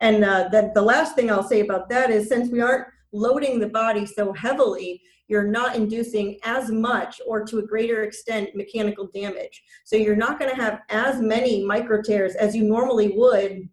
And 0.00 0.24
uh, 0.24 0.48
the, 0.50 0.70
the 0.74 0.82
last 0.82 1.16
thing 1.16 1.30
I'll 1.30 1.42
say 1.42 1.60
about 1.60 1.88
that 1.88 2.10
is 2.10 2.28
since 2.28 2.50
we 2.50 2.60
aren't 2.60 2.86
loading 3.12 3.58
the 3.58 3.68
body 3.68 4.06
so 4.06 4.32
heavily, 4.32 5.02
you're 5.28 5.48
not 5.48 5.74
inducing 5.74 6.38
as 6.44 6.70
much 6.70 7.20
or 7.26 7.44
to 7.44 7.58
a 7.58 7.66
greater 7.66 8.04
extent 8.04 8.54
mechanical 8.54 9.08
damage. 9.12 9.62
So 9.84 9.96
you're 9.96 10.14
not 10.14 10.38
going 10.38 10.54
to 10.54 10.62
have 10.62 10.82
as 10.88 11.20
many 11.20 11.64
micro 11.64 12.00
tears 12.00 12.36
as 12.36 12.54
you 12.54 12.62
normally 12.62 13.12
would. 13.16 13.68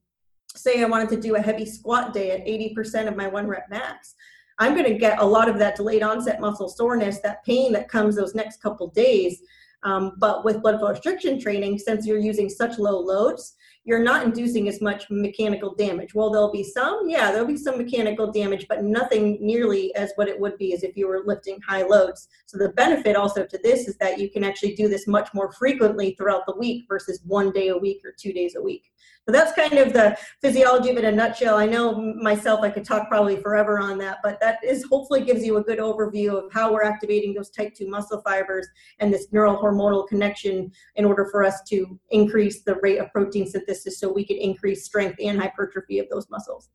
Say 0.55 0.81
I 0.81 0.87
wanted 0.87 1.09
to 1.09 1.21
do 1.21 1.35
a 1.35 1.41
heavy 1.41 1.65
squat 1.65 2.13
day 2.13 2.31
at 2.31 2.45
80% 2.45 3.07
of 3.07 3.15
my 3.15 3.27
one 3.27 3.47
rep 3.47 3.69
max 3.69 4.15
I'm 4.59 4.73
going 4.73 4.91
to 4.91 4.97
get 4.97 5.19
a 5.19 5.25
lot 5.25 5.49
of 5.49 5.57
that 5.59 5.75
delayed 5.75 6.03
onset 6.03 6.39
muscle 6.39 6.69
soreness, 6.69 7.19
that 7.21 7.43
pain 7.43 7.73
that 7.73 7.89
comes 7.89 8.15
those 8.15 8.35
next 8.35 8.61
couple 8.61 8.87
days. 8.89 9.41
Um, 9.83 10.13
but 10.17 10.45
with 10.45 10.61
blood 10.61 10.79
flow 10.79 10.91
restriction 10.91 11.39
training, 11.39 11.77
since 11.79 12.05
you're 12.05 12.17
using 12.17 12.49
such 12.49 12.77
low 12.79 12.99
loads, 12.99 13.55
you're 13.85 13.99
not 13.99 14.23
inducing 14.23 14.69
as 14.69 14.79
much 14.79 15.09
mechanical 15.09 15.75
damage. 15.75 16.13
Well, 16.13 16.29
there'll 16.29 16.51
be 16.51 16.63
some, 16.63 17.09
yeah, 17.09 17.31
there'll 17.31 17.47
be 17.47 17.57
some 17.57 17.77
mechanical 17.77 18.31
damage, 18.31 18.65
but 18.69 18.81
nothing 18.81 19.37
nearly 19.41 19.93
as 19.95 20.13
what 20.15 20.29
it 20.29 20.39
would 20.39 20.57
be 20.57 20.73
as 20.73 20.83
if 20.83 20.95
you 20.95 21.07
were 21.07 21.23
lifting 21.25 21.59
high 21.67 21.83
loads. 21.83 22.29
So 22.45 22.57
the 22.57 22.69
benefit 22.69 23.17
also 23.17 23.45
to 23.45 23.59
this 23.61 23.89
is 23.89 23.97
that 23.97 24.19
you 24.19 24.29
can 24.29 24.45
actually 24.45 24.75
do 24.75 24.87
this 24.87 25.05
much 25.05 25.33
more 25.33 25.51
frequently 25.51 26.15
throughout 26.15 26.45
the 26.45 26.55
week 26.55 26.85
versus 26.87 27.19
one 27.25 27.51
day 27.51 27.69
a 27.69 27.77
week 27.77 28.01
or 28.05 28.13
two 28.17 28.31
days 28.31 28.55
a 28.55 28.61
week. 28.61 28.92
So 29.25 29.31
that's 29.31 29.53
kind 29.53 29.79
of 29.79 29.93
the 29.93 30.17
physiology 30.41 30.89
of 30.89 30.97
it 30.97 31.05
in 31.05 31.13
a 31.13 31.15
nutshell. 31.15 31.55
I 31.55 31.65
know 31.65 32.13
myself, 32.21 32.59
I 32.61 32.69
could 32.69 32.83
talk 32.83 33.07
probably 33.07 33.37
forever 33.37 33.79
on 33.79 33.97
that, 33.99 34.17
but 34.21 34.37
that 34.41 34.61
is 34.63 34.83
hopefully 34.91 35.23
gives 35.23 35.45
you 35.45 35.55
a 35.57 35.63
good 35.63 35.79
overview 35.79 36.43
of 36.43 36.51
how 36.51 36.73
we're 36.73 36.83
activating 36.83 37.33
those 37.33 37.49
type 37.49 37.73
2 37.73 37.87
muscle 37.87 38.21
fibers 38.21 38.67
and 38.99 39.13
this 39.13 39.27
neural 39.31 39.55
hormonal 39.55 40.05
connection 40.05 40.69
in 40.95 41.05
order 41.05 41.29
for 41.31 41.45
us 41.45 41.61
to 41.69 41.97
increase 42.11 42.63
the 42.63 42.75
rate 42.83 42.97
of 42.97 43.09
protein 43.13 43.47
synthesis 43.47 43.97
so 43.97 44.11
we 44.11 44.25
can 44.25 44.35
increase 44.35 44.83
strength 44.83 45.17
and 45.23 45.39
hypertrophy 45.39 45.99
of 45.99 46.09
those 46.09 46.29
muscles. 46.29 46.69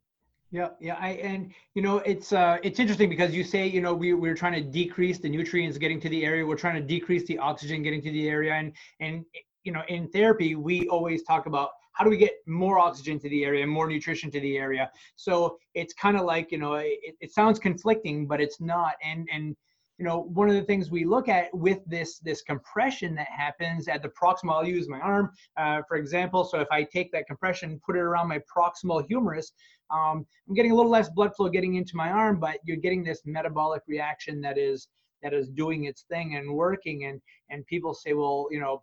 Yeah, 0.51 0.69
yeah, 0.81 0.97
I 0.99 1.11
and 1.11 1.53
you 1.75 1.83
know 1.83 1.99
it's 1.99 2.33
uh 2.33 2.57
it's 2.63 2.79
interesting 2.81 3.11
because 3.11 3.35
you 3.35 3.45
say 3.45 3.67
you 3.67 3.83
know 3.83 3.93
we 3.93 4.15
we're 4.15 4.35
trying 4.35 4.55
to 4.55 4.63
decrease 4.63 5.19
the 5.19 5.29
nutrients 5.29 5.77
getting 5.77 6.01
to 6.01 6.09
the 6.09 6.25
area, 6.25 6.47
we're 6.47 6.57
trying 6.57 6.77
to 6.77 6.81
decrease 6.81 7.27
the 7.27 7.37
oxygen 7.37 7.83
getting 7.83 8.01
to 8.01 8.11
the 8.11 8.27
area, 8.27 8.55
and 8.55 8.73
and 9.01 9.27
you 9.65 9.73
know 9.73 9.83
in 9.89 10.09
therapy 10.09 10.55
we 10.55 10.89
always 10.89 11.23
talk 11.25 11.45
about 11.45 11.73
how 11.99 12.05
do 12.05 12.11
we 12.11 12.17
get 12.17 12.35
more 12.47 12.79
oxygen 12.79 13.19
to 13.19 13.29
the 13.29 13.45
area 13.45 13.65
and 13.65 13.71
more 13.71 13.89
nutrition 13.89 14.31
to 14.31 14.41
the 14.41 14.57
area? 14.57 14.89
So 15.17 15.59
it's 15.75 15.93
kind 15.95 16.17
of 16.17 16.25
like 16.25 16.53
you 16.53 16.59
know 16.59 16.75
it, 16.75 17.17
it 17.21 17.33
sounds 17.33 17.59
conflicting 17.59 18.27
but 18.27 18.41
it's 18.41 18.61
not. 18.61 18.93
And 19.03 19.29
and 19.33 19.57
you 19.99 20.05
know 20.05 20.21
one 20.33 20.49
of 20.49 20.55
the 20.55 20.63
things 20.63 20.93
we 20.93 21.05
look 21.05 21.29
at 21.29 21.53
with 21.53 21.81
this 21.87 22.21
this 22.21 22.43
compression 22.43 23.17
that 23.17 23.27
happens 23.37 23.89
at 23.89 24.01
the 24.01 24.11
proximal 24.11 24.53
i'll 24.53 24.65
use 24.65 24.89
my 24.89 25.01
arm 25.01 25.33
uh, 25.57 25.83
for 25.89 25.97
example. 25.97 26.45
So 26.45 26.61
if 26.61 26.69
i 26.71 26.85
take 26.85 27.11
that 27.13 27.27
compression 27.27 27.81
put 27.85 27.97
it 27.97 28.01
around 28.01 28.29
my 28.29 28.41
proximal 28.57 29.05
humerus 29.09 29.51
um, 29.91 30.25
i'm 30.49 30.55
getting 30.55 30.71
a 30.71 30.75
little 30.75 30.91
less 30.91 31.11
blood 31.11 31.35
flow 31.35 31.49
getting 31.49 31.75
into 31.75 31.97
my 31.97 32.11
arm 32.11 32.39
but 32.39 32.59
you're 32.65 32.77
getting 32.77 33.03
this 33.03 33.23
metabolic 33.25 33.83
reaction 33.89 34.41
that 34.43 34.57
is 34.57 34.87
that 35.23 35.35
is 35.35 35.49
doing 35.49 35.85
its 35.85 36.05
thing 36.09 36.37
and 36.37 36.53
working. 36.53 37.07
And 37.07 37.21
and 37.51 37.67
people 37.67 37.95
say 37.95 38.13
well 38.13 38.47
you 38.51 38.61
know 38.61 38.83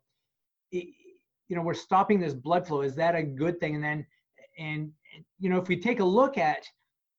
you 1.48 1.56
know 1.56 1.62
we're 1.62 1.74
stopping 1.74 2.20
this 2.20 2.34
blood 2.34 2.68
flow. 2.68 2.82
Is 2.82 2.96
that 2.96 3.16
a 3.16 3.24
good 3.24 3.60
thing? 3.60 3.76
And 3.76 3.84
then 3.84 4.06
and 4.58 4.92
you 5.40 5.50
know 5.50 5.58
if 5.58 5.68
we 5.68 5.78
take 5.78 6.00
a 6.00 6.06
look 6.06 6.38
at 6.38 6.66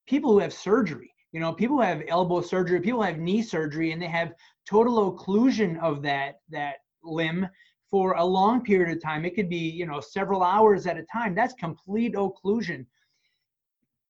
people 0.07 0.31
who 0.31 0.39
have 0.39 0.53
surgery 0.53 1.13
you 1.31 1.39
know 1.39 1.53
people 1.53 1.77
who 1.77 1.83
have 1.83 2.03
elbow 2.07 2.41
surgery 2.41 2.79
people 2.79 3.01
have 3.01 3.19
knee 3.19 3.41
surgery 3.41 3.91
and 3.91 4.01
they 4.01 4.07
have 4.07 4.33
total 4.67 5.15
occlusion 5.15 5.79
of 5.81 6.01
that 6.01 6.39
that 6.49 6.77
limb 7.03 7.47
for 7.89 8.13
a 8.13 8.23
long 8.23 8.63
period 8.63 8.95
of 8.95 9.01
time 9.01 9.25
it 9.25 9.35
could 9.35 9.49
be 9.49 9.69
you 9.69 9.85
know 9.85 9.99
several 9.99 10.43
hours 10.43 10.87
at 10.87 10.97
a 10.97 11.03
time. 11.03 11.33
That's 11.33 11.53
complete 11.53 12.13
occlusion. 12.15 12.85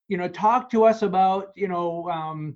You 0.08 0.18
know 0.18 0.28
talk 0.28 0.70
to 0.72 0.84
us 0.86 1.02
about 1.02 1.50
you 1.56 1.68
know 1.68 2.10
um, 2.10 2.56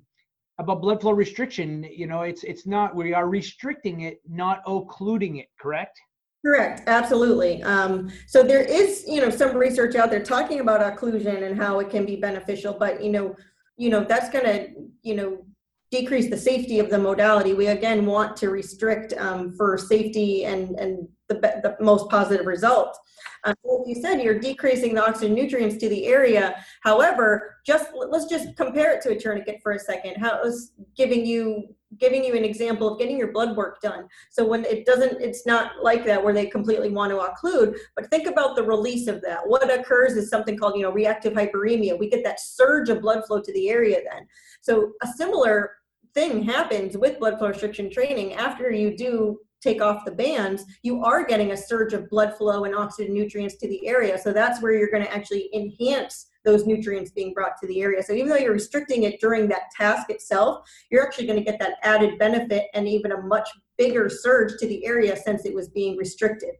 about 0.58 0.80
blood 0.80 1.00
flow 1.00 1.12
restriction. 1.12 1.84
You 1.84 2.06
know 2.06 2.22
it's 2.22 2.44
it's 2.44 2.66
not 2.66 2.94
we 2.94 3.14
are 3.14 3.28
restricting 3.28 4.02
it 4.02 4.20
not 4.28 4.62
occluding 4.66 5.36
it 5.36 5.48
correct 5.60 6.00
Correct, 6.44 6.82
absolutely. 6.88 7.62
Um, 7.62 8.10
so 8.26 8.42
there 8.42 8.62
is, 8.62 9.04
you 9.06 9.20
know, 9.20 9.30
some 9.30 9.56
research 9.56 9.94
out 9.94 10.10
there 10.10 10.22
talking 10.22 10.58
about 10.58 10.80
occlusion 10.80 11.44
and 11.44 11.56
how 11.56 11.78
it 11.78 11.88
can 11.88 12.04
be 12.04 12.16
beneficial, 12.16 12.74
but 12.74 13.02
you 13.02 13.10
know, 13.10 13.36
you 13.76 13.90
know, 13.90 14.02
that's 14.02 14.28
going 14.28 14.44
to, 14.44 14.70
you 15.02 15.14
know, 15.14 15.44
decrease 15.92 16.30
the 16.30 16.36
safety 16.36 16.80
of 16.80 16.90
the 16.90 16.98
modality. 16.98 17.54
We 17.54 17.68
again 17.68 18.06
want 18.06 18.36
to 18.38 18.48
restrict 18.50 19.12
um, 19.18 19.52
for 19.52 19.78
safety 19.78 20.44
and 20.46 20.78
and 20.80 21.06
the, 21.28 21.34
the 21.34 21.76
most 21.80 22.08
positive 22.10 22.46
result. 22.46 22.98
Um, 23.44 23.54
like 23.64 23.86
you 23.86 24.02
said, 24.02 24.20
you're 24.22 24.38
decreasing 24.38 24.94
the 24.94 25.04
oxygen 25.06 25.34
nutrients 25.34 25.76
to 25.76 25.88
the 25.88 26.06
area. 26.06 26.56
However, 26.82 27.56
just 27.64 27.90
let's 27.94 28.26
just 28.26 28.56
compare 28.56 28.92
it 28.92 29.02
to 29.02 29.10
a 29.10 29.18
tourniquet 29.18 29.60
for 29.62 29.72
a 29.72 29.78
second. 29.78 30.16
How 30.16 30.36
it 30.38 30.42
was 30.42 30.72
giving 30.96 31.24
you 31.24 31.74
giving 31.98 32.24
you 32.24 32.34
an 32.34 32.44
example 32.44 32.92
of 32.92 32.98
getting 32.98 33.18
your 33.18 33.32
blood 33.32 33.56
work 33.56 33.80
done. 33.80 34.06
So 34.30 34.46
when 34.46 34.64
it 34.64 34.86
doesn't, 34.86 35.20
it's 35.20 35.46
not 35.46 35.72
like 35.82 36.04
that 36.06 36.22
where 36.22 36.34
they 36.34 36.46
completely 36.46 36.90
want 36.90 37.10
to 37.10 37.18
occlude, 37.18 37.76
but 37.96 38.08
think 38.10 38.26
about 38.26 38.56
the 38.56 38.62
release 38.62 39.06
of 39.06 39.20
that. 39.22 39.40
What 39.44 39.72
occurs 39.72 40.12
is 40.12 40.30
something 40.30 40.56
called, 40.56 40.76
you 40.76 40.82
know, 40.82 40.92
reactive 40.92 41.34
hyperemia. 41.34 41.98
We 41.98 42.08
get 42.08 42.24
that 42.24 42.40
surge 42.40 42.88
of 42.88 43.02
blood 43.02 43.24
flow 43.26 43.40
to 43.40 43.52
the 43.52 43.68
area 43.68 44.00
then. 44.10 44.26
So 44.60 44.92
a 45.02 45.06
similar 45.06 45.72
thing 46.14 46.42
happens 46.42 46.96
with 46.96 47.18
blood 47.18 47.38
flow 47.38 47.48
restriction 47.48 47.90
training 47.90 48.34
after 48.34 48.70
you 48.70 48.96
do 48.96 49.38
take 49.62 49.80
off 49.80 50.04
the 50.04 50.12
bands, 50.12 50.64
you 50.82 51.04
are 51.04 51.24
getting 51.24 51.52
a 51.52 51.56
surge 51.56 51.92
of 51.92 52.10
blood 52.10 52.36
flow 52.36 52.64
and 52.64 52.74
oxygen 52.74 53.14
nutrients 53.14 53.56
to 53.56 53.68
the 53.68 53.86
area. 53.86 54.18
So 54.18 54.32
that's 54.32 54.60
where 54.60 54.72
you're 54.72 54.90
going 54.90 55.04
to 55.04 55.14
actually 55.14 55.48
enhance 55.54 56.26
those 56.44 56.66
nutrients 56.66 57.10
being 57.10 57.32
brought 57.32 57.52
to 57.60 57.66
the 57.66 57.80
area. 57.82 58.02
So 58.02 58.12
even 58.12 58.28
though 58.28 58.36
you're 58.36 58.52
restricting 58.52 59.04
it 59.04 59.20
during 59.20 59.48
that 59.48 59.70
task 59.76 60.10
itself, 60.10 60.68
you're 60.90 61.04
actually 61.04 61.26
going 61.26 61.38
to 61.38 61.44
get 61.44 61.58
that 61.60 61.74
added 61.82 62.18
benefit 62.18 62.66
and 62.74 62.88
even 62.88 63.12
a 63.12 63.20
much 63.22 63.48
bigger 63.78 64.08
surge 64.08 64.52
to 64.58 64.66
the 64.66 64.84
area 64.84 65.16
since 65.16 65.44
it 65.44 65.54
was 65.54 65.68
being 65.68 65.96
restricted. 65.96 66.54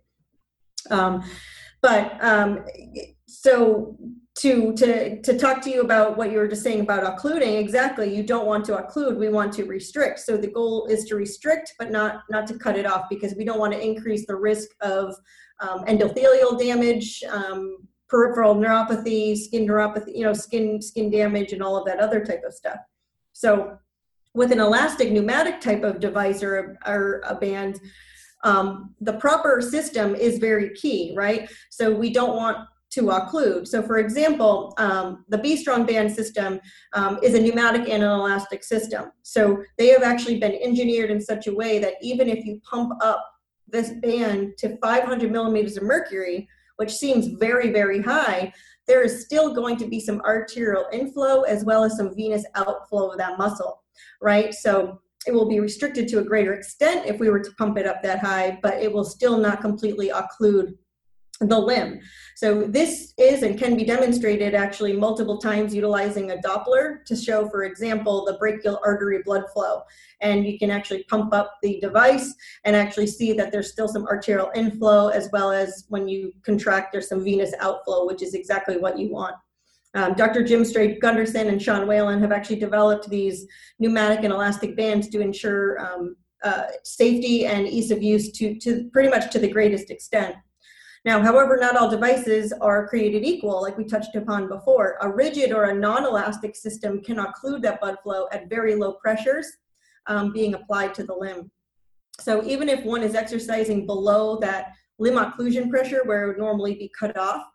Um, 0.90 1.22
but 1.80 2.22
um, 2.22 2.64
so 3.26 3.96
to 4.36 4.72
to 4.74 5.20
to 5.20 5.38
talk 5.38 5.60
to 5.60 5.70
you 5.70 5.82
about 5.82 6.16
what 6.16 6.32
you 6.32 6.38
were 6.38 6.48
just 6.48 6.62
saying 6.62 6.80
about 6.80 7.04
occluding 7.04 7.56
exactly 7.56 8.14
you 8.14 8.22
don't 8.22 8.46
want 8.46 8.64
to 8.64 8.72
occlude 8.72 9.18
we 9.18 9.28
want 9.28 9.52
to 9.52 9.64
restrict 9.64 10.18
so 10.18 10.38
the 10.38 10.46
goal 10.46 10.86
is 10.86 11.04
to 11.04 11.16
restrict 11.16 11.74
but 11.78 11.90
not 11.90 12.22
not 12.30 12.46
to 12.46 12.58
cut 12.58 12.78
it 12.78 12.86
off 12.86 13.04
because 13.10 13.34
we 13.36 13.44
don't 13.44 13.58
want 13.58 13.72
to 13.72 13.80
increase 13.80 14.26
the 14.26 14.34
risk 14.34 14.70
of 14.80 15.14
um, 15.60 15.84
endothelial 15.84 16.58
damage 16.58 17.22
um, 17.30 17.76
peripheral 18.12 18.54
neuropathy 18.54 19.34
skin 19.36 19.66
neuropathy 19.66 20.14
you 20.14 20.22
know 20.22 20.34
skin 20.34 20.80
skin 20.82 21.10
damage 21.10 21.52
and 21.52 21.62
all 21.62 21.76
of 21.76 21.86
that 21.86 21.98
other 21.98 22.22
type 22.22 22.42
of 22.46 22.52
stuff 22.52 22.76
so 23.32 23.78
with 24.34 24.52
an 24.52 24.60
elastic 24.60 25.10
pneumatic 25.10 25.60
type 25.60 25.82
of 25.82 25.98
device 25.98 26.42
or, 26.42 26.78
or 26.86 27.22
a 27.26 27.34
band 27.34 27.80
um, 28.44 28.94
the 29.00 29.14
proper 29.14 29.62
system 29.62 30.14
is 30.14 30.38
very 30.38 30.74
key 30.74 31.14
right 31.16 31.50
so 31.70 31.90
we 31.90 32.12
don't 32.12 32.36
want 32.36 32.58
to 32.90 33.04
occlude. 33.04 33.66
So 33.66 33.82
for 33.82 33.96
example, 33.96 34.74
um, 34.76 35.24
the 35.30 35.38
B-Strong 35.38 35.86
band 35.86 36.12
system 36.12 36.60
um, 36.92 37.18
is 37.22 37.32
a 37.32 37.40
pneumatic 37.40 37.88
and 37.88 38.02
an 38.02 38.10
elastic 38.10 38.62
system. 38.62 39.12
So 39.22 39.62
they 39.78 39.88
have 39.88 40.02
actually 40.02 40.38
been 40.38 40.54
engineered 40.62 41.10
in 41.10 41.18
such 41.18 41.46
a 41.46 41.54
way 41.54 41.78
that 41.78 41.94
even 42.02 42.28
if 42.28 42.44
you 42.44 42.60
pump 42.70 42.92
up 43.02 43.24
this 43.66 43.92
band 44.02 44.58
to 44.58 44.76
500 44.76 45.32
millimeters 45.32 45.78
of 45.78 45.84
mercury, 45.84 46.46
which 46.82 46.96
seems 46.96 47.28
very, 47.28 47.70
very 47.70 48.02
high, 48.02 48.52
there 48.88 49.04
is 49.04 49.24
still 49.24 49.54
going 49.54 49.76
to 49.76 49.86
be 49.86 50.00
some 50.00 50.20
arterial 50.22 50.86
inflow 50.92 51.42
as 51.42 51.64
well 51.64 51.84
as 51.84 51.96
some 51.96 52.12
venous 52.12 52.44
outflow 52.56 53.10
of 53.10 53.18
that 53.18 53.38
muscle, 53.38 53.84
right? 54.20 54.52
So 54.52 55.00
it 55.24 55.32
will 55.32 55.48
be 55.48 55.60
restricted 55.60 56.08
to 56.08 56.18
a 56.18 56.24
greater 56.24 56.54
extent 56.54 57.06
if 57.06 57.20
we 57.20 57.30
were 57.30 57.38
to 57.38 57.52
pump 57.52 57.78
it 57.78 57.86
up 57.86 58.02
that 58.02 58.18
high, 58.18 58.58
but 58.64 58.82
it 58.82 58.92
will 58.92 59.04
still 59.04 59.38
not 59.38 59.60
completely 59.60 60.08
occlude 60.08 60.74
the 61.48 61.58
limb. 61.58 62.00
So 62.36 62.62
this 62.62 63.12
is 63.18 63.42
and 63.42 63.58
can 63.58 63.76
be 63.76 63.84
demonstrated 63.84 64.54
actually 64.54 64.94
multiple 64.94 65.38
times 65.38 65.74
utilizing 65.74 66.30
a 66.30 66.36
Doppler 66.36 67.04
to 67.04 67.16
show, 67.16 67.48
for 67.48 67.64
example, 67.64 68.24
the 68.24 68.34
brachial 68.34 68.80
artery 68.84 69.22
blood 69.24 69.44
flow. 69.52 69.82
And 70.20 70.46
you 70.46 70.58
can 70.58 70.70
actually 70.70 71.04
pump 71.04 71.34
up 71.34 71.58
the 71.62 71.78
device 71.80 72.34
and 72.64 72.74
actually 72.74 73.06
see 73.06 73.32
that 73.34 73.52
there's 73.52 73.70
still 73.70 73.88
some 73.88 74.06
arterial 74.06 74.50
inflow 74.54 75.08
as 75.08 75.28
well 75.32 75.50
as 75.50 75.84
when 75.88 76.08
you 76.08 76.32
contract, 76.44 76.92
there's 76.92 77.08
some 77.08 77.24
venous 77.24 77.52
outflow, 77.60 78.06
which 78.06 78.22
is 78.22 78.34
exactly 78.34 78.78
what 78.78 78.98
you 78.98 79.10
want. 79.10 79.36
Um, 79.94 80.14
Dr. 80.14 80.42
Jim 80.42 80.64
Stray-Gundersen 80.64 81.48
and 81.48 81.60
Sean 81.60 81.86
Whalen 81.86 82.20
have 82.20 82.32
actually 82.32 82.56
developed 82.56 83.10
these 83.10 83.46
pneumatic 83.78 84.24
and 84.24 84.32
elastic 84.32 84.74
bands 84.74 85.08
to 85.08 85.20
ensure 85.20 85.78
um, 85.80 86.16
uh, 86.42 86.64
safety 86.82 87.46
and 87.46 87.68
ease 87.68 87.90
of 87.90 88.02
use 88.02 88.32
to, 88.32 88.58
to 88.58 88.88
pretty 88.92 89.10
much 89.10 89.30
to 89.32 89.38
the 89.38 89.48
greatest 89.48 89.90
extent. 89.90 90.34
Now, 91.04 91.20
however, 91.20 91.56
not 91.56 91.76
all 91.76 91.90
devices 91.90 92.52
are 92.52 92.86
created 92.86 93.24
equal, 93.24 93.60
like 93.60 93.76
we 93.76 93.84
touched 93.84 94.14
upon 94.14 94.48
before. 94.48 94.98
A 95.00 95.10
rigid 95.10 95.50
or 95.52 95.64
a 95.64 95.74
non-elastic 95.74 96.54
system 96.54 97.02
can 97.02 97.16
occlude 97.16 97.62
that 97.62 97.80
blood 97.80 97.96
flow 98.02 98.28
at 98.30 98.48
very 98.48 98.76
low 98.76 98.92
pressures 98.94 99.46
um, 100.06 100.32
being 100.32 100.54
applied 100.54 100.94
to 100.94 101.04
the 101.04 101.14
limb. 101.14 101.50
So 102.20 102.44
even 102.44 102.68
if 102.68 102.84
one 102.84 103.02
is 103.02 103.16
exercising 103.16 103.84
below 103.84 104.38
that 104.40 104.74
limb 104.98 105.14
occlusion 105.14 105.68
pressure 105.70 106.02
where 106.04 106.24
it 106.24 106.26
would 106.28 106.38
normally 106.38 106.74
be 106.74 106.92
cut 106.96 107.16
off, 107.16 107.46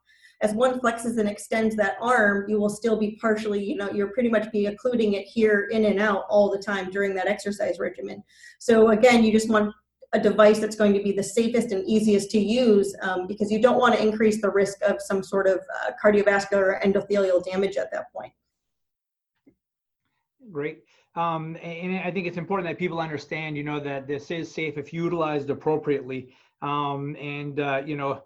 as 0.41 0.53
one 0.53 0.79
flexes 0.79 1.17
and 1.17 1.27
extends 1.27 1.75
that 1.77 1.95
arm, 2.01 2.45
you 2.47 2.59
will 2.59 2.69
still 2.69 2.99
be 2.99 3.17
partially, 3.19 3.63
you 3.63 3.75
know, 3.75 3.89
you're 3.91 4.11
pretty 4.11 4.29
much 4.29 4.51
be 4.51 4.67
occluding 4.67 5.13
it 5.13 5.25
here 5.25 5.69
in 5.71 5.85
and 5.85 5.99
out 5.99 6.25
all 6.29 6.51
the 6.51 6.59
time 6.59 6.91
during 6.91 7.15
that 7.15 7.27
exercise 7.27 7.79
regimen. 7.79 8.21
So 8.59 8.89
again, 8.89 9.23
you 9.23 9.31
just 9.31 9.49
want 9.49 9.73
a 10.13 10.19
device 10.19 10.59
that's 10.59 10.75
going 10.75 10.93
to 10.93 11.03
be 11.03 11.11
the 11.11 11.23
safest 11.23 11.71
and 11.71 11.87
easiest 11.87 12.31
to 12.31 12.39
use 12.39 12.95
um, 13.01 13.27
because 13.27 13.51
you 13.51 13.61
don't 13.61 13.77
want 13.77 13.93
to 13.93 14.01
increase 14.01 14.41
the 14.41 14.49
risk 14.49 14.81
of 14.81 15.01
some 15.01 15.21
sort 15.21 15.47
of 15.47 15.57
uh, 15.57 15.91
cardiovascular 16.01 16.81
endothelial 16.81 17.43
damage 17.43 17.75
at 17.77 17.91
that 17.91 18.11
point. 18.13 18.31
Great. 20.51 20.83
Um, 21.15 21.57
and 21.61 21.97
I 21.97 22.11
think 22.11 22.27
it's 22.27 22.37
important 22.37 22.69
that 22.69 22.77
people 22.77 22.99
understand, 22.99 23.57
you 23.57 23.63
know, 23.63 23.79
that 23.79 24.07
this 24.07 24.31
is 24.31 24.53
safe 24.53 24.77
if 24.77 24.93
utilized 24.93 25.49
appropriately. 25.49 26.29
Um, 26.61 27.15
and, 27.19 27.59
uh, 27.59 27.81
you 27.85 27.97
know, 27.97 28.23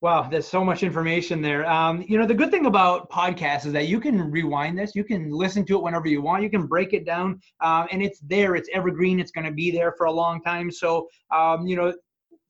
wow, 0.00 0.26
there's 0.30 0.46
so 0.46 0.64
much 0.64 0.82
information 0.82 1.42
there. 1.42 1.68
Um, 1.70 2.04
you 2.08 2.18
know, 2.18 2.26
the 2.26 2.34
good 2.34 2.50
thing 2.50 2.66
about 2.66 3.10
podcasts 3.10 3.66
is 3.66 3.72
that 3.74 3.86
you 3.86 4.00
can 4.00 4.30
rewind 4.30 4.78
this, 4.78 4.94
you 4.94 5.04
can 5.04 5.30
listen 5.30 5.64
to 5.66 5.76
it 5.76 5.82
whenever 5.82 6.08
you 6.08 6.22
want, 6.22 6.42
you 6.42 6.50
can 6.50 6.66
break 6.66 6.94
it 6.94 7.04
down, 7.04 7.40
um, 7.60 7.86
and 7.92 8.02
it's 8.02 8.20
there, 8.20 8.54
it's 8.54 8.68
evergreen, 8.72 9.20
it's 9.20 9.30
going 9.30 9.44
to 9.44 9.52
be 9.52 9.70
there 9.70 9.92
for 9.92 10.06
a 10.06 10.12
long 10.12 10.40
time. 10.42 10.70
So, 10.70 11.08
um, 11.34 11.66
you 11.66 11.76
know, 11.76 11.92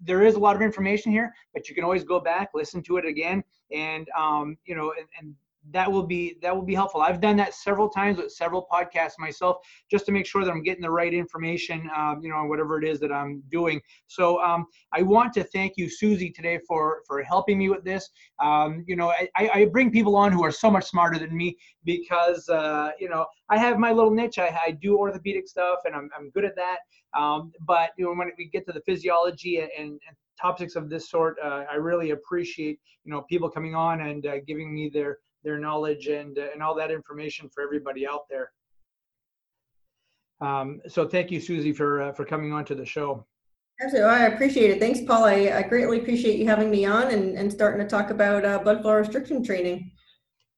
there 0.00 0.22
is 0.22 0.34
a 0.36 0.38
lot 0.38 0.54
of 0.54 0.62
information 0.62 1.10
here, 1.10 1.32
but 1.52 1.68
you 1.68 1.74
can 1.74 1.82
always 1.82 2.04
go 2.04 2.20
back, 2.20 2.50
listen 2.54 2.82
to 2.84 2.96
it 2.98 3.04
again, 3.04 3.42
and 3.72 4.06
um, 4.16 4.56
you 4.64 4.76
know, 4.76 4.94
and, 4.96 5.08
and 5.18 5.34
that 5.70 5.90
will 5.90 6.02
be 6.02 6.36
that 6.42 6.54
will 6.54 6.64
be 6.64 6.74
helpful. 6.74 7.02
I've 7.02 7.20
done 7.20 7.36
that 7.36 7.54
several 7.54 7.88
times 7.88 8.18
with 8.18 8.32
several 8.32 8.66
podcasts 8.72 9.18
myself, 9.18 9.58
just 9.90 10.06
to 10.06 10.12
make 10.12 10.26
sure 10.26 10.44
that 10.44 10.50
I'm 10.50 10.62
getting 10.62 10.82
the 10.82 10.90
right 10.90 11.12
information, 11.12 11.88
um, 11.96 12.20
you 12.22 12.30
know, 12.30 12.44
whatever 12.44 12.82
it 12.82 12.88
is 12.88 12.98
that 13.00 13.12
I'm 13.12 13.42
doing. 13.50 13.80
So 14.06 14.42
um, 14.42 14.66
I 14.92 15.02
want 15.02 15.32
to 15.34 15.44
thank 15.44 15.74
you, 15.76 15.88
Susie, 15.88 16.30
today 16.30 16.58
for 16.66 17.02
for 17.06 17.22
helping 17.22 17.58
me 17.58 17.68
with 17.68 17.84
this. 17.84 18.08
Um, 18.42 18.84
you 18.86 18.96
know, 18.96 19.10
I, 19.10 19.28
I, 19.36 19.64
bring 19.66 19.90
people 19.90 20.16
on 20.16 20.32
who 20.32 20.42
are 20.44 20.50
so 20.50 20.70
much 20.70 20.86
smarter 20.86 21.18
than 21.18 21.36
me 21.36 21.56
because 21.84 22.48
uh, 22.48 22.90
you 22.98 23.08
know 23.08 23.26
I 23.50 23.58
have 23.58 23.78
my 23.78 23.92
little 23.92 24.10
niche. 24.10 24.38
I, 24.38 24.58
I 24.66 24.70
do 24.72 24.96
orthopedic 24.96 25.46
stuff, 25.46 25.80
and 25.84 25.94
I'm 25.94 26.08
I'm 26.16 26.30
good 26.30 26.44
at 26.44 26.56
that. 26.56 26.78
Um, 27.18 27.52
but 27.66 27.90
you 27.98 28.06
know, 28.06 28.14
when 28.14 28.30
we 28.38 28.48
get 28.48 28.66
to 28.66 28.72
the 28.72 28.82
physiology 28.82 29.58
and, 29.58 29.70
and 29.78 30.00
topics 30.40 30.74
of 30.74 30.88
this 30.88 31.10
sort, 31.10 31.36
uh, 31.44 31.64
I 31.70 31.74
really 31.74 32.10
appreciate 32.10 32.80
you 33.04 33.12
know 33.12 33.22
people 33.28 33.50
coming 33.50 33.74
on 33.74 34.00
and 34.00 34.26
uh, 34.26 34.36
giving 34.46 34.74
me 34.74 34.88
their 34.88 35.18
their 35.44 35.58
knowledge 35.58 36.06
and 36.06 36.38
uh, 36.38 36.46
and 36.52 36.62
all 36.62 36.74
that 36.74 36.90
information 36.90 37.48
for 37.48 37.62
everybody 37.62 38.06
out 38.06 38.28
there. 38.28 38.52
Um, 40.40 40.80
so 40.88 41.06
thank 41.06 41.30
you, 41.30 41.40
Susie, 41.40 41.72
for 41.72 42.02
uh, 42.02 42.12
for 42.12 42.24
coming 42.24 42.52
on 42.52 42.64
to 42.66 42.74
the 42.74 42.86
show. 42.86 43.26
Absolutely, 43.82 44.10
I 44.10 44.26
appreciate 44.26 44.70
it. 44.70 44.78
Thanks, 44.78 45.00
Paul. 45.00 45.24
I, 45.24 45.52
I 45.56 45.62
greatly 45.62 46.00
appreciate 46.00 46.38
you 46.38 46.46
having 46.46 46.70
me 46.70 46.84
on 46.84 47.08
and, 47.08 47.36
and 47.38 47.50
starting 47.50 47.80
to 47.80 47.88
talk 47.88 48.10
about 48.10 48.44
uh, 48.44 48.58
blood 48.58 48.82
flow 48.82 48.92
restriction 48.92 49.42
training. 49.42 49.90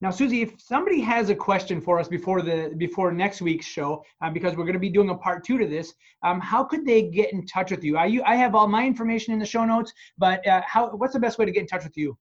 Now, 0.00 0.10
Susie, 0.10 0.42
if 0.42 0.60
somebody 0.60 1.00
has 1.02 1.30
a 1.30 1.34
question 1.34 1.80
for 1.80 2.00
us 2.00 2.08
before 2.08 2.42
the 2.42 2.74
before 2.76 3.12
next 3.12 3.40
week's 3.40 3.66
show, 3.66 4.04
uh, 4.20 4.30
because 4.30 4.56
we're 4.56 4.64
going 4.64 4.72
to 4.72 4.80
be 4.80 4.90
doing 4.90 5.10
a 5.10 5.14
part 5.14 5.44
two 5.44 5.56
to 5.58 5.66
this, 5.68 5.94
um, 6.24 6.40
how 6.40 6.64
could 6.64 6.84
they 6.84 7.02
get 7.02 7.32
in 7.32 7.46
touch 7.46 7.70
with 7.70 7.84
you? 7.84 7.96
I 7.96 8.06
you 8.06 8.24
I 8.24 8.34
have 8.34 8.56
all 8.56 8.66
my 8.66 8.84
information 8.84 9.32
in 9.32 9.38
the 9.38 9.46
show 9.46 9.64
notes, 9.64 9.92
but 10.18 10.44
uh, 10.44 10.60
how 10.66 10.90
what's 10.96 11.12
the 11.12 11.20
best 11.20 11.38
way 11.38 11.44
to 11.44 11.52
get 11.52 11.60
in 11.60 11.68
touch 11.68 11.84
with 11.84 11.96
you? 11.96 12.18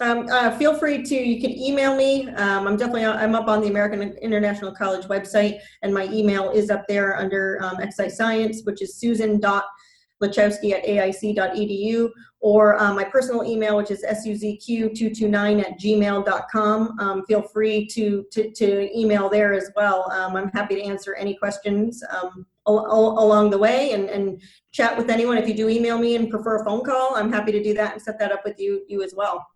Um, 0.00 0.26
uh, 0.30 0.50
feel 0.56 0.76
free 0.76 1.02
to, 1.02 1.14
you 1.14 1.40
can 1.40 1.56
email 1.56 1.94
me. 1.94 2.28
Um, 2.30 2.66
I'm 2.66 2.76
definitely, 2.76 3.06
I'm 3.06 3.34
up 3.34 3.46
on 3.46 3.60
the 3.60 3.68
American 3.68 4.02
International 4.18 4.72
College 4.72 5.06
website 5.06 5.60
and 5.82 5.94
my 5.94 6.06
email 6.06 6.50
is 6.50 6.68
up 6.70 6.84
there 6.88 7.16
under 7.16 7.62
um, 7.62 7.78
science, 8.10 8.62
which 8.64 8.82
is 8.82 8.96
susan.lachowski 8.96 10.72
at 10.72 10.84
aic.edu 10.84 12.10
or 12.40 12.78
uh, 12.78 12.92
my 12.92 13.04
personal 13.04 13.44
email, 13.44 13.76
which 13.76 13.92
is 13.92 14.04
suzq229 14.04 15.60
at 15.60 15.78
gmail.com. 15.78 16.98
Um, 16.98 17.24
feel 17.26 17.42
free 17.42 17.86
to, 17.86 18.26
to, 18.32 18.50
to, 18.50 18.98
email 18.98 19.28
there 19.28 19.54
as 19.54 19.70
well. 19.76 20.10
Um, 20.10 20.34
I'm 20.34 20.48
happy 20.48 20.74
to 20.74 20.82
answer 20.82 21.14
any 21.14 21.34
questions 21.36 22.02
um, 22.10 22.44
al- 22.66 23.16
along 23.18 23.50
the 23.50 23.58
way 23.58 23.92
and, 23.92 24.10
and 24.10 24.42
chat 24.72 24.98
with 24.98 25.08
anyone. 25.08 25.38
If 25.38 25.46
you 25.46 25.54
do 25.54 25.68
email 25.68 25.98
me 25.98 26.16
and 26.16 26.28
prefer 26.28 26.60
a 26.60 26.64
phone 26.64 26.84
call, 26.84 27.14
I'm 27.14 27.32
happy 27.32 27.52
to 27.52 27.62
do 27.62 27.74
that 27.74 27.92
and 27.92 28.02
set 28.02 28.18
that 28.18 28.32
up 28.32 28.42
with 28.44 28.58
you, 28.58 28.82
you 28.88 29.04
as 29.04 29.14
well. 29.16 29.46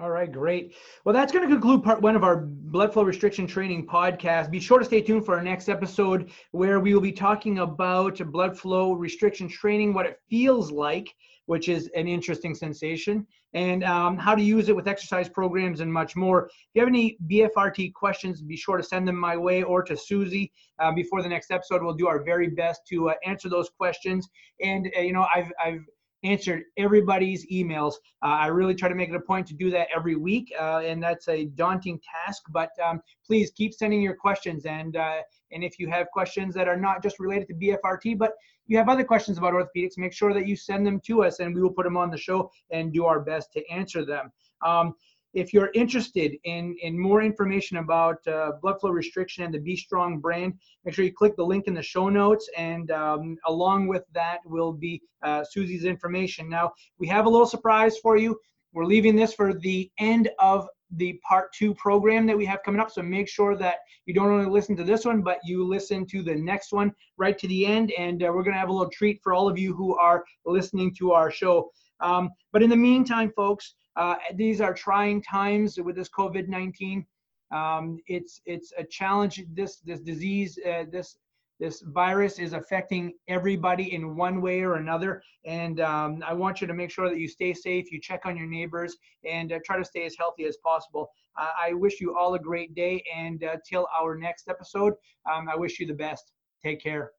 All 0.00 0.10
right, 0.10 0.30
great. 0.30 0.74
Well, 1.04 1.12
that's 1.12 1.32
going 1.32 1.48
to 1.48 1.54
conclude 1.54 1.84
part 1.84 2.02
one 2.02 2.16
of 2.16 2.24
our 2.24 2.38
blood 2.46 2.92
flow 2.92 3.04
restriction 3.04 3.46
training 3.46 3.86
podcast. 3.86 4.50
Be 4.50 4.58
sure 4.58 4.80
to 4.80 4.84
stay 4.84 5.00
tuned 5.00 5.24
for 5.24 5.36
our 5.36 5.42
next 5.42 5.68
episode 5.68 6.32
where 6.50 6.80
we 6.80 6.94
will 6.94 7.00
be 7.00 7.12
talking 7.12 7.60
about 7.60 8.18
blood 8.32 8.58
flow 8.58 8.94
restriction 8.94 9.46
training, 9.48 9.94
what 9.94 10.06
it 10.06 10.18
feels 10.28 10.72
like, 10.72 11.14
which 11.46 11.68
is 11.68 11.88
an 11.94 12.08
interesting 12.08 12.56
sensation, 12.56 13.24
and 13.52 13.84
um, 13.84 14.18
how 14.18 14.34
to 14.34 14.42
use 14.42 14.68
it 14.68 14.74
with 14.74 14.88
exercise 14.88 15.28
programs 15.28 15.78
and 15.78 15.92
much 15.92 16.16
more. 16.16 16.46
If 16.46 16.52
you 16.74 16.80
have 16.80 16.88
any 16.88 17.16
BFRT 17.30 17.92
questions, 17.92 18.42
be 18.42 18.56
sure 18.56 18.76
to 18.76 18.82
send 18.82 19.06
them 19.06 19.16
my 19.16 19.36
way 19.36 19.62
or 19.62 19.84
to 19.84 19.96
Susie 19.96 20.50
uh, 20.80 20.90
before 20.90 21.22
the 21.22 21.28
next 21.28 21.52
episode. 21.52 21.84
We'll 21.84 21.94
do 21.94 22.08
our 22.08 22.24
very 22.24 22.48
best 22.48 22.80
to 22.88 23.10
uh, 23.10 23.14
answer 23.24 23.48
those 23.48 23.70
questions. 23.70 24.28
And, 24.60 24.90
uh, 24.96 25.02
you 25.02 25.12
know, 25.12 25.28
I've, 25.32 25.52
I've 25.64 25.84
answered 26.24 26.64
everybody's 26.76 27.46
emails. 27.50 27.94
Uh, 28.22 28.28
I 28.28 28.46
really 28.46 28.74
try 28.74 28.88
to 28.88 28.94
make 28.94 29.10
it 29.10 29.14
a 29.14 29.20
point 29.20 29.46
to 29.48 29.54
do 29.54 29.70
that 29.70 29.88
every 29.94 30.16
week, 30.16 30.52
uh, 30.58 30.78
and 30.78 31.02
that's 31.02 31.28
a 31.28 31.44
daunting 31.44 32.00
task. 32.00 32.42
But 32.50 32.70
um, 32.84 33.00
please 33.26 33.50
keep 33.52 33.74
sending 33.74 34.02
your 34.02 34.16
questions, 34.16 34.66
and 34.66 34.96
uh, 34.96 35.20
and 35.52 35.62
if 35.62 35.78
you 35.78 35.88
have 35.88 36.08
questions 36.12 36.54
that 36.54 36.66
are 36.66 36.76
not 36.76 37.02
just 37.02 37.20
related 37.20 37.48
to 37.48 37.54
BFRT, 37.54 38.18
but 38.18 38.32
you 38.66 38.78
have 38.78 38.88
other 38.88 39.04
questions 39.04 39.38
about 39.38 39.52
orthopedics, 39.52 39.98
make 39.98 40.12
sure 40.12 40.32
that 40.32 40.48
you 40.48 40.56
send 40.56 40.86
them 40.86 41.00
to 41.06 41.22
us, 41.22 41.40
and 41.40 41.54
we 41.54 41.62
will 41.62 41.70
put 41.70 41.84
them 41.84 41.96
on 41.96 42.10
the 42.10 42.16
show 42.16 42.50
and 42.70 42.92
do 42.92 43.04
our 43.04 43.20
best 43.20 43.52
to 43.52 43.70
answer 43.70 44.04
them. 44.04 44.32
Um, 44.64 44.94
if 45.34 45.52
you're 45.52 45.70
interested 45.74 46.36
in, 46.44 46.76
in 46.82 46.98
more 46.98 47.22
information 47.22 47.78
about 47.78 48.26
uh, 48.26 48.52
blood 48.62 48.80
flow 48.80 48.90
restriction 48.90 49.44
and 49.44 49.52
the 49.52 49.58
B 49.58 49.76
Strong 49.76 50.20
brand, 50.20 50.54
make 50.84 50.94
sure 50.94 51.04
you 51.04 51.12
click 51.12 51.36
the 51.36 51.44
link 51.44 51.66
in 51.66 51.74
the 51.74 51.82
show 51.82 52.08
notes. 52.08 52.48
And 52.56 52.90
um, 52.90 53.36
along 53.46 53.88
with 53.88 54.04
that 54.14 54.38
will 54.44 54.72
be 54.72 55.02
uh, 55.22 55.44
Susie's 55.44 55.84
information. 55.84 56.48
Now, 56.48 56.72
we 56.98 57.08
have 57.08 57.26
a 57.26 57.28
little 57.28 57.46
surprise 57.46 57.98
for 57.98 58.16
you. 58.16 58.38
We're 58.72 58.84
leaving 58.84 59.16
this 59.16 59.34
for 59.34 59.54
the 59.54 59.90
end 59.98 60.30
of 60.38 60.68
the 60.96 61.20
part 61.28 61.52
two 61.52 61.74
program 61.74 62.26
that 62.26 62.36
we 62.36 62.44
have 62.46 62.62
coming 62.64 62.80
up. 62.80 62.90
So 62.90 63.02
make 63.02 63.28
sure 63.28 63.56
that 63.56 63.76
you 64.06 64.14
don't 64.14 64.30
only 64.30 64.50
listen 64.50 64.76
to 64.76 64.84
this 64.84 65.04
one, 65.04 65.22
but 65.22 65.38
you 65.44 65.66
listen 65.66 66.06
to 66.06 66.22
the 66.22 66.34
next 66.34 66.72
one 66.72 66.92
right 67.16 67.36
to 67.38 67.48
the 67.48 67.66
end. 67.66 67.92
And 67.98 68.22
uh, 68.22 68.26
we're 68.26 68.42
going 68.42 68.54
to 68.54 68.60
have 68.60 68.68
a 68.68 68.72
little 68.72 68.90
treat 68.90 69.20
for 69.22 69.34
all 69.34 69.48
of 69.48 69.58
you 69.58 69.74
who 69.74 69.96
are 69.96 70.24
listening 70.44 70.94
to 70.96 71.12
our 71.12 71.30
show. 71.30 71.70
Um, 72.00 72.30
but 72.52 72.62
in 72.62 72.70
the 72.70 72.76
meantime, 72.76 73.32
folks, 73.34 73.74
uh, 73.96 74.16
these 74.34 74.60
are 74.60 74.74
trying 74.74 75.22
times 75.22 75.78
with 75.80 75.96
this 75.96 76.08
COVID-19. 76.08 77.04
Um, 77.52 77.98
it's 78.06 78.40
it's 78.46 78.72
a 78.76 78.84
challenge. 78.84 79.42
This 79.52 79.76
this 79.80 80.00
disease, 80.00 80.58
uh, 80.66 80.84
this 80.90 81.16
this 81.60 81.82
virus 81.82 82.38
is 82.38 82.52
affecting 82.52 83.12
everybody 83.28 83.94
in 83.94 84.16
one 84.16 84.40
way 84.40 84.62
or 84.62 84.74
another. 84.74 85.22
And 85.44 85.80
um, 85.80 86.22
I 86.26 86.32
want 86.32 86.60
you 86.60 86.66
to 86.66 86.74
make 86.74 86.90
sure 86.90 87.08
that 87.08 87.18
you 87.18 87.28
stay 87.28 87.54
safe, 87.54 87.92
you 87.92 88.00
check 88.00 88.26
on 88.26 88.36
your 88.36 88.46
neighbors, 88.46 88.96
and 89.24 89.52
uh, 89.52 89.60
try 89.64 89.78
to 89.78 89.84
stay 89.84 90.04
as 90.04 90.16
healthy 90.18 90.46
as 90.46 90.56
possible. 90.56 91.10
Uh, 91.38 91.50
I 91.60 91.72
wish 91.72 92.00
you 92.00 92.16
all 92.16 92.34
a 92.34 92.38
great 92.38 92.74
day, 92.74 93.04
and 93.14 93.44
uh, 93.44 93.56
till 93.68 93.86
our 93.98 94.16
next 94.16 94.48
episode, 94.48 94.94
um, 95.32 95.48
I 95.48 95.56
wish 95.56 95.78
you 95.78 95.86
the 95.86 95.94
best. 95.94 96.32
Take 96.62 96.82
care. 96.82 97.12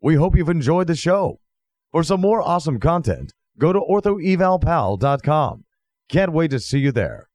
We 0.00 0.14
hope 0.14 0.36
you've 0.36 0.48
enjoyed 0.48 0.86
the 0.86 0.96
show. 0.96 1.40
For 1.90 2.02
some 2.02 2.20
more 2.20 2.42
awesome 2.42 2.78
content, 2.78 3.32
go 3.58 3.72
to 3.72 3.80
orthoevalpal.com. 3.80 5.64
Can't 6.08 6.32
wait 6.32 6.50
to 6.50 6.60
see 6.60 6.78
you 6.78 6.92
there. 6.92 7.27